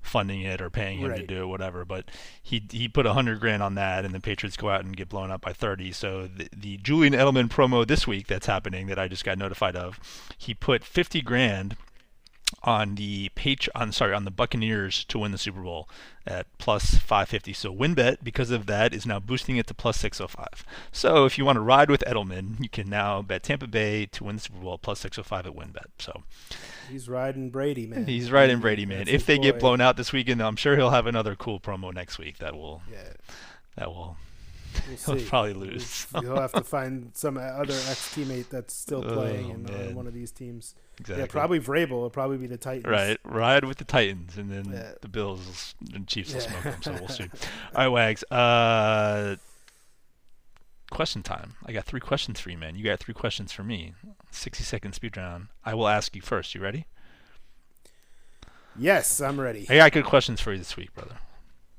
funding 0.00 0.42
it 0.42 0.60
or 0.60 0.70
paying 0.70 1.00
him 1.00 1.10
right. 1.10 1.20
to 1.20 1.26
do 1.26 1.42
it, 1.42 1.46
whatever. 1.46 1.84
But 1.84 2.04
he 2.40 2.62
he 2.70 2.86
put 2.86 3.04
a 3.04 3.12
hundred 3.12 3.40
grand 3.40 3.62
on 3.64 3.74
that, 3.74 4.04
and 4.04 4.14
the 4.14 4.20
Patriots 4.20 4.56
go 4.56 4.70
out 4.70 4.84
and 4.84 4.96
get 4.96 5.08
blown 5.08 5.30
up 5.30 5.40
by 5.40 5.52
30. 5.52 5.90
So 5.92 6.28
the, 6.28 6.48
the 6.56 6.76
Julian 6.76 7.14
Edelman 7.14 7.48
promo 7.48 7.86
this 7.86 8.06
week 8.06 8.28
that's 8.28 8.46
happening 8.46 8.86
that 8.86 8.98
I 8.98 9.08
just 9.08 9.24
got 9.24 9.38
notified 9.38 9.74
of, 9.74 9.98
he 10.38 10.54
put 10.54 10.84
50 10.84 11.20
grand 11.22 11.76
on 12.62 12.96
the 12.96 13.30
page 13.34 13.68
on 13.74 13.92
sorry 13.92 14.12
on 14.12 14.24
the 14.24 14.30
Buccaneers 14.30 15.04
to 15.06 15.18
win 15.18 15.32
the 15.32 15.38
Super 15.38 15.62
Bowl 15.62 15.88
at 16.26 16.46
plus 16.58 16.96
550. 16.96 17.52
So 17.52 17.74
WynnBET 17.74 18.18
because 18.22 18.50
of 18.50 18.66
that 18.66 18.92
is 18.92 19.06
now 19.06 19.18
boosting 19.18 19.56
it 19.56 19.66
to 19.68 19.74
plus 19.74 19.98
605. 19.98 20.64
So 20.92 21.24
if 21.24 21.38
you 21.38 21.44
want 21.44 21.56
to 21.56 21.60
ride 21.60 21.90
with 21.90 22.04
Edelman, 22.06 22.60
you 22.60 22.68
can 22.68 22.88
now 22.88 23.22
bet 23.22 23.42
Tampa 23.42 23.66
Bay 23.66 24.06
to 24.06 24.24
win 24.24 24.36
the 24.36 24.42
Super 24.42 24.60
Bowl 24.60 24.78
plus 24.78 25.00
605 25.00 25.46
at 25.46 25.52
WynnBET. 25.54 25.86
So 25.98 26.22
he's 26.90 27.08
riding 27.08 27.50
Brady, 27.50 27.86
man. 27.86 28.06
He's 28.06 28.30
riding 28.30 28.60
Brady, 28.60 28.86
man. 28.86 28.98
That's 28.98 29.10
if 29.10 29.26
they 29.26 29.36
boy. 29.36 29.44
get 29.44 29.60
blown 29.60 29.80
out 29.80 29.96
this 29.96 30.12
weekend, 30.12 30.42
I'm 30.42 30.56
sure 30.56 30.76
he'll 30.76 30.90
have 30.90 31.06
another 31.06 31.34
cool 31.34 31.60
promo 31.60 31.92
next 31.92 32.18
week 32.18 32.38
that 32.38 32.54
will 32.54 32.82
yeah. 32.90 33.12
that 33.76 33.88
will 33.88 34.16
We'll 35.06 35.16
he'll 35.18 35.26
probably 35.28 35.54
lose. 35.54 36.06
he'll 36.12 36.40
have 36.40 36.52
to 36.52 36.64
find 36.64 37.10
some 37.14 37.36
other 37.36 37.74
ex 37.74 38.14
teammate 38.14 38.48
that's 38.48 38.74
still 38.74 39.04
oh, 39.04 39.14
playing 39.14 39.66
oh, 39.68 39.72
in 39.72 39.90
uh, 39.90 39.94
one 39.94 40.06
of 40.06 40.14
these 40.14 40.30
teams. 40.30 40.74
Exactly. 40.98 41.22
Yeah, 41.22 41.26
probably 41.26 41.60
Vrabel 41.60 41.84
It'll 41.84 42.10
probably 42.10 42.36
be 42.36 42.46
the 42.46 42.58
Titans. 42.58 42.86
Right, 42.86 43.18
ride 43.24 43.64
with 43.64 43.78
the 43.78 43.84
Titans, 43.84 44.36
and 44.36 44.50
then 44.50 44.72
yeah. 44.72 44.92
the 45.00 45.08
Bills 45.08 45.74
and 45.94 46.06
Chiefs 46.06 46.34
will 46.34 46.40
smoke 46.40 46.62
them. 46.62 46.82
So 46.82 46.92
we'll 46.92 47.08
see. 47.08 47.24
All 47.74 47.84
right, 47.84 47.88
Wags. 47.88 48.24
Uh, 48.24 49.36
question 50.90 51.22
time. 51.22 51.56
I 51.64 51.72
got 51.72 51.84
three 51.84 52.00
questions 52.00 52.40
for 52.40 52.50
you, 52.50 52.58
man. 52.58 52.76
You 52.76 52.84
got 52.84 53.00
three 53.00 53.14
questions 53.14 53.52
for 53.52 53.62
me. 53.62 53.94
Sixty 54.30 54.64
second 54.64 54.92
speed 54.94 55.16
round. 55.16 55.48
I 55.64 55.74
will 55.74 55.88
ask 55.88 56.14
you 56.14 56.22
first. 56.22 56.54
You 56.54 56.60
ready? 56.60 56.86
Yes, 58.76 59.20
I'm 59.20 59.40
ready. 59.40 59.66
I 59.68 59.76
got 59.76 59.92
good 59.92 60.04
questions 60.04 60.40
for 60.40 60.52
you 60.52 60.58
this 60.58 60.76
week, 60.76 60.94
brother. 60.94 61.16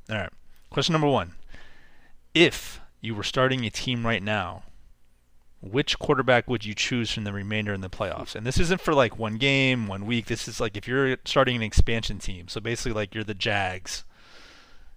All 0.09 0.17
right. 0.17 0.29
Question 0.69 0.93
number 0.93 1.07
one. 1.07 1.33
If 2.33 2.79
you 3.01 3.15
were 3.15 3.23
starting 3.23 3.65
a 3.65 3.69
team 3.69 4.05
right 4.05 4.23
now, 4.23 4.63
which 5.61 5.99
quarterback 5.99 6.49
would 6.49 6.65
you 6.65 6.73
choose 6.73 7.11
from 7.11 7.23
the 7.23 7.33
remainder 7.33 7.73
in 7.73 7.81
the 7.81 7.89
playoffs? 7.89 8.35
And 8.35 8.45
this 8.45 8.59
isn't 8.59 8.81
for 8.81 8.93
like 8.93 9.19
one 9.19 9.37
game, 9.37 9.87
one 9.87 10.05
week. 10.05 10.25
This 10.25 10.47
is 10.47 10.59
like 10.59 10.75
if 10.75 10.87
you're 10.87 11.17
starting 11.25 11.55
an 11.55 11.61
expansion 11.61 12.19
team. 12.19 12.47
So 12.47 12.59
basically, 12.59 12.93
like 12.93 13.13
you're 13.13 13.23
the 13.23 13.33
Jags, 13.33 14.03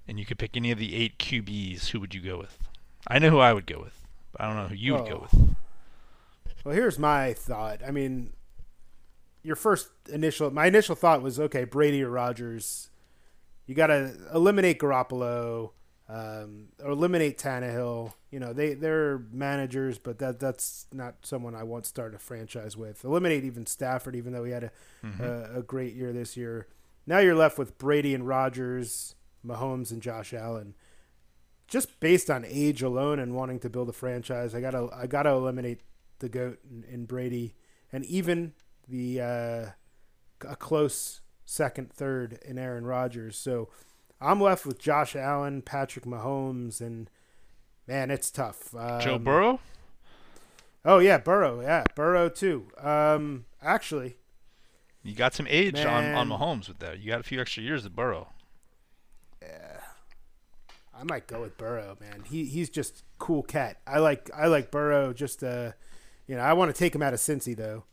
and 0.09 0.19
you 0.19 0.25
could 0.25 0.39
pick 0.39 0.57
any 0.57 0.71
of 0.71 0.79
the 0.79 0.95
eight 0.95 1.19
QBs. 1.19 1.89
Who 1.89 2.01
would 2.01 2.15
you 2.15 2.21
go 2.21 2.39
with? 2.39 2.59
I 3.07 3.19
know 3.19 3.31
who 3.31 3.41
I 3.41 3.53
would 3.53 3.67
go 3.67 3.81
with, 3.81 4.01
but 4.33 4.41
I 4.41 4.47
don't 4.47 4.57
know 4.57 4.69
who 4.69 4.75
you 4.75 4.95
would 4.95 5.09
go 5.09 5.29
with. 5.31 5.57
Well, 6.65 6.75
here's 6.75 6.99
my 6.99 7.35
thought. 7.35 7.81
I 7.87 7.91
mean, 7.91 8.33
your 9.43 9.57
first 9.57 9.89
initial, 10.11 10.51
my 10.51 10.67
initial 10.67 10.95
thought 10.95 11.21
was 11.21 11.39
okay, 11.39 11.65
Brady 11.65 12.03
or 12.03 12.09
Rodgers. 12.09 12.89
You 13.67 13.75
got 13.75 13.89
to 13.89 14.15
eliminate 14.33 14.79
Garoppolo 14.79 15.73
um, 16.09 16.69
or 16.83 16.91
eliminate 16.91 17.39
Tannehill. 17.39 18.13
You 18.31 18.41
know, 18.41 18.53
they 18.53 18.75
they're 18.75 19.19
managers, 19.33 19.99
but 19.99 20.19
that 20.19 20.39
that's 20.39 20.87
not 20.93 21.17
someone 21.23 21.55
I 21.55 21.63
want 21.63 21.85
to 21.85 21.89
start 21.89 22.15
a 22.15 22.19
franchise 22.19 22.77
with. 22.77 23.05
Eliminate 23.05 23.45
even 23.45 23.67
Stafford, 23.67 24.15
even 24.17 24.33
though 24.33 24.45
he 24.45 24.53
had 24.53 24.65
a 24.65 24.71
mm-hmm. 25.05 25.23
a, 25.23 25.59
a, 25.61 25.63
great 25.63 25.95
year 25.95 26.13
this 26.13 26.37
year. 26.37 26.69
Now 27.07 27.19
you're 27.19 27.35
left 27.35 27.59
with 27.59 27.79
Brady 27.79 28.15
and 28.15 28.27
Rodgers, 28.27 29.15
Mahomes 29.47 29.91
and 29.91 30.03
Josh 30.03 30.35
Allen. 30.35 30.75
Just 31.67 31.99
based 32.01 32.31
on 32.31 32.45
age 32.47 32.83
alone 32.83 33.19
and 33.19 33.35
wanting 33.35 33.59
to 33.61 33.71
build 33.71 33.89
a 33.89 33.93
franchise, 33.93 34.55
I 34.55 34.61
gotta 34.61 34.89
I 34.95 35.07
gotta 35.07 35.31
eliminate 35.31 35.81
the 36.19 36.29
goat 36.29 36.59
and, 36.69 36.85
in 36.85 37.07
Brady, 37.07 37.55
and 37.91 38.05
even 38.05 38.53
the 38.87 39.21
uh, 39.21 39.67
a 40.47 40.57
close 40.57 41.23
second, 41.47 41.93
third 41.93 42.39
in 42.45 42.59
Aaron 42.59 42.85
Rodgers. 42.85 43.37
So 43.37 43.69
I'm 44.25 44.41
left 44.41 44.65
with 44.65 44.79
Josh 44.79 45.15
Allen, 45.15 45.63
Patrick 45.63 46.07
Mahomes, 46.07 46.81
and 46.81 47.11
man, 47.87 48.11
it's 48.11 48.31
tough. 48.31 48.75
Um, 48.75 49.01
Joe 49.01 49.19
Burrow. 49.19 49.61
Oh 50.85 50.99
yeah, 50.99 51.19
Burrow. 51.19 51.61
Yeah, 51.61 51.85
Burrow 51.95 52.29
too. 52.29 52.69
Um, 52.79 53.45
actually, 53.63 54.17
you 55.03 55.15
got 55.15 55.35
some 55.35 55.47
age 55.49 55.75
man, 55.75 56.15
on 56.15 56.31
on 56.31 56.39
Mahomes 56.39 56.69
with 56.69 56.79
that. 56.79 57.01
You 57.01 57.09
got 57.09 57.21
a 57.21 57.25
few 57.25 57.41
extra 57.41 57.63
years 57.63 57.85
of 57.85 57.95
Burrow. 57.95 58.29
Yeah, 59.43 59.81
I 60.99 61.05
might 61.05 61.27
go 61.27 61.43
with 61.43 61.59
Burrow, 61.59 61.97
man. 62.01 62.25
He 62.25 62.47
he's 62.47 62.71
just 62.71 63.05
cool 63.19 63.43
cat. 63.43 63.79
I 63.87 63.99
like 63.99 64.31
I 64.35 64.47
like 64.47 64.71
Burrow. 64.71 65.13
Just 65.13 65.45
uh, 65.45 65.73
you 66.27 66.35
know, 66.35 66.43
I 66.43 66.55
want 66.55 66.75
to 66.75 66.79
take 66.79 66.95
him 66.95 67.03
out 67.03 67.13
of 67.13 67.21
Cincy 67.21 67.55
though. 67.55 67.85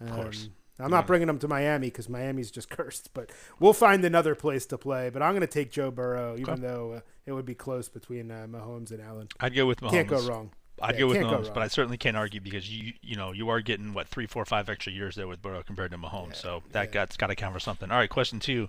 Um, 0.00 0.08
of 0.08 0.14
course. 0.14 0.48
I'm 0.80 0.90
not 0.90 1.06
bringing 1.06 1.26
them 1.26 1.38
to 1.38 1.48
Miami 1.48 1.88
because 1.88 2.08
Miami's 2.08 2.50
just 2.50 2.70
cursed, 2.76 3.12
but 3.14 3.30
we'll 3.58 3.72
find 3.72 4.04
another 4.04 4.34
place 4.34 4.66
to 4.66 4.78
play. 4.78 5.10
But 5.10 5.22
I'm 5.22 5.32
going 5.32 5.40
to 5.42 5.46
take 5.46 5.70
Joe 5.70 5.90
Burrow, 5.90 6.36
even 6.38 6.54
okay. 6.54 6.62
though 6.62 6.92
uh, 6.94 7.00
it 7.26 7.32
would 7.32 7.46
be 7.46 7.54
close 7.54 7.88
between 7.88 8.30
uh, 8.30 8.46
Mahomes 8.48 8.90
and 8.90 9.00
Allen. 9.00 9.28
I'd 9.40 9.54
go 9.54 9.66
with 9.66 9.80
Mahomes. 9.80 9.90
Can't 9.90 10.08
go 10.08 10.20
wrong. 10.26 10.50
I'd 10.82 10.94
yeah, 10.94 11.00
go 11.00 11.06
with 11.08 11.18
Mahomes, 11.18 11.52
but 11.52 11.62
I 11.62 11.68
certainly 11.68 11.98
can't 11.98 12.16
argue 12.16 12.40
because 12.40 12.70
you 12.70 12.94
you 13.02 13.14
know 13.14 13.32
you 13.32 13.50
are 13.50 13.60
getting 13.60 13.92
what 13.92 14.08
three, 14.08 14.26
four, 14.26 14.44
five 14.44 14.68
extra 14.68 14.92
years 14.92 15.14
there 15.14 15.28
with 15.28 15.42
Burrow 15.42 15.62
compared 15.62 15.90
to 15.90 15.98
Mahomes, 15.98 16.28
yeah, 16.30 16.34
so 16.34 16.62
that 16.72 16.88
yeah. 16.88 16.92
got 16.92 17.18
got 17.18 17.26
to 17.26 17.34
count 17.34 17.52
for 17.52 17.60
something. 17.60 17.90
All 17.90 17.98
right, 17.98 18.08
question 18.08 18.40
two. 18.40 18.68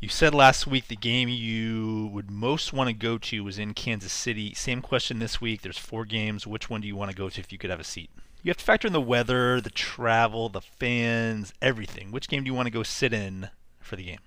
You 0.00 0.08
said 0.08 0.34
last 0.34 0.66
week 0.66 0.88
the 0.88 0.96
game 0.96 1.28
you 1.28 2.08
would 2.12 2.30
most 2.30 2.72
want 2.72 2.88
to 2.88 2.94
go 2.94 3.18
to 3.18 3.44
was 3.44 3.58
in 3.58 3.74
Kansas 3.74 4.12
City. 4.12 4.54
Same 4.54 4.80
question 4.80 5.18
this 5.18 5.40
week. 5.40 5.62
There's 5.62 5.78
four 5.78 6.06
games. 6.06 6.46
Which 6.46 6.70
one 6.70 6.80
do 6.80 6.88
you 6.88 6.96
want 6.96 7.10
to 7.10 7.16
go 7.16 7.28
to 7.28 7.40
if 7.40 7.52
you 7.52 7.58
could 7.58 7.70
have 7.70 7.80
a 7.80 7.84
seat? 7.84 8.10
You 8.42 8.50
have 8.50 8.56
to 8.56 8.64
factor 8.64 8.86
in 8.86 8.92
the 8.92 9.00
weather, 9.00 9.60
the 9.60 9.70
travel, 9.70 10.48
the 10.48 10.60
fans, 10.60 11.52
everything. 11.60 12.10
Which 12.10 12.28
game 12.28 12.44
do 12.44 12.48
you 12.48 12.54
want 12.54 12.66
to 12.66 12.70
go 12.70 12.82
sit 12.82 13.12
in 13.12 13.48
for 13.80 13.96
the 13.96 14.04
game? 14.04 14.20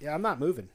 Yeah, 0.00 0.14
I'm 0.14 0.22
not 0.22 0.38
moving. 0.38 0.68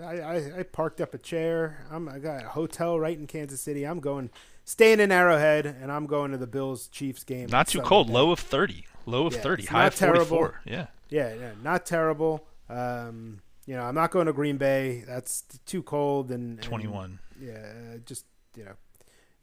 I, 0.00 0.18
I, 0.18 0.58
I 0.58 0.62
parked 0.64 1.00
up 1.00 1.14
a 1.14 1.18
chair. 1.18 1.86
I'm, 1.90 2.08
I 2.08 2.18
got 2.18 2.44
a 2.44 2.48
hotel 2.48 2.98
right 2.98 3.16
in 3.16 3.26
Kansas 3.26 3.60
City. 3.60 3.84
I'm 3.84 4.00
going, 4.00 4.30
staying 4.64 4.98
in 4.98 5.12
Arrowhead, 5.12 5.66
and 5.66 5.92
I'm 5.92 6.06
going 6.06 6.32
to 6.32 6.38
the 6.38 6.46
Bills 6.46 6.88
Chiefs 6.88 7.22
game. 7.22 7.48
Not 7.50 7.68
too 7.68 7.80
cold. 7.80 8.10
Low 8.10 8.32
of 8.32 8.40
30. 8.40 8.84
Low 9.04 9.26
of 9.26 9.34
yeah, 9.34 9.40
30. 9.40 9.66
High 9.66 9.86
of 9.86 9.94
44. 9.94 10.62
Yeah. 10.64 10.86
yeah. 11.08 11.34
Yeah, 11.34 11.50
not 11.62 11.86
terrible. 11.86 12.46
Um, 12.68 13.40
you 13.66 13.74
know, 13.74 13.82
I'm 13.82 13.94
not 13.94 14.10
going 14.10 14.26
to 14.26 14.32
Green 14.32 14.56
Bay. 14.56 15.04
That's 15.06 15.42
too 15.66 15.82
cold 15.82 16.30
and, 16.30 16.58
and 16.58 16.62
21. 16.62 17.18
Yeah, 17.40 17.96
just 18.04 18.24
you 18.56 18.64
know, 18.64 18.72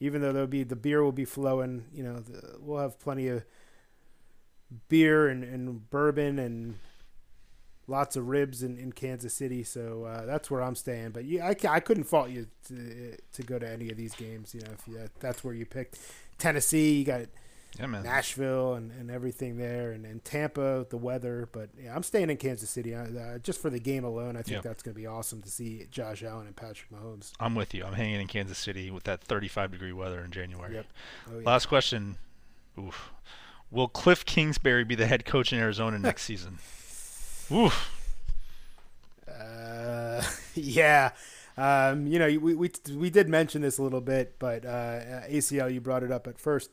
even 0.04 0.22
though 0.22 0.34
there'll 0.34 0.48
be 0.48 0.64
the 0.64 0.76
beer 0.76 1.02
will 1.02 1.14
be 1.14 1.24
flowing, 1.24 1.86
you 1.94 2.04
know, 2.04 2.18
the, 2.18 2.58
we'll 2.60 2.82
have 2.82 3.00
plenty 3.00 3.30
of 3.30 3.46
beer 4.90 5.30
and, 5.30 5.46
and 5.46 5.90
bourbon 5.90 6.38
and 6.40 6.76
lots 7.88 8.18
of 8.18 8.28
ribs 8.28 8.64
in, 8.64 8.78
in 8.78 8.92
Kansas 8.92 9.34
City. 9.34 9.64
So 9.64 10.04
uh, 10.04 10.26
that's 10.26 10.52
where 10.52 10.62
I'm 10.62 10.76
staying. 10.76 11.12
But 11.12 11.24
yeah, 11.24 11.48
I, 11.48 11.56
I 11.70 11.80
couldn't 11.80 12.04
fault 12.04 12.30
you 12.32 12.48
to, 12.68 13.16
to 13.32 13.44
go 13.44 13.58
to 13.58 13.70
any 13.70 13.90
of 13.92 13.96
these 13.96 14.14
games. 14.14 14.54
You 14.54 14.62
know, 14.62 14.72
if 14.74 14.86
you, 14.90 15.00
that's 15.22 15.42
where 15.42 15.54
you 15.54 15.66
picked 15.66 15.98
Tennessee, 16.38 16.96
you 16.98 17.06
got 17.06 17.22
Yeah, 17.80 17.88
man. 17.88 18.04
Nashville 18.04 18.76
and, 18.76 18.92
and 18.92 19.10
everything 19.10 19.58
there, 19.58 19.92
and, 19.94 20.06
and 20.06 20.24
Tampa, 20.24 20.86
the 20.90 20.98
weather. 20.98 21.50
But 21.52 21.70
yeah, 21.82 21.96
I'm 21.96 22.04
staying 22.04 22.30
in 22.30 22.38
Kansas 22.38 22.70
City 22.70 22.94
uh, 22.94 23.40
just 23.42 23.60
for 23.60 23.72
the 23.72 23.80
game 23.80 24.04
alone. 24.04 24.36
I 24.38 24.44
think 24.44 24.56
Yep. 24.56 24.64
that's 24.64 24.84
going 24.84 24.94
to 24.94 25.00
be 25.00 25.08
awesome 25.08 25.42
to 25.42 25.50
see 25.50 25.88
Josh 25.90 26.22
Allen 26.24 26.46
and 26.46 26.56
Patrick 26.56 26.92
Mahomes. 26.92 27.32
I'm 27.40 27.56
with 27.56 27.74
you. 27.74 27.84
I'm 27.84 27.94
hanging 27.94 28.22
in 28.22 28.28
Kansas 28.28 28.60
City 28.60 28.92
with 28.92 29.06
that 29.06 29.24
35 29.24 29.72
degree 29.72 29.92
weather 29.92 30.22
in 30.24 30.30
January. 30.32 30.76
Yep. 30.76 30.86
Oh, 31.32 31.40
yeah. 31.40 31.46
Last 31.46 31.66
question. 31.66 32.18
Oof. 32.78 33.12
Will 33.72 33.88
Cliff 33.88 34.24
Kingsbury 34.24 34.84
be 34.84 34.94
the 34.94 35.08
head 35.08 35.26
coach 35.26 35.52
in 35.52 35.58
Arizona 35.58 35.98
next 36.00 36.24
season? 36.24 36.60
Oof. 37.52 37.90
Uh, 39.28 40.22
yeah. 40.54 41.12
Um, 41.58 42.08
you 42.08 42.18
know, 42.20 42.28
we, 42.28 42.54
we 42.56 42.72
we 42.96 43.10
did 43.10 43.30
mention 43.30 43.62
this 43.62 43.78
a 43.78 43.84
little 43.84 44.02
bit, 44.02 44.36
but 44.40 44.66
uh, 44.66 45.22
ACL, 45.30 45.72
you 45.74 45.82
brought 45.82 46.04
it 46.04 46.12
up 46.12 46.28
at 46.28 46.40
first. 46.40 46.72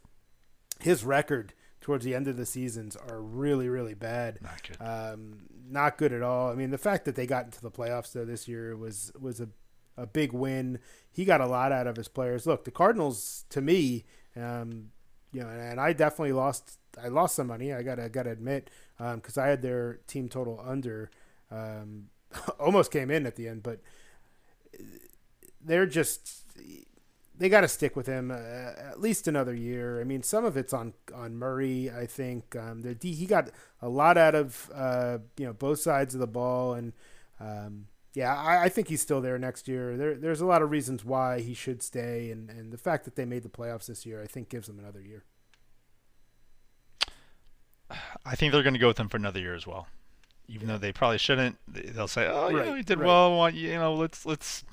His 0.83 1.05
record 1.05 1.53
towards 1.81 2.05
the 2.05 2.15
end 2.15 2.29
of 2.29 2.37
the 2.37 2.47
seasons 2.47 2.97
are 2.97 3.21
really, 3.21 3.69
really 3.69 3.95
bad. 3.95 4.39
Not 4.43 4.63
good. 4.63 4.77
Um, 4.85 5.39
not 5.69 5.99
good 5.99 6.13
at 6.13 6.23
all. 6.23 6.51
I 6.51 6.55
mean, 6.55 6.71
the 6.71 6.79
fact 6.79 7.05
that 7.05 7.15
they 7.15 7.27
got 7.27 7.45
into 7.45 7.61
the 7.61 7.71
playoffs 7.71 8.13
though 8.13 8.25
this 8.25 8.49
year 8.49 8.77
was 8.77 9.13
was 9.19 9.41
a 9.41 9.49
a 9.97 10.07
big 10.07 10.33
win. 10.33 10.79
He 11.11 11.25
got 11.25 11.41
a 11.41 11.47
lot 11.47 11.73
out 11.73 11.87
of 11.87 11.97
his 11.97 12.09
players. 12.09 12.47
Look, 12.47 12.65
the 12.65 12.71
Cardinals 12.71 13.45
to 13.51 13.61
me, 13.61 14.05
um, 14.37 14.91
you 15.33 15.43
know, 15.43 15.49
and 15.49 15.81
I 15.81 15.93
definitely 15.93 16.33
lost. 16.33 16.79
I 17.01 17.09
lost 17.09 17.37
some 17.37 17.47
money. 17.47 17.73
I 17.73 17.83
gotta 17.83 18.09
gotta 18.09 18.31
admit 18.31 18.71
because 18.99 19.39
I 19.39 19.49
had 19.49 19.63
their 19.63 20.01
team 20.07 20.29
total 20.29 20.63
under. 20.65 21.11
Um, 21.51 22.09
almost 22.59 22.91
came 22.91 23.11
in 23.11 23.27
at 23.27 23.37
the 23.37 23.49
end, 23.49 23.63
but 23.63 23.81
they're 25.63 25.87
just 25.87 26.45
they 27.41 27.49
got 27.49 27.63
to 27.63 27.69
stick 27.69 27.97
with 27.97 28.07
him 28.07 28.31
uh, 28.31 28.35
at 28.35 29.01
least 29.01 29.27
another 29.27 29.55
year. 29.55 29.99
I 29.99 30.05
mean, 30.05 30.23
some 30.23 30.45
of 30.45 30.57
it's 30.57 30.75
on 30.75 30.93
on 31.13 31.37
Murray. 31.37 31.91
I 31.91 32.07
think 32.07 32.55
um, 32.55 32.83
the 32.83 32.95
D, 32.95 33.13
he 33.13 33.27
got 33.27 33.51
a 33.81 33.89
lot 33.89 34.19
out 34.19 34.35
of 34.35 34.71
uh, 34.73 35.19
you 35.39 35.47
know 35.47 35.55
both 35.55 35.81
sides 35.81 36.15
of 36.15 36.21
the 36.21 36.27
ball, 36.27 36.75
and 36.75 36.93
um, 37.41 37.87
yeah, 38.13 38.37
I, 38.37 38.65
I 38.65 38.69
think 38.69 38.89
he's 38.89 39.01
still 39.01 39.23
there 39.23 39.39
next 39.39 39.69
year. 39.69 39.97
There, 39.97 40.15
there's 40.15 40.43
a 40.43 40.47
lot 40.47 40.61
of 40.61 40.71
reasons 40.71 41.03
why 41.03 41.41
he 41.41 41.55
should 41.55 41.83
stay, 41.83 42.31
and, 42.31 42.51
and 42.51 42.73
the 42.73 42.79
fact 42.79 43.07
that 43.07 43.17
they 43.17 43.25
made 43.25 43.43
the 43.43 43.49
playoffs 43.49 43.87
this 43.87 44.05
year, 44.05 44.23
I 44.23 44.27
think, 44.27 44.51
gives 44.51 44.67
them 44.67 44.79
another 44.79 45.01
year. 45.01 45.25
I 48.25 48.37
think 48.37 48.53
they're 48.53 48.63
going 48.63 48.75
to 48.75 48.81
go 48.81 48.89
with 48.89 49.01
him 49.01 49.09
for 49.09 49.17
another 49.17 49.41
year 49.41 49.55
as 49.55 49.67
well. 49.67 49.89
Even 50.51 50.67
though 50.69 50.79
they 50.79 50.93
probably 50.93 51.19
shouldn't, 51.19 51.57
They- 51.69 51.83
they'll 51.91 52.09
say, 52.09 52.27
"Oh, 52.27 52.49
you 52.49 52.57
know, 52.57 52.75
he 52.75 52.83
did 52.83 52.99
right. 52.99 53.07
well. 53.07 53.37
Want 53.37 53.55
you 53.55 53.73
know, 53.75 53.95
let's 53.95 54.27
let's 54.27 54.65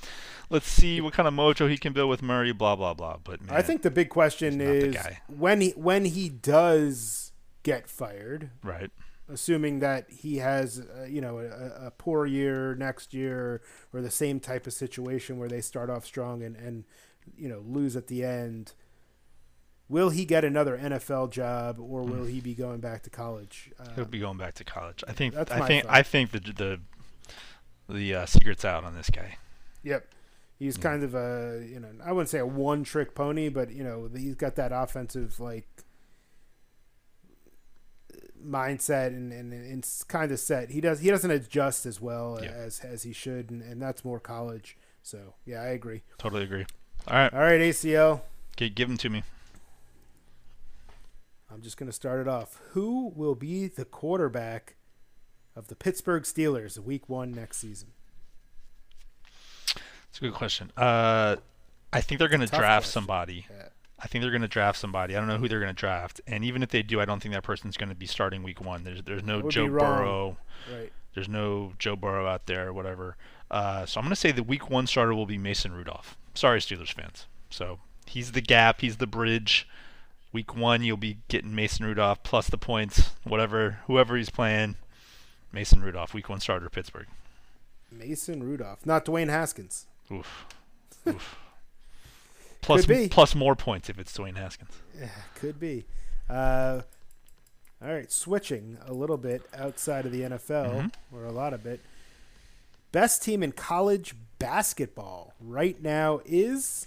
let's 0.50 0.68
see 0.68 1.00
what 1.02 1.14
kind 1.14 1.28
of 1.28 1.34
mojo 1.34 1.70
he 1.70 1.78
can 1.78 1.94
build 1.94 2.10
with 2.10 2.22
Murray." 2.24 2.52
Blah 2.52 2.76
blah 2.76 2.94
blah. 2.94 3.18
But 3.24 3.42
man, 3.42 3.56
I 3.56 3.62
think 3.62 3.84
the 3.84 3.92
big 3.92 4.10
question 4.10 4.60
he's 4.60 4.68
not 4.68 4.72
the 5.04 5.10
is 5.12 5.16
when 5.28 5.62
he 5.62 5.70
when 5.72 6.06
he 6.06 6.30
does 6.30 7.32
get 7.64 7.88
fired, 7.90 8.50
right. 8.64 8.90
assuming 9.30 9.80
that 9.80 10.10
he 10.10 10.38
has 10.38 10.80
uh, 10.80 11.04
you 11.04 11.22
know 11.22 11.40
a, 11.40 11.88
a 11.88 11.92
poor 11.92 12.26
year 12.26 12.76
next 12.76 13.14
year 13.14 13.62
or 13.94 14.02
the 14.02 14.10
same 14.12 14.40
type 14.40 14.66
of 14.68 14.74
situation 14.74 15.38
where 15.38 15.50
they 15.50 15.62
start 15.62 15.90
off 15.90 16.06
strong 16.06 16.42
and 16.44 16.56
and 16.56 16.86
you 17.38 17.50
know 17.50 17.60
lose 17.66 17.96
at 17.96 18.08
the 18.08 18.24
end 18.24 18.74
will 19.90 20.10
he 20.10 20.26
get 20.26 20.44
another 20.44 20.78
NFL 20.78 21.32
job 21.32 21.80
or 21.80 22.04
will 22.04 22.26
he 22.26 22.40
be 22.42 22.54
going 22.54 22.80
back 22.80 23.04
to 23.04 23.10
college 23.10 23.72
uh, 23.80 23.86
He'll 23.96 24.06
be 24.06 24.20
going 24.20 24.38
back 24.38 24.54
to 24.56 24.64
college. 24.64 25.04
I 25.08 25.14
think. 25.14 25.36
I 25.36 25.44
think. 25.68 25.86
thought. 25.86 25.94
I 25.94 26.04
think 26.04 26.32
the 26.32 26.40
the 26.40 26.80
the 27.90 28.16
uh, 28.16 28.26
secret's 28.26 28.66
out 28.66 28.84
on 28.84 28.96
this 28.96 29.10
guy. 29.10 29.38
yep 29.84 30.08
he's 30.60 30.76
kind 30.76 31.04
of 31.04 31.14
a 31.16 31.64
you 31.72 31.80
know 31.80 31.88
I 32.04 32.12
wouldn't 32.12 32.30
say 32.30 32.40
a 32.40 32.46
one 32.46 32.84
trick 32.84 33.14
pony 33.16 33.48
but 33.50 33.72
you 33.72 33.84
know 33.84 34.10
he's 34.16 34.36
got 34.36 34.56
that 34.56 34.72
offensive 34.74 35.40
like 35.40 35.68
mindset 38.44 39.08
and, 39.08 39.32
and, 39.34 39.52
and 39.54 39.80
it's 39.80 40.04
kind 40.04 40.32
of 40.32 40.40
set 40.40 40.70
he 40.72 40.80
does 40.82 41.00
he 41.00 41.10
doesn't 41.10 41.32
adjust 41.32 41.86
as 41.86 42.00
well 42.02 42.40
Yeah. 42.42 42.50
as 42.50 42.80
as 42.82 43.04
he 43.04 43.12
should 43.14 43.50
and, 43.50 43.62
and 43.62 43.82
that's 43.82 44.06
more 44.06 44.20
college 44.20 44.78
so 45.02 45.34
yeah 45.46 45.62
i 45.62 45.68
agree 45.68 46.04
Totally 46.18 46.44
agree. 46.44 46.66
All 47.08 47.16
right, 47.18 47.34
all 47.34 47.40
right 47.40 47.60
acl 47.62 48.22
g- 48.58 48.70
give 48.70 48.90
him 48.90 48.98
to 48.98 49.10
me. 49.10 49.24
I'm 51.52 51.62
just 51.62 51.78
going 51.78 51.88
to 51.88 51.94
start 51.94 52.20
it 52.20 52.28
off 52.28 52.60
who 52.72 53.12
will 53.16 53.36
be 53.36 53.68
the 53.68 53.86
quarterback 53.86 54.76
of 55.56 55.68
the 55.68 55.76
pittsburgh 55.76 56.24
steelers 56.24 56.78
week 56.80 57.08
one 57.10 57.32
next 57.32 57.58
season 57.58 57.90
It's 60.10 60.18
a 60.20 60.22
good 60.22 60.34
question. 60.34 60.72
Uh, 60.78 61.36
I 61.94 62.02
think 62.02 62.20
they're 62.20 62.28
going 62.28 62.42
to 62.42 62.48
draft 62.48 62.86
question. 62.86 62.92
somebody. 62.92 63.46
Yeah. 63.50 63.68
I 64.00 64.08
think 64.08 64.22
they're 64.22 64.32
going 64.32 64.42
to 64.42 64.48
draft 64.48 64.80
somebody. 64.80 65.16
I 65.16 65.20
don't 65.20 65.28
know 65.28 65.38
who 65.38 65.48
they're 65.48 65.60
going 65.60 65.74
to 65.74 65.80
draft, 65.80 66.22
and 66.28 66.44
even 66.44 66.62
if 66.64 66.70
they 66.70 66.84
do, 66.84 67.00
I 67.02 67.06
don't 67.06 67.20
think 67.22 67.34
that 67.34 67.44
person's 67.44 67.78
going 67.78 67.90
to 67.90 67.96
be 67.96 68.06
starting 68.06 68.44
week 68.44 68.62
one. 68.62 68.84
There's 68.84 69.02
there's 69.04 69.24
no 69.24 69.50
Joe. 69.50 69.68
Burrow. 69.68 70.38
right 70.72 70.92
There's 71.16 71.28
no 71.30 71.74
Joe 71.80 71.96
Burrow 71.96 72.28
out 72.28 72.46
there 72.46 72.68
or 72.68 72.74
whatever. 72.74 73.18
Uh, 73.50 73.86
so 73.86 74.00
I'm 74.00 74.06
going 74.06 74.12
to 74.12 74.16
say 74.16 74.32
the 74.32 74.44
week 74.44 74.70
one 74.70 74.86
starter 74.88 75.16
will 75.16 75.26
be 75.26 75.38
Mason 75.38 75.72
Rudolph. 75.72 76.16
Sorry, 76.36 76.60
Steelers 76.60 76.94
fans. 76.94 77.26
So 77.50 77.80
he's 78.06 78.34
the 78.34 78.42
gap. 78.42 78.82
He's 78.82 78.98
the 78.98 79.08
bridge. 79.08 79.68
Week 80.38 80.56
one, 80.56 80.84
you'll 80.84 80.98
be 80.98 81.18
getting 81.30 81.56
Mason 81.56 81.84
Rudolph 81.84 82.22
plus 82.22 82.46
the 82.48 82.60
points, 82.60 83.10
whatever, 83.24 83.80
whoever 83.88 84.16
he's 84.16 84.30
playing. 84.30 84.76
Mason 85.52 85.82
Rudolph, 85.82 86.14
week 86.14 86.30
one 86.30 86.40
starter, 86.40 86.70
Pittsburgh. 86.70 87.08
mason 87.92 88.44
rudolph 88.44 88.86
not 88.86 89.04
dwayne 89.04 89.30
haskins 89.30 89.88
Oof. 90.12 90.46
Oof. 91.08 91.40
Plus, 92.62 92.86
plus 93.10 93.34
more 93.34 93.56
points 93.56 93.90
if 93.90 93.98
it's 93.98 94.16
Dwayne 94.16 94.38
Haskins. 94.38 94.70
Yeah, 95.00 95.08
could 95.34 95.60
be. 95.60 95.86
Uh, 96.30 96.82
all 97.82 97.92
right, 97.92 98.12
switching 98.12 98.78
a 98.86 98.94
little 98.94 99.18
bit 99.18 99.42
outside 99.58 100.06
of 100.06 100.12
the 100.12 100.22
NFL, 100.22 100.70
Mhm. 100.72 100.92
or 101.12 101.24
a 101.26 101.32
lot 101.32 101.52
of 101.54 101.66
it. 101.66 101.80
Best 102.92 103.24
team 103.24 103.42
in 103.42 103.54
college 103.54 104.14
basketball 104.38 105.34
right 105.42 105.82
now 105.82 106.22
is 106.26 106.86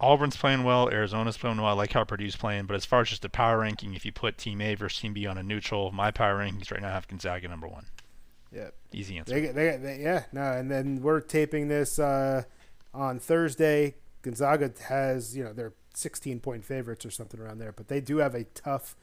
Auburn's 0.00 0.36
playing 0.36 0.64
well. 0.64 0.88
Arizona's 0.88 1.36
playing 1.36 1.58
well. 1.58 1.66
I 1.66 1.72
like 1.72 1.92
how 1.92 2.04
Purdue's 2.04 2.36
playing. 2.36 2.66
But 2.66 2.76
as 2.76 2.84
far 2.84 3.02
as 3.02 3.08
just 3.10 3.22
the 3.22 3.28
power 3.28 3.58
ranking, 3.58 3.94
if 3.94 4.04
you 4.04 4.12
put 4.12 4.38
Team 4.38 4.60
A 4.60 4.74
versus 4.74 5.00
Team 5.00 5.12
B 5.12 5.26
on 5.26 5.36
a 5.38 5.42
neutral, 5.42 5.92
my 5.92 6.10
power 6.10 6.38
rankings 6.38 6.70
right 6.72 6.80
now 6.80 6.90
have 6.90 7.06
Gonzaga 7.08 7.48
number 7.48 7.68
one. 7.68 7.86
yeah, 8.52 8.70
Easy 8.92 9.18
answer. 9.18 9.38
they, 9.38 9.48
they, 9.48 9.76
they 9.76 10.00
yeah 10.00 10.24
no, 10.32 10.42
and 10.52 10.70
then 10.70 11.02
we're 11.02 11.20
taping 11.20 11.68
this 11.68 11.98
uh, 11.98 12.42
on 12.94 13.18
Thursday. 13.18 13.94
Gonzaga 14.22 14.72
has 14.88 15.36
you 15.36 15.44
know 15.44 15.52
they're 15.52 15.74
16 15.94 16.40
point 16.40 16.64
favorites 16.64 17.04
or 17.04 17.10
something 17.10 17.38
around 17.40 17.58
there, 17.58 17.72
but 17.72 17.88
they 17.88 18.00
do 18.00 18.18
have 18.18 18.34
a 18.34 18.44
tough 18.44 18.96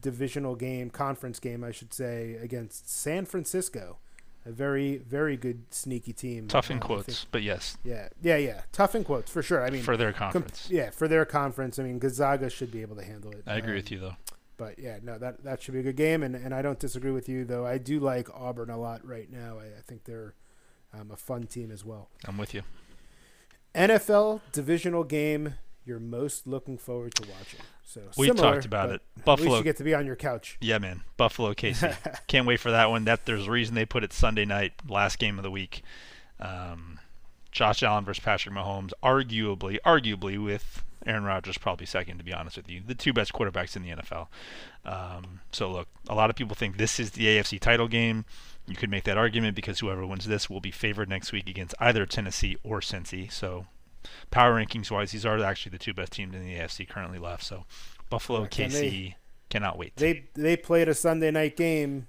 divisional 0.00 0.54
game, 0.54 0.90
conference 0.90 1.40
game, 1.40 1.64
I 1.64 1.72
should 1.72 1.92
say, 1.92 2.34
against 2.34 2.88
San 2.88 3.24
Francisco. 3.24 3.98
A 4.46 4.50
very, 4.52 4.96
very 4.98 5.36
good 5.36 5.64
sneaky 5.74 6.12
team. 6.12 6.48
Tough 6.48 6.70
in 6.70 6.76
Um, 6.76 6.80
quotes, 6.80 7.26
but 7.30 7.42
yes, 7.42 7.76
Yeah, 7.84 8.08
yeah, 8.22 8.36
yeah. 8.36 8.62
Tough 8.72 8.94
in 8.94 9.04
quotes 9.04 9.30
for 9.30 9.42
sure. 9.42 9.62
I 9.64 9.68
mean, 9.70 9.82
for 9.82 9.96
their 9.96 10.12
com- 10.12 10.32
conference. 10.32 10.68
yeah, 10.70 10.88
for 10.90 11.06
their 11.08 11.24
conference. 11.26 11.78
I 11.78 11.82
mean, 11.82 11.98
Gonzaga 11.98 12.48
should 12.48 12.70
be 12.70 12.80
able 12.80 12.96
to 12.96 13.04
handle 13.04 13.30
it. 13.32 13.42
I 13.46 13.56
agree 13.56 13.72
Um, 13.72 13.76
with 13.76 13.90
you 13.90 13.98
though. 13.98 14.16
But 14.56 14.78
yeah, 14.78 14.98
no, 15.02 15.18
that 15.18 15.44
that 15.44 15.62
should 15.62 15.74
be 15.74 15.80
a 15.80 15.82
good 15.82 15.96
game, 15.96 16.22
and, 16.22 16.34
and 16.34 16.54
I 16.54 16.62
don't 16.62 16.78
disagree 16.78 17.10
with 17.12 17.28
you 17.28 17.44
though. 17.44 17.66
I 17.66 17.78
do 17.78 18.00
like 18.00 18.28
Auburn 18.34 18.70
a 18.70 18.78
lot 18.78 19.06
right 19.06 19.30
now. 19.30 19.58
I, 19.60 19.66
I 19.66 19.82
think 19.86 20.04
they're 20.04 20.34
um, 20.94 21.10
a 21.12 21.16
fun 21.16 21.46
team 21.46 21.70
as 21.70 21.84
well. 21.84 22.08
I'm 22.24 22.38
with 22.38 22.54
you. 22.54 22.62
NFL 23.74 24.40
divisional 24.52 25.04
game 25.04 25.54
you're 25.88 25.98
most 25.98 26.46
looking 26.46 26.76
forward 26.76 27.14
to 27.14 27.22
watching. 27.28 27.60
So 27.84 28.02
We 28.18 28.26
similar, 28.26 28.52
talked 28.52 28.66
about 28.66 28.90
it. 28.90 29.00
Buffalo. 29.24 29.56
you 29.56 29.64
get 29.64 29.78
to 29.78 29.84
be 29.84 29.94
on 29.94 30.04
your 30.06 30.16
couch. 30.16 30.58
Yeah, 30.60 30.78
man. 30.78 31.02
Buffalo 31.16 31.54
KC. 31.54 31.96
Can't 32.26 32.46
wait 32.46 32.60
for 32.60 32.70
that 32.70 32.90
one. 32.90 33.04
That 33.04 33.24
there's 33.24 33.46
a 33.46 33.50
reason 33.50 33.74
they 33.74 33.86
put 33.86 34.04
it 34.04 34.12
Sunday 34.12 34.44
night, 34.44 34.74
last 34.86 35.18
game 35.18 35.38
of 35.38 35.42
the 35.42 35.50
week. 35.50 35.82
Um, 36.38 37.00
Josh 37.50 37.82
Allen 37.82 38.04
versus 38.04 38.22
Patrick 38.22 38.54
Mahomes, 38.54 38.92
arguably, 39.02 39.78
arguably 39.84 40.42
with 40.42 40.84
Aaron 41.06 41.24
Rodgers 41.24 41.56
probably 41.56 41.86
second, 41.86 42.18
to 42.18 42.24
be 42.24 42.32
honest 42.34 42.58
with 42.58 42.68
you, 42.68 42.82
the 42.86 42.94
two 42.94 43.14
best 43.14 43.32
quarterbacks 43.32 43.74
in 43.74 43.82
the 43.82 43.90
NFL. 43.90 44.26
Um, 44.84 45.40
so 45.50 45.70
look, 45.72 45.88
a 46.08 46.14
lot 46.14 46.28
of 46.28 46.36
people 46.36 46.54
think 46.54 46.76
this 46.76 47.00
is 47.00 47.12
the 47.12 47.24
AFC 47.26 47.58
title 47.58 47.88
game. 47.88 48.26
You 48.66 48.76
could 48.76 48.90
make 48.90 49.04
that 49.04 49.16
argument 49.16 49.56
because 49.56 49.80
whoever 49.80 50.06
wins 50.06 50.26
this 50.26 50.50
will 50.50 50.60
be 50.60 50.70
favored 50.70 51.08
next 51.08 51.32
week 51.32 51.48
against 51.48 51.74
either 51.80 52.04
Tennessee 52.04 52.58
or 52.62 52.80
Cincy. 52.80 53.32
So 53.32 53.64
power 54.30 54.54
rankings 54.54 54.90
wise, 54.90 55.12
these 55.12 55.26
are 55.26 55.38
actually 55.42 55.70
the 55.70 55.78
two 55.78 55.94
best 55.94 56.12
teams 56.12 56.34
in 56.34 56.42
the 56.42 56.54
AFC 56.54 56.88
currently 56.88 57.18
left. 57.18 57.44
So 57.44 57.64
Buffalo, 58.10 58.46
KC, 58.46 58.70
they- 58.70 59.16
cannot 59.50 59.78
wait. 59.78 59.96
They 59.96 60.24
they 60.34 60.56
played 60.56 60.88
a 60.88 60.94
Sunday 60.94 61.30
night 61.30 61.56
game 61.56 62.06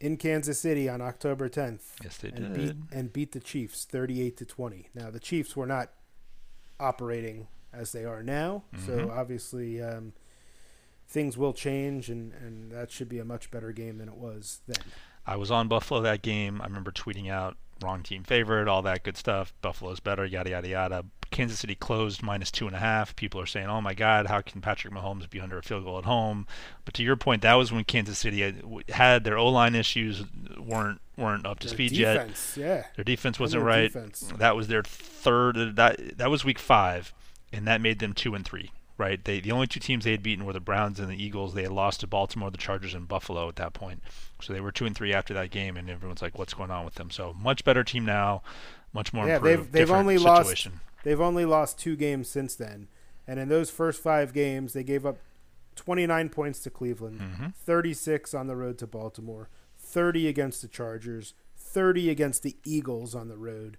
in 0.00 0.16
Kansas 0.16 0.60
City 0.60 0.88
on 0.88 1.00
October 1.00 1.48
10th. 1.48 1.80
Yes, 2.04 2.16
they 2.18 2.28
and 2.28 2.54
did. 2.54 2.54
beat 2.90 2.96
and 2.96 3.12
beat 3.12 3.32
the 3.32 3.40
Chiefs 3.40 3.84
38 3.84 4.36
to 4.36 4.44
20. 4.44 4.88
Now 4.94 5.10
the 5.10 5.18
Chiefs 5.20 5.56
were 5.56 5.66
not 5.66 5.90
operating 6.78 7.48
as 7.72 7.92
they 7.92 8.04
are 8.04 8.22
now, 8.22 8.64
so 8.86 8.98
Mhm. 8.98 9.10
obviously 9.10 9.82
um, 9.82 10.12
things 11.08 11.36
will 11.36 11.52
change, 11.52 12.08
and 12.10 12.32
and 12.34 12.70
that 12.72 12.90
should 12.90 13.08
be 13.08 13.18
a 13.18 13.24
much 13.24 13.50
better 13.50 13.72
game 13.72 13.98
than 13.98 14.08
it 14.08 14.16
was 14.16 14.60
then. 14.66 14.84
I 15.26 15.36
was 15.36 15.50
on 15.50 15.66
Buffalo 15.68 16.00
that 16.02 16.22
game. 16.22 16.60
I 16.62 16.66
remember 16.66 16.90
tweeting 16.92 17.28
out 17.30 17.56
wrong 17.82 18.02
team 18.02 18.22
favorite, 18.22 18.68
all 18.68 18.82
that 18.82 19.02
good 19.02 19.16
stuff. 19.16 19.52
Buffalo's 19.60 20.00
better, 20.00 20.24
yada 20.24 20.50
yada 20.50 20.68
yada. 20.68 21.04
Kansas 21.30 21.58
City 21.58 21.74
closed 21.74 22.22
minus 22.22 22.50
two 22.50 22.66
and 22.66 22.74
a 22.76 22.78
half. 22.78 23.14
People 23.16 23.40
are 23.40 23.46
saying, 23.46 23.66
"Oh 23.66 23.80
my 23.80 23.94
God, 23.94 24.26
how 24.26 24.40
can 24.40 24.60
Patrick 24.60 24.92
Mahomes 24.92 25.28
be 25.28 25.40
under 25.40 25.58
a 25.58 25.62
field 25.62 25.84
goal 25.84 25.98
at 25.98 26.04
home?" 26.04 26.46
But 26.84 26.94
to 26.94 27.02
your 27.02 27.16
point, 27.16 27.42
that 27.42 27.54
was 27.54 27.72
when 27.72 27.84
Kansas 27.84 28.18
City 28.18 28.40
had, 28.42 28.62
had 28.88 29.24
their 29.24 29.38
O 29.38 29.48
line 29.48 29.74
issues 29.74 30.22
weren't 30.58 31.00
weren't 31.16 31.46
up 31.46 31.58
to 31.60 31.66
Their 31.68 31.74
speed 31.74 31.92
yet. 31.92 32.30
yeah. 32.56 32.84
Their 32.96 33.04
defense 33.04 33.40
wasn't 33.40 33.60
their 33.62 33.66
right. 33.66 33.92
defense. 33.92 34.32
That 34.36 34.54
was 34.56 34.68
their 34.68 34.82
third. 34.82 35.76
That 35.76 36.18
that 36.18 36.30
was 36.30 36.44
week 36.44 36.58
five, 36.58 37.12
and 37.52 37.66
that 37.66 37.80
made 37.80 37.98
them 37.98 38.12
two 38.12 38.34
and 38.34 38.44
three. 38.44 38.70
Right. 38.98 39.22
They 39.22 39.40
the 39.40 39.52
only 39.52 39.66
two 39.66 39.80
teams 39.80 40.04
they 40.04 40.12
had 40.12 40.22
beaten 40.22 40.46
were 40.46 40.54
the 40.54 40.60
Browns 40.60 40.98
and 40.98 41.10
the 41.10 41.22
Eagles. 41.22 41.52
They 41.52 41.64
had 41.64 41.72
lost 41.72 42.00
to 42.00 42.06
Baltimore, 42.06 42.50
the 42.50 42.56
Chargers, 42.56 42.94
and 42.94 43.06
Buffalo 43.06 43.46
at 43.48 43.56
that 43.56 43.74
point. 43.74 44.02
So 44.40 44.52
they 44.54 44.60
were 44.60 44.72
two 44.72 44.86
and 44.86 44.96
three 44.96 45.12
after 45.12 45.34
that 45.34 45.50
game, 45.50 45.76
and 45.76 45.90
everyone's 45.90 46.22
like, 46.22 46.38
"What's 46.38 46.54
going 46.54 46.70
on 46.70 46.84
with 46.86 46.94
them?" 46.94 47.10
So 47.10 47.34
much 47.38 47.62
better 47.62 47.84
team 47.84 48.06
now, 48.06 48.42
much 48.94 49.12
more 49.12 49.26
Yeah, 49.26 49.36
improved. 49.36 49.64
they've 49.64 49.72
they've 49.72 49.90
only 49.90 50.16
situation. 50.16 50.72
lost 50.72 50.85
they've 51.06 51.20
only 51.20 51.44
lost 51.44 51.78
two 51.78 51.94
games 51.94 52.28
since 52.28 52.56
then, 52.56 52.88
and 53.28 53.38
in 53.38 53.48
those 53.48 53.70
first 53.70 54.02
five 54.02 54.32
games, 54.32 54.72
they 54.72 54.82
gave 54.82 55.06
up 55.06 55.18
29 55.76 56.28
points 56.30 56.58
to 56.60 56.68
Cleveland, 56.70 57.20
Mhm. 57.20 57.54
36 57.54 58.34
on 58.34 58.48
the 58.48 58.56
road 58.56 58.76
to 58.78 58.88
Baltimore, 58.88 59.48
30 59.78 60.26
against 60.26 60.62
the 60.62 60.68
Chargers, 60.68 61.34
30 61.56 62.10
against 62.10 62.42
the 62.42 62.56
Eagles 62.64 63.14
on 63.14 63.28
the 63.28 63.36
road, 63.36 63.76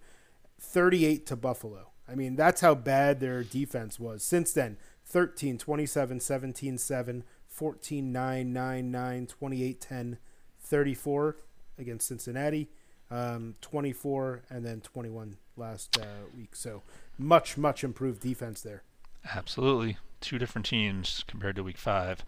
38 0.58 1.26
to 1.26 1.36
Buffalo. 1.36 1.92
I 2.08 2.16
mean, 2.16 2.38
that's 2.38 2.62
how 2.62 2.76
bad 2.76 3.20
their 3.20 3.44
defense 3.44 4.00
was. 4.00 4.24
Since 4.24 4.54
then, 4.54 4.78
13, 5.04 5.58
27, 5.58 6.22
17, 6.22 6.78
7, 6.78 7.26
14, 7.46 8.14
9, 8.14 8.54
9, 8.54 8.90
9, 8.90 9.28
28, 9.28 9.82
10, 9.82 10.18
34 10.60 11.36
against 11.78 12.08
Cincinnati, 12.08 12.70
um, 13.12 13.56
24, 13.60 14.44
and 14.50 14.66
then 14.66 14.80
21 14.80 15.38
last 15.58 15.98
uh, 16.00 16.06
week. 16.36 16.56
So 16.56 16.84
much, 17.18 17.58
much 17.58 17.84
improved 17.84 18.22
defense 18.22 18.62
there. 18.62 18.84
Absolutely, 19.34 19.98
two 20.22 20.38
different 20.38 20.66
teams 20.66 21.24
compared 21.28 21.56
to 21.58 21.64
week 21.64 21.78
five. 21.78 22.24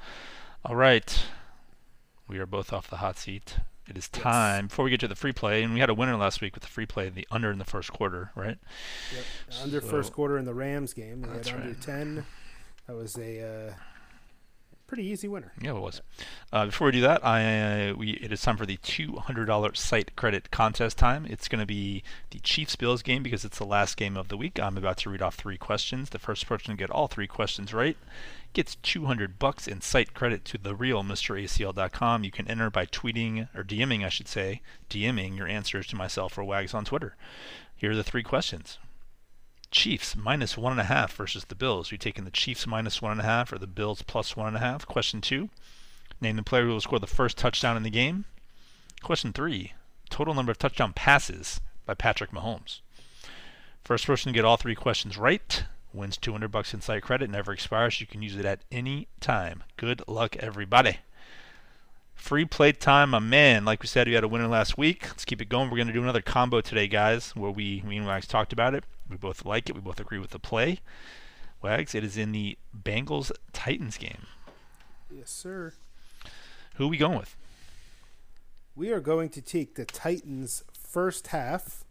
All 0.65 0.75
right, 0.75 1.25
we 2.27 2.38
are 2.39 2.45
both 2.45 2.73
off 2.73 2.89
the 2.89 2.97
hot 2.97 3.17
seat. 3.17 3.57
It 3.88 3.97
is 3.97 4.09
Yes. 4.13 4.21
time 4.23 4.67
before 4.67 4.86
we 4.86 4.91
get 4.91 4.99
to 4.99 5.07
the 5.07 5.15
free 5.15 5.32
play, 5.34 5.63
and 5.63 5.73
we 5.73 5.80
had 5.80 5.89
a 5.89 5.93
winner 5.95 6.15
last 6.15 6.41
week 6.41 6.53
with 6.53 6.61
the 6.63 6.69
free 6.69 6.86
play, 6.86 7.09
the 7.09 7.27
under 7.32 7.49
in 7.51 7.57
the 7.57 7.65
first 7.65 7.91
quarter, 7.91 8.32
right? 8.36 8.57
Yep. 9.15 9.23
Under 9.63 9.82
So- 9.82 9.88
first 9.88 10.13
quarter 10.13 10.38
in 10.38 10.45
the 10.45 10.53
Rams 10.53 10.93
game, 10.93 11.21
we 11.23 11.30
had 11.30 11.38
That's 11.38 11.51
under 11.51 11.67
right. 11.69 11.82
10. 11.82 12.25
That 12.86 12.95
was 12.95 13.17
a 13.17 13.69
uh, 13.69 13.73
pretty 14.89 15.05
easy 15.05 15.27
winner. 15.27 15.53
Yeah, 15.61 15.75
it 15.75 15.79
was. 15.79 16.01
Uh, 16.51 16.65
before 16.65 16.87
we 16.87 16.93
do 16.93 17.01
that, 17.01 17.23
I 17.23 17.93
we 17.93 18.13
it 18.13 18.33
is 18.33 18.41
time 18.41 18.57
for 18.57 18.65
the 18.65 18.77
two 18.77 19.17
hundred 19.17 19.45
dollar 19.45 19.75
site 19.75 20.15
credit 20.15 20.49
contest 20.49 20.97
time. 20.97 21.27
It's 21.29 21.47
going 21.47 21.59
to 21.59 21.67
be 21.67 22.03
the 22.31 22.39
Chiefs 22.39 22.75
Bills 22.75 23.03
game 23.03 23.21
because 23.21 23.45
it's 23.45 23.59
the 23.59 23.65
last 23.65 23.97
game 23.97 24.17
of 24.17 24.29
the 24.29 24.37
week. 24.37 24.59
I'm 24.59 24.77
about 24.77 24.97
to 24.97 25.11
read 25.11 25.21
off 25.21 25.35
three 25.35 25.59
questions. 25.59 26.09
The 26.09 26.17
first 26.17 26.47
person 26.47 26.71
to 26.71 26.77
get 26.77 26.89
all 26.89 27.07
three 27.07 27.27
questions 27.27 27.71
right 27.71 27.97
gets 28.53 28.75
200 28.81 29.37
bucks 29.37 29.67
in 29.67 29.79
site 29.79 30.15
credit 30.15 30.43
to 30.43 30.57
the 30.57 30.73
real 30.73 31.03
MrACL.com. 31.03 32.23
You 32.23 32.31
can 32.31 32.47
enter 32.47 32.71
by 32.71 32.87
tweeting 32.87 33.47
or 33.55 33.63
DMing, 33.63 34.03
I 34.03 34.09
should 34.09 34.27
say, 34.27 34.63
DMing 34.89 35.37
your 35.37 35.47
answers 35.47 35.85
to 35.87 35.95
myself 35.95 36.35
or 36.35 36.43
Wags 36.43 36.73
on 36.73 36.83
Twitter. 36.83 37.15
Here 37.75 37.91
are 37.91 37.95
the 37.95 38.03
three 38.03 38.23
questions. 38.23 38.79
Chiefs 39.72 40.15
minus 40.15 40.57
one 40.57 40.72
and 40.72 40.82
a 40.82 40.86
half 40.86 41.13
versus 41.13 41.45
the 41.45 41.55
Bills. 41.55 41.91
You 41.91 41.97
taking 41.97 42.26
the 42.26 42.32
Chiefs 42.32 42.65
minus 42.65 43.01
one 43.01 43.11
and 43.11 43.22
a 43.22 43.26
half 43.26 43.53
or 43.53 43.57
the 43.57 43.67
Bills 43.67 44.01
plus 44.01 44.36
one 44.36 44.47
and 44.47 44.57
a 44.57 44.61
half? 44.61 44.88
Question 44.88 45.22
two. 45.22 45.49
Name 46.22 46.36
the 46.36 46.43
player 46.43 46.63
who 46.63 46.70
will 46.70 46.82
score 46.82 46.99
the 46.99 47.07
first 47.07 47.38
touchdown 47.38 47.78
in 47.78 47.84
the 47.84 47.89
game. 47.89 48.26
Question 49.01 49.32
three. 49.32 49.74
Total 50.09 50.34
number 50.34 50.51
of 50.51 50.57
touchdown 50.57 50.93
passes 50.93 51.61
by 51.86 51.93
Patrick 51.93 52.32
Mahomes. 52.32 52.82
First 53.84 54.05
person 54.05 54.32
to 54.32 54.38
get 54.38 54.45
all 54.45 54.57
three 54.57 54.76
questions 54.76 55.17
right 55.17 55.63
wins 55.93 56.17
200 56.17 56.49
bucks 56.49 56.74
in 56.74 56.82
site 56.82 57.03
credit. 57.03 57.30
Never 57.30 57.51
expires. 57.51 57.99
You 58.01 58.07
can 58.07 58.22
use 58.22 58.36
it 58.36 58.45
at 58.45 58.61
any 58.72 59.07
time. 59.20 59.63
Good 59.78 60.01
luck, 60.07 60.36
everybody. 60.38 60.99
Free 62.15 62.45
play 62.45 62.74
time, 62.74 63.11
my 63.11 63.20
man. 63.20 63.65
Like 63.65 63.82
we 63.82 63.88
said, 63.88 64.07
we 64.07 64.13
had 64.13 64.24
a 64.24 64.28
winner 64.28 64.47
last 64.47 64.78
week. 64.78 65.03
Let's 65.07 65.26
keep 65.26 65.41
it 65.41 65.49
going. 65.49 65.70
We're 65.70 65.78
going 65.78 65.88
to 65.88 65.93
do 65.93 66.03
another 66.03 66.22
combo 66.22 66.61
today, 66.61 66.88
guys, 66.88 67.36
where 67.36 67.51
we, 67.51 67.82
me 67.86 67.97
and 67.97 68.05
Wags 68.05 68.28
talked 68.28 68.51
about 68.51 68.76
it. 68.76 68.84
We 69.10 69.18
both 69.18 69.45
like 69.45 69.70
it. 69.70 69.76
We 69.76 69.82
both 69.82 69.99
agree 69.99 70.20
with 70.20 70.32
the 70.32 70.39
play. 70.39 70.80
Wags, 71.62 71.93
it 71.93 72.03
is 72.03 72.16
in 72.16 72.32
the 72.32 72.57
Bengals 72.78 73.32
Titans 73.51 73.97
game. 73.97 74.28
Yes, 75.12 75.30
sir. 75.30 75.74
Who 76.76 76.86
are 76.86 76.89
we 76.89 76.97
going 76.97 77.18
with? 77.18 77.36
We 78.76 78.91
are 78.91 79.01
going 79.01 79.30
to 79.32 79.41
take 79.41 79.76
the 79.76 79.86
Titans 79.86 80.64
first 80.72 81.28
half 81.28 81.84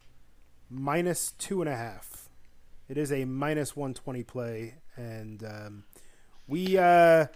minus 0.71 1.33
two 1.33 1.61
and 1.61 1.69
a 1.69 1.77
half. 1.77 2.29
It 2.89 2.97
is 2.97 3.12
a 3.12 3.25
minus 3.27 3.77
120 3.77 4.23
play, 4.23 4.75
and 4.97 5.45
um, 5.45 5.85
we 6.47 6.79
uh, 6.79 7.27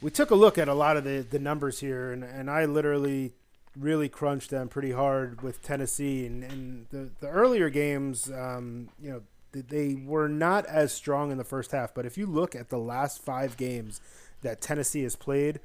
we 0.00 0.10
took 0.10 0.30
a 0.30 0.36
look 0.36 0.58
at 0.58 0.68
a 0.68 0.74
lot 0.74 0.96
of 0.96 1.04
the, 1.04 1.26
the 1.28 1.40
numbers 1.40 1.80
here, 1.80 2.12
and, 2.12 2.22
and 2.22 2.48
I 2.48 2.66
literally 2.66 3.32
really 3.78 4.08
crunched 4.08 4.50
them 4.50 4.68
pretty 4.68 4.92
hard 4.92 5.42
with 5.42 5.62
Tennessee. 5.62 6.26
And, 6.26 6.44
and 6.44 6.86
the, 6.90 7.10
the 7.20 7.28
earlier 7.28 7.68
games, 7.68 8.30
um, 8.30 8.88
you 9.00 9.10
know, 9.10 9.22
th- 9.52 9.66
they 9.68 9.94
were 9.94 10.28
not 10.28 10.66
as 10.66 10.92
strong 10.92 11.30
in 11.30 11.38
the 11.38 11.44
first 11.44 11.72
half. 11.72 11.94
But 11.94 12.06
if 12.06 12.16
you 12.16 12.26
look 12.26 12.54
at 12.54 12.70
the 12.70 12.78
last 12.78 13.22
five 13.22 13.56
games 13.56 14.00
that 14.42 14.60
Tennessee 14.60 15.02
has 15.02 15.16
played, 15.16 15.60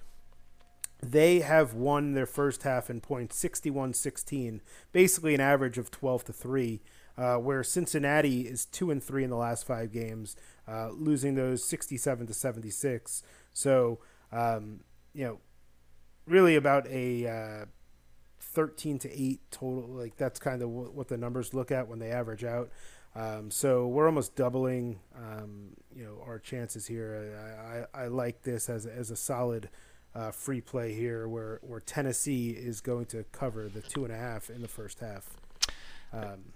they 1.01 1.39
have 1.39 1.74
won 1.74 2.14
their 2.14 2.26
first 2.26 2.64
half 2.64 2.89
in 2.89 3.01
points 3.01 3.41
61-16 3.43 4.59
basically 4.91 5.34
an 5.34 5.41
average 5.41 5.78
of 5.78 5.89
12 5.89 6.26
to 6.26 6.34
3 6.34 6.80
uh, 7.18 7.36
where 7.36 7.64
cincinnati 7.64 8.41
is 8.41 8.66
2 8.66 8.91
and 8.91 9.03
3 9.03 9.24
in 9.24 9.30
the 9.30 9.36
last 9.36 9.66
five 9.66 9.91
games 9.91 10.36
uh, 10.68 10.89
losing 10.91 11.36
those 11.36 11.64
67 11.64 12.28
to 12.28 12.34
76 12.34 13.24
so 13.51 13.99
um, 14.32 14.82
you 15.14 15.26
know 15.26 15.39
really 16.28 16.55
about 16.55 16.88
a 16.88 17.28
uh, 17.28 17.66
13 18.54 18.99
to 18.99 19.12
8 19.12 19.39
total 19.52 19.88
like 19.88 20.18
that's 20.18 20.39
kind 20.39 20.62
of 20.62 20.70
what, 20.70 20.93
what 20.93 21.08
the 21.08 21.18
numbers 21.18 21.54
look 21.54 21.72
at 21.72 21.88
when 21.88 21.99
they 21.99 22.12
average 22.12 22.43
out 22.43 22.70
um, 23.16 23.52
so 23.52 23.88
we're 23.88 24.06
almost 24.06 24.36
doubling 24.36 24.99
um, 25.16 25.70
you 25.95 26.04
know 26.04 26.22
our 26.26 26.39
chances 26.39 26.88
here 26.88 27.86
I, 27.93 27.99
I, 27.99 28.06
I 28.06 28.08
like 28.08 28.43
this 28.43 28.70
as, 28.70 28.86
as 28.86 29.12
a 29.12 29.16
solid 29.16 29.70
uh, 30.14 30.32
free 30.32 30.62
play 30.62 30.93
here 30.93 31.28
where, 31.28 31.60
where 31.62 31.80
Tennessee 31.80 32.52
is 32.52 32.82
going 32.82 33.06
to 33.08 33.24
cover 33.32 33.70
the 33.70 33.82
two 33.82 34.04
and 34.04 34.14
a 34.14 34.18
half 34.18 34.49
in 34.49 34.62
the 34.62 34.68
first 34.68 34.99
half. 34.99 35.38
Um, 36.14 36.54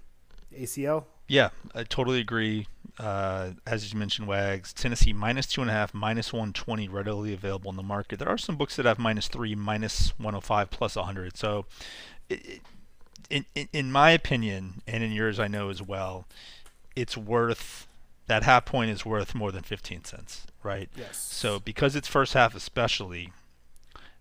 ACL? 0.54 1.06
Yeah, 1.28 1.50
I 1.74 1.84
totally 1.84 2.20
agree. 2.20 2.68
Uh, 3.00 3.52
as 3.66 3.92
you 3.92 4.00
mentioned, 4.00 4.28
Wags, 4.28 4.72
Tennessee 4.74 5.12
minus 5.12 5.48
two 5.48 5.62
and 5.62 5.70
a 5.70 5.74
half, 5.74 5.94
minus 5.94 6.32
120 6.32 6.88
readily 6.88 7.34
available 7.34 7.70
in 7.70 7.78
the 7.78 7.84
market. 7.84 8.20
There 8.20 8.30
are 8.30 8.38
some 8.38 8.56
books 8.56 8.76
that 8.78 8.86
have 8.86 9.00
minus 9.00 9.28
three, 9.28 9.56
minus 9.56 10.14
105, 10.18 10.70
plus 10.70 10.96
100. 10.96 11.36
So, 11.36 11.66
it, 12.30 12.46
it, 12.46 12.62
in, 13.30 13.46
in 13.56 13.68
in 13.74 13.92
my 13.92 14.12
opinion, 14.12 14.82
and 14.88 15.04
in 15.04 15.12
yours, 15.12 15.40
I 15.40 15.48
know 15.48 15.70
as 15.70 15.82
well, 15.82 16.26
it's 16.96 17.18
worth 17.18 17.88
that 18.28 18.44
half 18.44 18.66
point 18.66 18.90
is 18.90 19.06
worth 19.06 19.36
more 19.36 19.52
than 19.52 19.64
15 19.64 20.04
cents, 20.04 20.48
right? 20.64 20.90
Yes. 20.96 21.18
So 21.18 21.60
because 21.60 21.96
it's 21.96 22.08
first 22.08 22.34
half, 22.34 22.56
especially, 22.56 23.32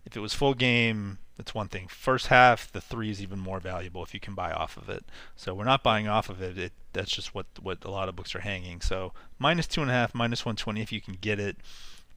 if 0.05 0.15
it 0.15 0.19
was 0.19 0.33
full 0.33 0.53
game, 0.53 1.17
that's 1.37 1.53
one 1.53 1.67
thing. 1.67 1.87
First 1.87 2.27
half, 2.27 2.71
the 2.71 2.79
three 2.79 3.09
is 3.09 3.21
even 3.21 3.39
more 3.39 3.59
valuable 3.59 4.03
if 4.03 4.13
you 4.13 4.19
can 4.19 4.35
buy 4.35 4.51
off 4.51 4.77
of 4.77 4.89
it. 4.89 5.03
So 5.35 5.53
we're 5.53 5.65
not 5.65 5.83
buying 5.83 6.07
off 6.07 6.29
of 6.29 6.41
it. 6.41 6.57
it 6.57 6.73
that's 6.93 7.11
just 7.11 7.35
what 7.35 7.47
what 7.61 7.83
a 7.83 7.91
lot 7.91 8.07
of 8.07 8.15
books 8.15 8.33
are 8.35 8.39
hanging. 8.39 8.81
So 8.81 9.11
minus 9.37 9.67
two 9.67 9.81
and 9.81 9.91
a 9.91 9.93
half, 9.93 10.15
minus 10.15 10.45
120 10.45 10.81
if 10.81 10.91
you 10.91 11.01
can 11.01 11.15
get 11.19 11.39
it. 11.39 11.57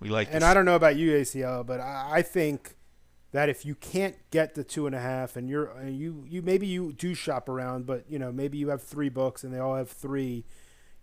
We 0.00 0.08
like. 0.08 0.28
And 0.28 0.36
this. 0.36 0.44
I 0.44 0.54
don't 0.54 0.64
know 0.64 0.76
about 0.76 0.96
you, 0.96 1.12
ACL, 1.12 1.66
but 1.66 1.80
I, 1.80 2.08
I 2.12 2.22
think 2.22 2.76
that 3.32 3.48
if 3.48 3.66
you 3.66 3.74
can't 3.74 4.16
get 4.30 4.54
the 4.54 4.62
two 4.62 4.86
and 4.86 4.94
a 4.94 5.00
half, 5.00 5.36
and 5.36 5.48
you're 5.48 5.66
and 5.72 5.96
you 5.96 6.24
you 6.28 6.40
maybe 6.40 6.68
you 6.68 6.92
do 6.92 7.14
shop 7.14 7.48
around, 7.48 7.86
but 7.86 8.04
you 8.08 8.18
know 8.18 8.30
maybe 8.30 8.58
you 8.58 8.68
have 8.68 8.82
three 8.82 9.08
books 9.08 9.42
and 9.42 9.52
they 9.52 9.58
all 9.58 9.74
have 9.74 9.90
three, 9.90 10.44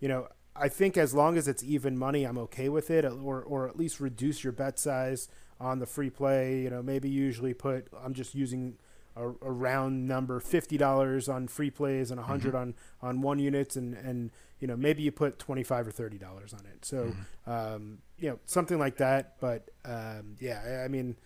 you 0.00 0.08
know. 0.08 0.28
I 0.58 0.70
think 0.70 0.96
as 0.96 1.12
long 1.12 1.36
as 1.36 1.48
it's 1.48 1.62
even 1.62 1.98
money, 1.98 2.24
I'm 2.24 2.38
okay 2.38 2.70
with 2.70 2.90
it, 2.90 3.04
or 3.04 3.42
or 3.42 3.68
at 3.68 3.76
least 3.76 4.00
reduce 4.00 4.42
your 4.42 4.54
bet 4.54 4.78
size 4.78 5.28
on 5.60 5.78
the 5.78 5.86
free 5.86 6.10
play. 6.10 6.60
You 6.62 6.70
know, 6.70 6.82
maybe 6.82 7.08
usually 7.08 7.54
put. 7.54 7.88
I'm 8.04 8.14
just 8.14 8.34
using 8.34 8.76
a, 9.16 9.28
a 9.28 9.50
round 9.50 10.06
number, 10.06 10.40
fifty 10.40 10.76
dollars 10.76 11.28
on 11.28 11.48
free 11.48 11.70
plays 11.70 12.10
and 12.10 12.20
a 12.20 12.24
100 12.24 12.54
on 12.54 12.74
on 13.02 13.22
one 13.22 13.38
units, 13.38 13.76
and 13.76 13.94
and 13.94 14.30
you 14.60 14.66
know 14.68 14.76
maybe 14.76 15.02
you 15.02 15.12
put 15.12 15.38
twenty 15.38 15.62
five 15.62 15.86
or 15.86 15.90
thirty 15.90 16.18
dollars 16.18 16.52
on 16.52 16.60
it. 16.66 16.84
So 16.84 17.12
um, 17.46 17.98
you 18.18 18.28
know 18.30 18.38
something 18.46 18.78
like 18.78 18.96
that. 18.98 19.36
But 19.40 19.70
um, 19.84 20.36
yeah, 20.40 20.82
I- 20.84 20.88
mean, 20.88 21.16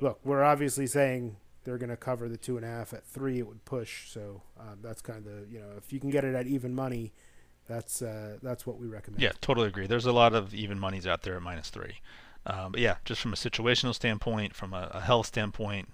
look, 0.00 0.20
we're 0.24 0.42
obviously 0.42 0.86
saying 0.86 1.36
they're 1.64 1.78
going 1.78 1.90
to 1.90 1.96
cover 1.96 2.28
the 2.28 2.36
two 2.36 2.56
and 2.56 2.64
a 2.64 2.68
half 2.68 2.92
at 2.94 3.04
three. 3.04 3.38
It 3.38 3.46
would 3.46 3.64
push. 3.64 4.10
So 4.10 4.42
um, 4.58 4.78
that's 4.82 5.02
kind 5.02 5.26
of 5.26 5.52
you 5.52 5.60
know 5.60 5.70
if 5.76 5.92
you 5.92 6.00
can 6.00 6.10
get 6.10 6.24
it 6.24 6.34
at 6.34 6.46
even 6.46 6.74
money, 6.74 7.12
that's 7.68 8.02
uh, 8.02 8.38
that's 8.42 8.66
what 8.66 8.78
we 8.78 8.86
recommend. 8.88 9.22
Yeah, 9.22 9.32
totally 9.40 9.68
agree. 9.68 9.86
There's 9.86 10.06
a 10.06 10.12
lot 10.12 10.34
of 10.34 10.54
even 10.54 10.78
monies 10.78 11.06
out 11.06 11.22
there 11.22 11.36
at 11.36 11.42
minus 11.42 11.70
three. 11.70 12.00
Um, 12.46 12.72
but 12.72 12.80
yeah, 12.80 12.96
just 13.04 13.20
from 13.20 13.32
a 13.32 13.36
situational 13.36 13.94
standpoint, 13.94 14.54
from 14.54 14.72
a, 14.72 14.90
a 14.92 15.00
health 15.00 15.26
standpoint, 15.26 15.88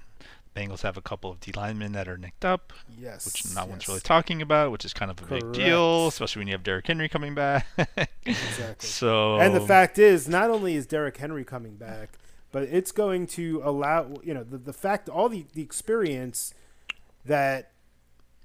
Bengals 0.54 0.82
have 0.82 0.96
a 0.96 1.00
couple 1.02 1.30
of 1.32 1.40
D 1.40 1.50
linemen 1.56 1.92
that 1.92 2.06
are 2.06 2.16
nicked 2.16 2.44
up, 2.44 2.72
Yes. 2.96 3.26
which 3.26 3.52
not 3.54 3.62
yes. 3.62 3.70
one's 3.70 3.88
really 3.88 4.00
talking 4.00 4.40
about, 4.40 4.70
which 4.70 4.84
is 4.84 4.92
kind 4.94 5.10
of 5.10 5.20
a 5.20 5.26
big 5.26 5.52
deal, 5.52 6.06
especially 6.06 6.40
when 6.40 6.46
you 6.48 6.54
have 6.54 6.62
Derrick 6.62 6.86
Henry 6.86 7.08
coming 7.08 7.34
back. 7.34 7.66
Exactly. 8.26 8.88
so 8.88 9.36
And 9.36 9.54
the 9.54 9.60
fact 9.60 9.98
is, 9.98 10.26
not 10.28 10.48
only 10.48 10.76
is 10.76 10.86
Derrick 10.86 11.16
Henry 11.18 11.44
coming 11.44 11.74
back, 11.74 12.10
but 12.52 12.62
it's 12.62 12.90
going 12.90 13.26
to 13.26 13.60
allow 13.62 14.14
you 14.22 14.32
know 14.32 14.42
the, 14.44 14.56
the 14.56 14.72
fact 14.72 15.08
all 15.10 15.28
the, 15.28 15.44
the 15.52 15.60
experience 15.60 16.54
that 17.26 17.72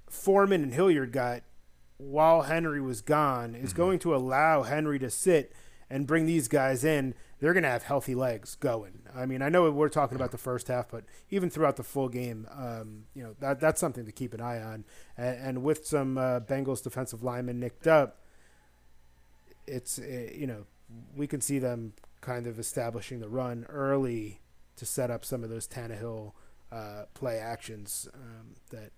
Foreman 0.08 0.62
and 0.62 0.74
Hilliard 0.74 1.12
got 1.12 1.42
while 1.96 2.42
Henry 2.42 2.80
was 2.80 3.00
gone 3.00 3.54
is 3.54 3.72
going 3.72 3.98
to 4.00 4.14
allow 4.14 4.64
Henry 4.64 4.98
to 4.98 5.08
sit 5.10 5.52
and 5.90 6.06
bring 6.06 6.26
these 6.26 6.48
guys 6.48 6.84
in. 6.84 7.14
They're 7.40 7.52
going 7.52 7.64
to 7.64 7.70
have 7.70 7.82
healthy 7.82 8.14
legs 8.14 8.54
going. 8.54 9.00
I 9.14 9.26
mean, 9.26 9.42
I 9.42 9.48
know 9.48 9.70
we're 9.70 9.88
talking 9.88 10.16
about 10.16 10.30
the 10.30 10.38
first 10.38 10.68
half, 10.68 10.90
but 10.90 11.04
even 11.30 11.50
throughout 11.50 11.76
the 11.76 11.82
full 11.82 12.08
game, 12.08 12.46
um, 12.54 13.04
you 13.14 13.22
know 13.22 13.34
that 13.40 13.60
that's 13.60 13.80
something 13.80 14.04
to 14.04 14.12
keep 14.12 14.34
an 14.34 14.40
eye 14.40 14.60
on. 14.60 14.84
And, 15.16 15.36
and 15.38 15.62
with 15.62 15.86
some 15.86 16.18
uh, 16.18 16.40
Bengals 16.40 16.82
defensive 16.82 17.22
linemen 17.22 17.58
nicked 17.58 17.86
up, 17.86 18.18
it's 19.66 19.98
uh, 19.98 20.30
you 20.34 20.46
know 20.46 20.66
we 21.16 21.26
can 21.26 21.40
see 21.40 21.58
them 21.58 21.94
kind 22.20 22.46
of 22.46 22.58
establishing 22.58 23.20
the 23.20 23.28
run 23.28 23.66
early 23.68 24.40
to 24.76 24.84
set 24.84 25.10
up 25.10 25.24
some 25.24 25.42
of 25.42 25.50
those 25.50 25.66
Tannehill 25.66 26.32
uh, 26.70 27.04
play 27.14 27.38
actions 27.38 28.08
um, 28.14 28.54
that 28.70 28.92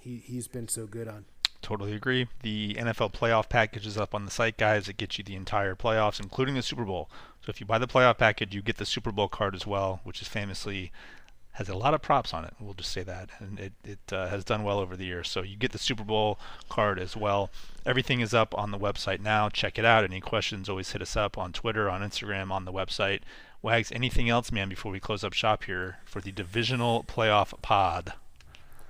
he 0.00 0.22
he's 0.24 0.48
been 0.48 0.68
so 0.68 0.86
good 0.86 1.08
on. 1.08 1.24
Totally 1.66 1.94
agree. 1.94 2.28
The 2.42 2.74
NFL 2.74 3.12
playoff 3.12 3.48
package 3.48 3.88
is 3.88 3.98
up 3.98 4.14
on 4.14 4.24
the 4.24 4.30
site, 4.30 4.56
guys. 4.56 4.88
It 4.88 4.98
gets 4.98 5.18
you 5.18 5.24
the 5.24 5.34
entire 5.34 5.74
playoffs, 5.74 6.20
including 6.20 6.54
the 6.54 6.62
Super 6.62 6.84
Bowl. 6.84 7.10
So 7.44 7.50
if 7.50 7.58
you 7.58 7.66
buy 7.66 7.78
the 7.78 7.88
playoff 7.88 8.18
package, 8.18 8.54
you 8.54 8.62
get 8.62 8.76
the 8.76 8.86
Super 8.86 9.10
Bowl 9.10 9.26
card 9.26 9.52
as 9.52 9.66
well, 9.66 9.98
which 10.04 10.22
is 10.22 10.28
famously 10.28 10.92
has 11.54 11.68
a 11.68 11.74
lot 11.74 11.92
of 11.92 12.02
props 12.02 12.32
on 12.32 12.44
it. 12.44 12.54
We'll 12.60 12.74
just 12.74 12.92
say 12.92 13.02
that, 13.02 13.30
and 13.40 13.58
it 13.58 13.72
it 13.82 14.12
uh, 14.12 14.28
has 14.28 14.44
done 14.44 14.62
well 14.62 14.78
over 14.78 14.96
the 14.96 15.06
years. 15.06 15.28
So 15.28 15.42
you 15.42 15.56
get 15.56 15.72
the 15.72 15.78
Super 15.78 16.04
Bowl 16.04 16.38
card 16.68 17.00
as 17.00 17.16
well. 17.16 17.50
Everything 17.84 18.20
is 18.20 18.32
up 18.32 18.56
on 18.56 18.70
the 18.70 18.78
website 18.78 19.18
now. 19.18 19.48
Check 19.48 19.76
it 19.76 19.84
out. 19.84 20.04
Any 20.04 20.20
questions? 20.20 20.68
Always 20.68 20.92
hit 20.92 21.02
us 21.02 21.16
up 21.16 21.36
on 21.36 21.52
Twitter, 21.52 21.90
on 21.90 22.00
Instagram, 22.00 22.52
on 22.52 22.64
the 22.64 22.72
website. 22.72 23.22
Wags, 23.60 23.90
anything 23.90 24.28
else, 24.28 24.52
man? 24.52 24.68
Before 24.68 24.92
we 24.92 25.00
close 25.00 25.24
up 25.24 25.32
shop 25.32 25.64
here 25.64 25.98
for 26.04 26.20
the 26.20 26.30
divisional 26.30 27.02
playoff 27.02 27.60
pod. 27.60 28.12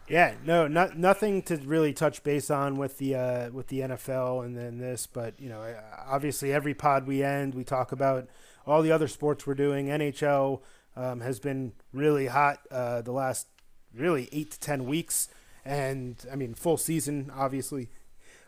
Yeah, 0.09 0.35
no, 0.45 0.69
not 0.69 0.97
nothing 0.97 1.43
to 1.43 1.57
really 1.57 1.93
touch 1.93 2.23
base 2.23 2.51
on 2.51 2.77
with 2.77 2.99
the 2.99 3.15
uh, 3.17 3.51
with 3.51 3.69
the 3.69 3.81
NFL 3.81 4.45
and 4.45 4.57
then 4.57 4.79
this, 4.79 5.07
but 5.07 5.39
you 5.41 5.49
know, 5.49 5.75
obviously 6.07 6.53
every 6.53 6.75
pod 6.75 7.07
we 7.07 7.23
end, 7.23 7.55
we 7.55 7.65
talk 7.65 7.93
about 7.93 8.29
all 8.67 8.83
the 8.83 8.93
other 8.93 9.09
sports 9.09 9.47
we're 9.47 9.55
doing. 9.55 9.87
NHL 9.87 10.61
um, 10.97 11.21
has 11.21 11.41
been 11.41 11.73
really 11.93 12.27
hot 12.27 12.61
uh, 12.71 13.03
the 13.03 13.13
last 13.13 13.49
really 13.95 14.29
eight 14.33 14.53
to 14.53 14.61
ten 14.61 14.87
weeks, 14.87 15.29
and 15.65 16.25
I 16.31 16.37
mean 16.37 16.55
full 16.55 16.77
season, 16.77 17.33
obviously, 17.35 17.89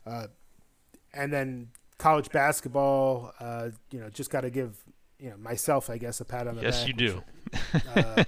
uh, 0.07 0.29
and 1.13 1.33
then 1.33 1.71
college 1.99 2.31
basketball. 2.31 3.33
Uh, 3.41 3.71
you 3.91 3.99
know, 3.99 4.11
just 4.11 4.31
got 4.31 4.43
to 4.43 4.51
give 4.51 4.85
you 5.19 5.31
know 5.31 5.37
myself, 5.37 5.91
I 5.91 5.99
guess, 5.99 6.21
a 6.21 6.25
pat 6.25 6.47
on 6.47 6.57
the 6.57 6.63
Yes, 6.63 6.81
back. 6.81 6.89
you 6.89 6.95
do. 6.95 7.23
uh, 7.97 8.25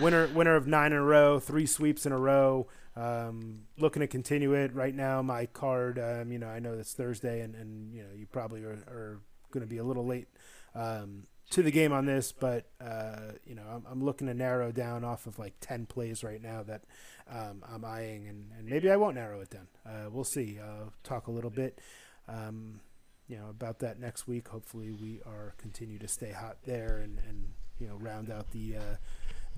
winner 0.00 0.28
winner 0.28 0.56
of 0.56 0.66
nine 0.66 0.92
in 0.92 0.98
a 0.98 1.02
row, 1.02 1.38
three 1.38 1.66
sweeps 1.66 2.06
in 2.06 2.12
a 2.12 2.18
row. 2.18 2.68
Um, 2.96 3.64
looking 3.78 4.00
to 4.00 4.06
continue 4.06 4.54
it 4.54 4.74
right 4.74 4.94
now. 4.94 5.20
My 5.20 5.46
card, 5.46 5.98
um, 5.98 6.32
you 6.32 6.38
know, 6.38 6.48
I 6.48 6.60
know 6.60 6.72
it's 6.72 6.94
Thursday, 6.94 7.40
and, 7.40 7.54
and 7.54 7.94
you 7.94 8.02
know 8.02 8.08
you 8.14 8.26
probably 8.26 8.64
are, 8.64 8.78
are 8.88 9.20
going 9.50 9.62
to 9.62 9.68
be 9.68 9.78
a 9.78 9.84
little 9.84 10.06
late 10.06 10.28
um, 10.74 11.24
to 11.50 11.62
the 11.62 11.70
game 11.70 11.92
on 11.92 12.06
this, 12.06 12.32
but 12.32 12.66
uh, 12.80 13.32
you 13.44 13.54
know 13.54 13.64
I'm, 13.70 13.84
I'm 13.90 14.04
looking 14.04 14.26
to 14.28 14.34
narrow 14.34 14.72
down 14.72 15.04
off 15.04 15.26
of 15.26 15.38
like 15.38 15.54
ten 15.60 15.86
plays 15.86 16.24
right 16.24 16.42
now 16.42 16.62
that 16.62 16.82
um, 17.30 17.62
I'm 17.68 17.84
eyeing, 17.84 18.28
and, 18.28 18.50
and 18.58 18.68
maybe 18.68 18.90
I 18.90 18.96
won't 18.96 19.16
narrow 19.16 19.40
it 19.40 19.50
down. 19.50 19.68
Uh, 19.84 20.10
we'll 20.10 20.24
see. 20.24 20.58
Uh, 20.58 20.90
talk 21.02 21.26
a 21.26 21.30
little 21.30 21.50
bit. 21.50 21.78
Um, 22.28 22.80
you 23.28 23.36
know 23.36 23.48
about 23.50 23.80
that 23.80 23.98
next 23.98 24.26
week. 24.26 24.48
Hopefully, 24.48 24.90
we 24.90 25.20
are 25.26 25.54
continue 25.58 25.98
to 25.98 26.08
stay 26.08 26.32
hot 26.32 26.58
there, 26.64 26.98
and, 26.98 27.18
and 27.28 27.48
you 27.78 27.88
know 27.88 27.96
round 27.96 28.30
out 28.30 28.50
the 28.52 28.76
uh, 28.76 28.96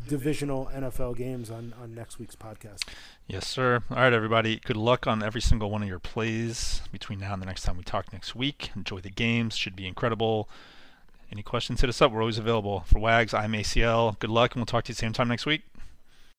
divisional 0.06 0.70
NFL 0.74 1.16
games 1.16 1.50
on, 1.50 1.74
on 1.80 1.94
next 1.94 2.18
week's 2.18 2.36
podcast. 2.36 2.84
Yes, 3.26 3.46
sir. 3.46 3.82
All 3.90 3.96
right, 3.96 4.12
everybody. 4.12 4.60
Good 4.64 4.76
luck 4.76 5.06
on 5.06 5.22
every 5.22 5.40
single 5.40 5.70
one 5.70 5.82
of 5.82 5.88
your 5.88 5.98
plays 5.98 6.82
between 6.92 7.20
now 7.20 7.32
and 7.32 7.42
the 7.42 7.46
next 7.46 7.62
time 7.62 7.76
we 7.76 7.84
talk 7.84 8.12
next 8.12 8.34
week. 8.34 8.70
Enjoy 8.76 9.00
the 9.00 9.10
games. 9.10 9.56
Should 9.56 9.76
be 9.76 9.86
incredible. 9.86 10.48
Any 11.30 11.42
questions, 11.42 11.82
hit 11.82 11.90
us 11.90 12.00
up. 12.00 12.10
We're 12.10 12.20
always 12.20 12.38
available. 12.38 12.84
For 12.86 12.98
Wags, 12.98 13.34
I'm 13.34 13.52
ACL. 13.52 14.18
Good 14.18 14.30
luck, 14.30 14.54
and 14.54 14.60
we'll 14.60 14.66
talk 14.66 14.84
to 14.84 14.90
you 14.90 14.94
same 14.94 15.12
time 15.12 15.28
next 15.28 15.44
week. 15.44 15.62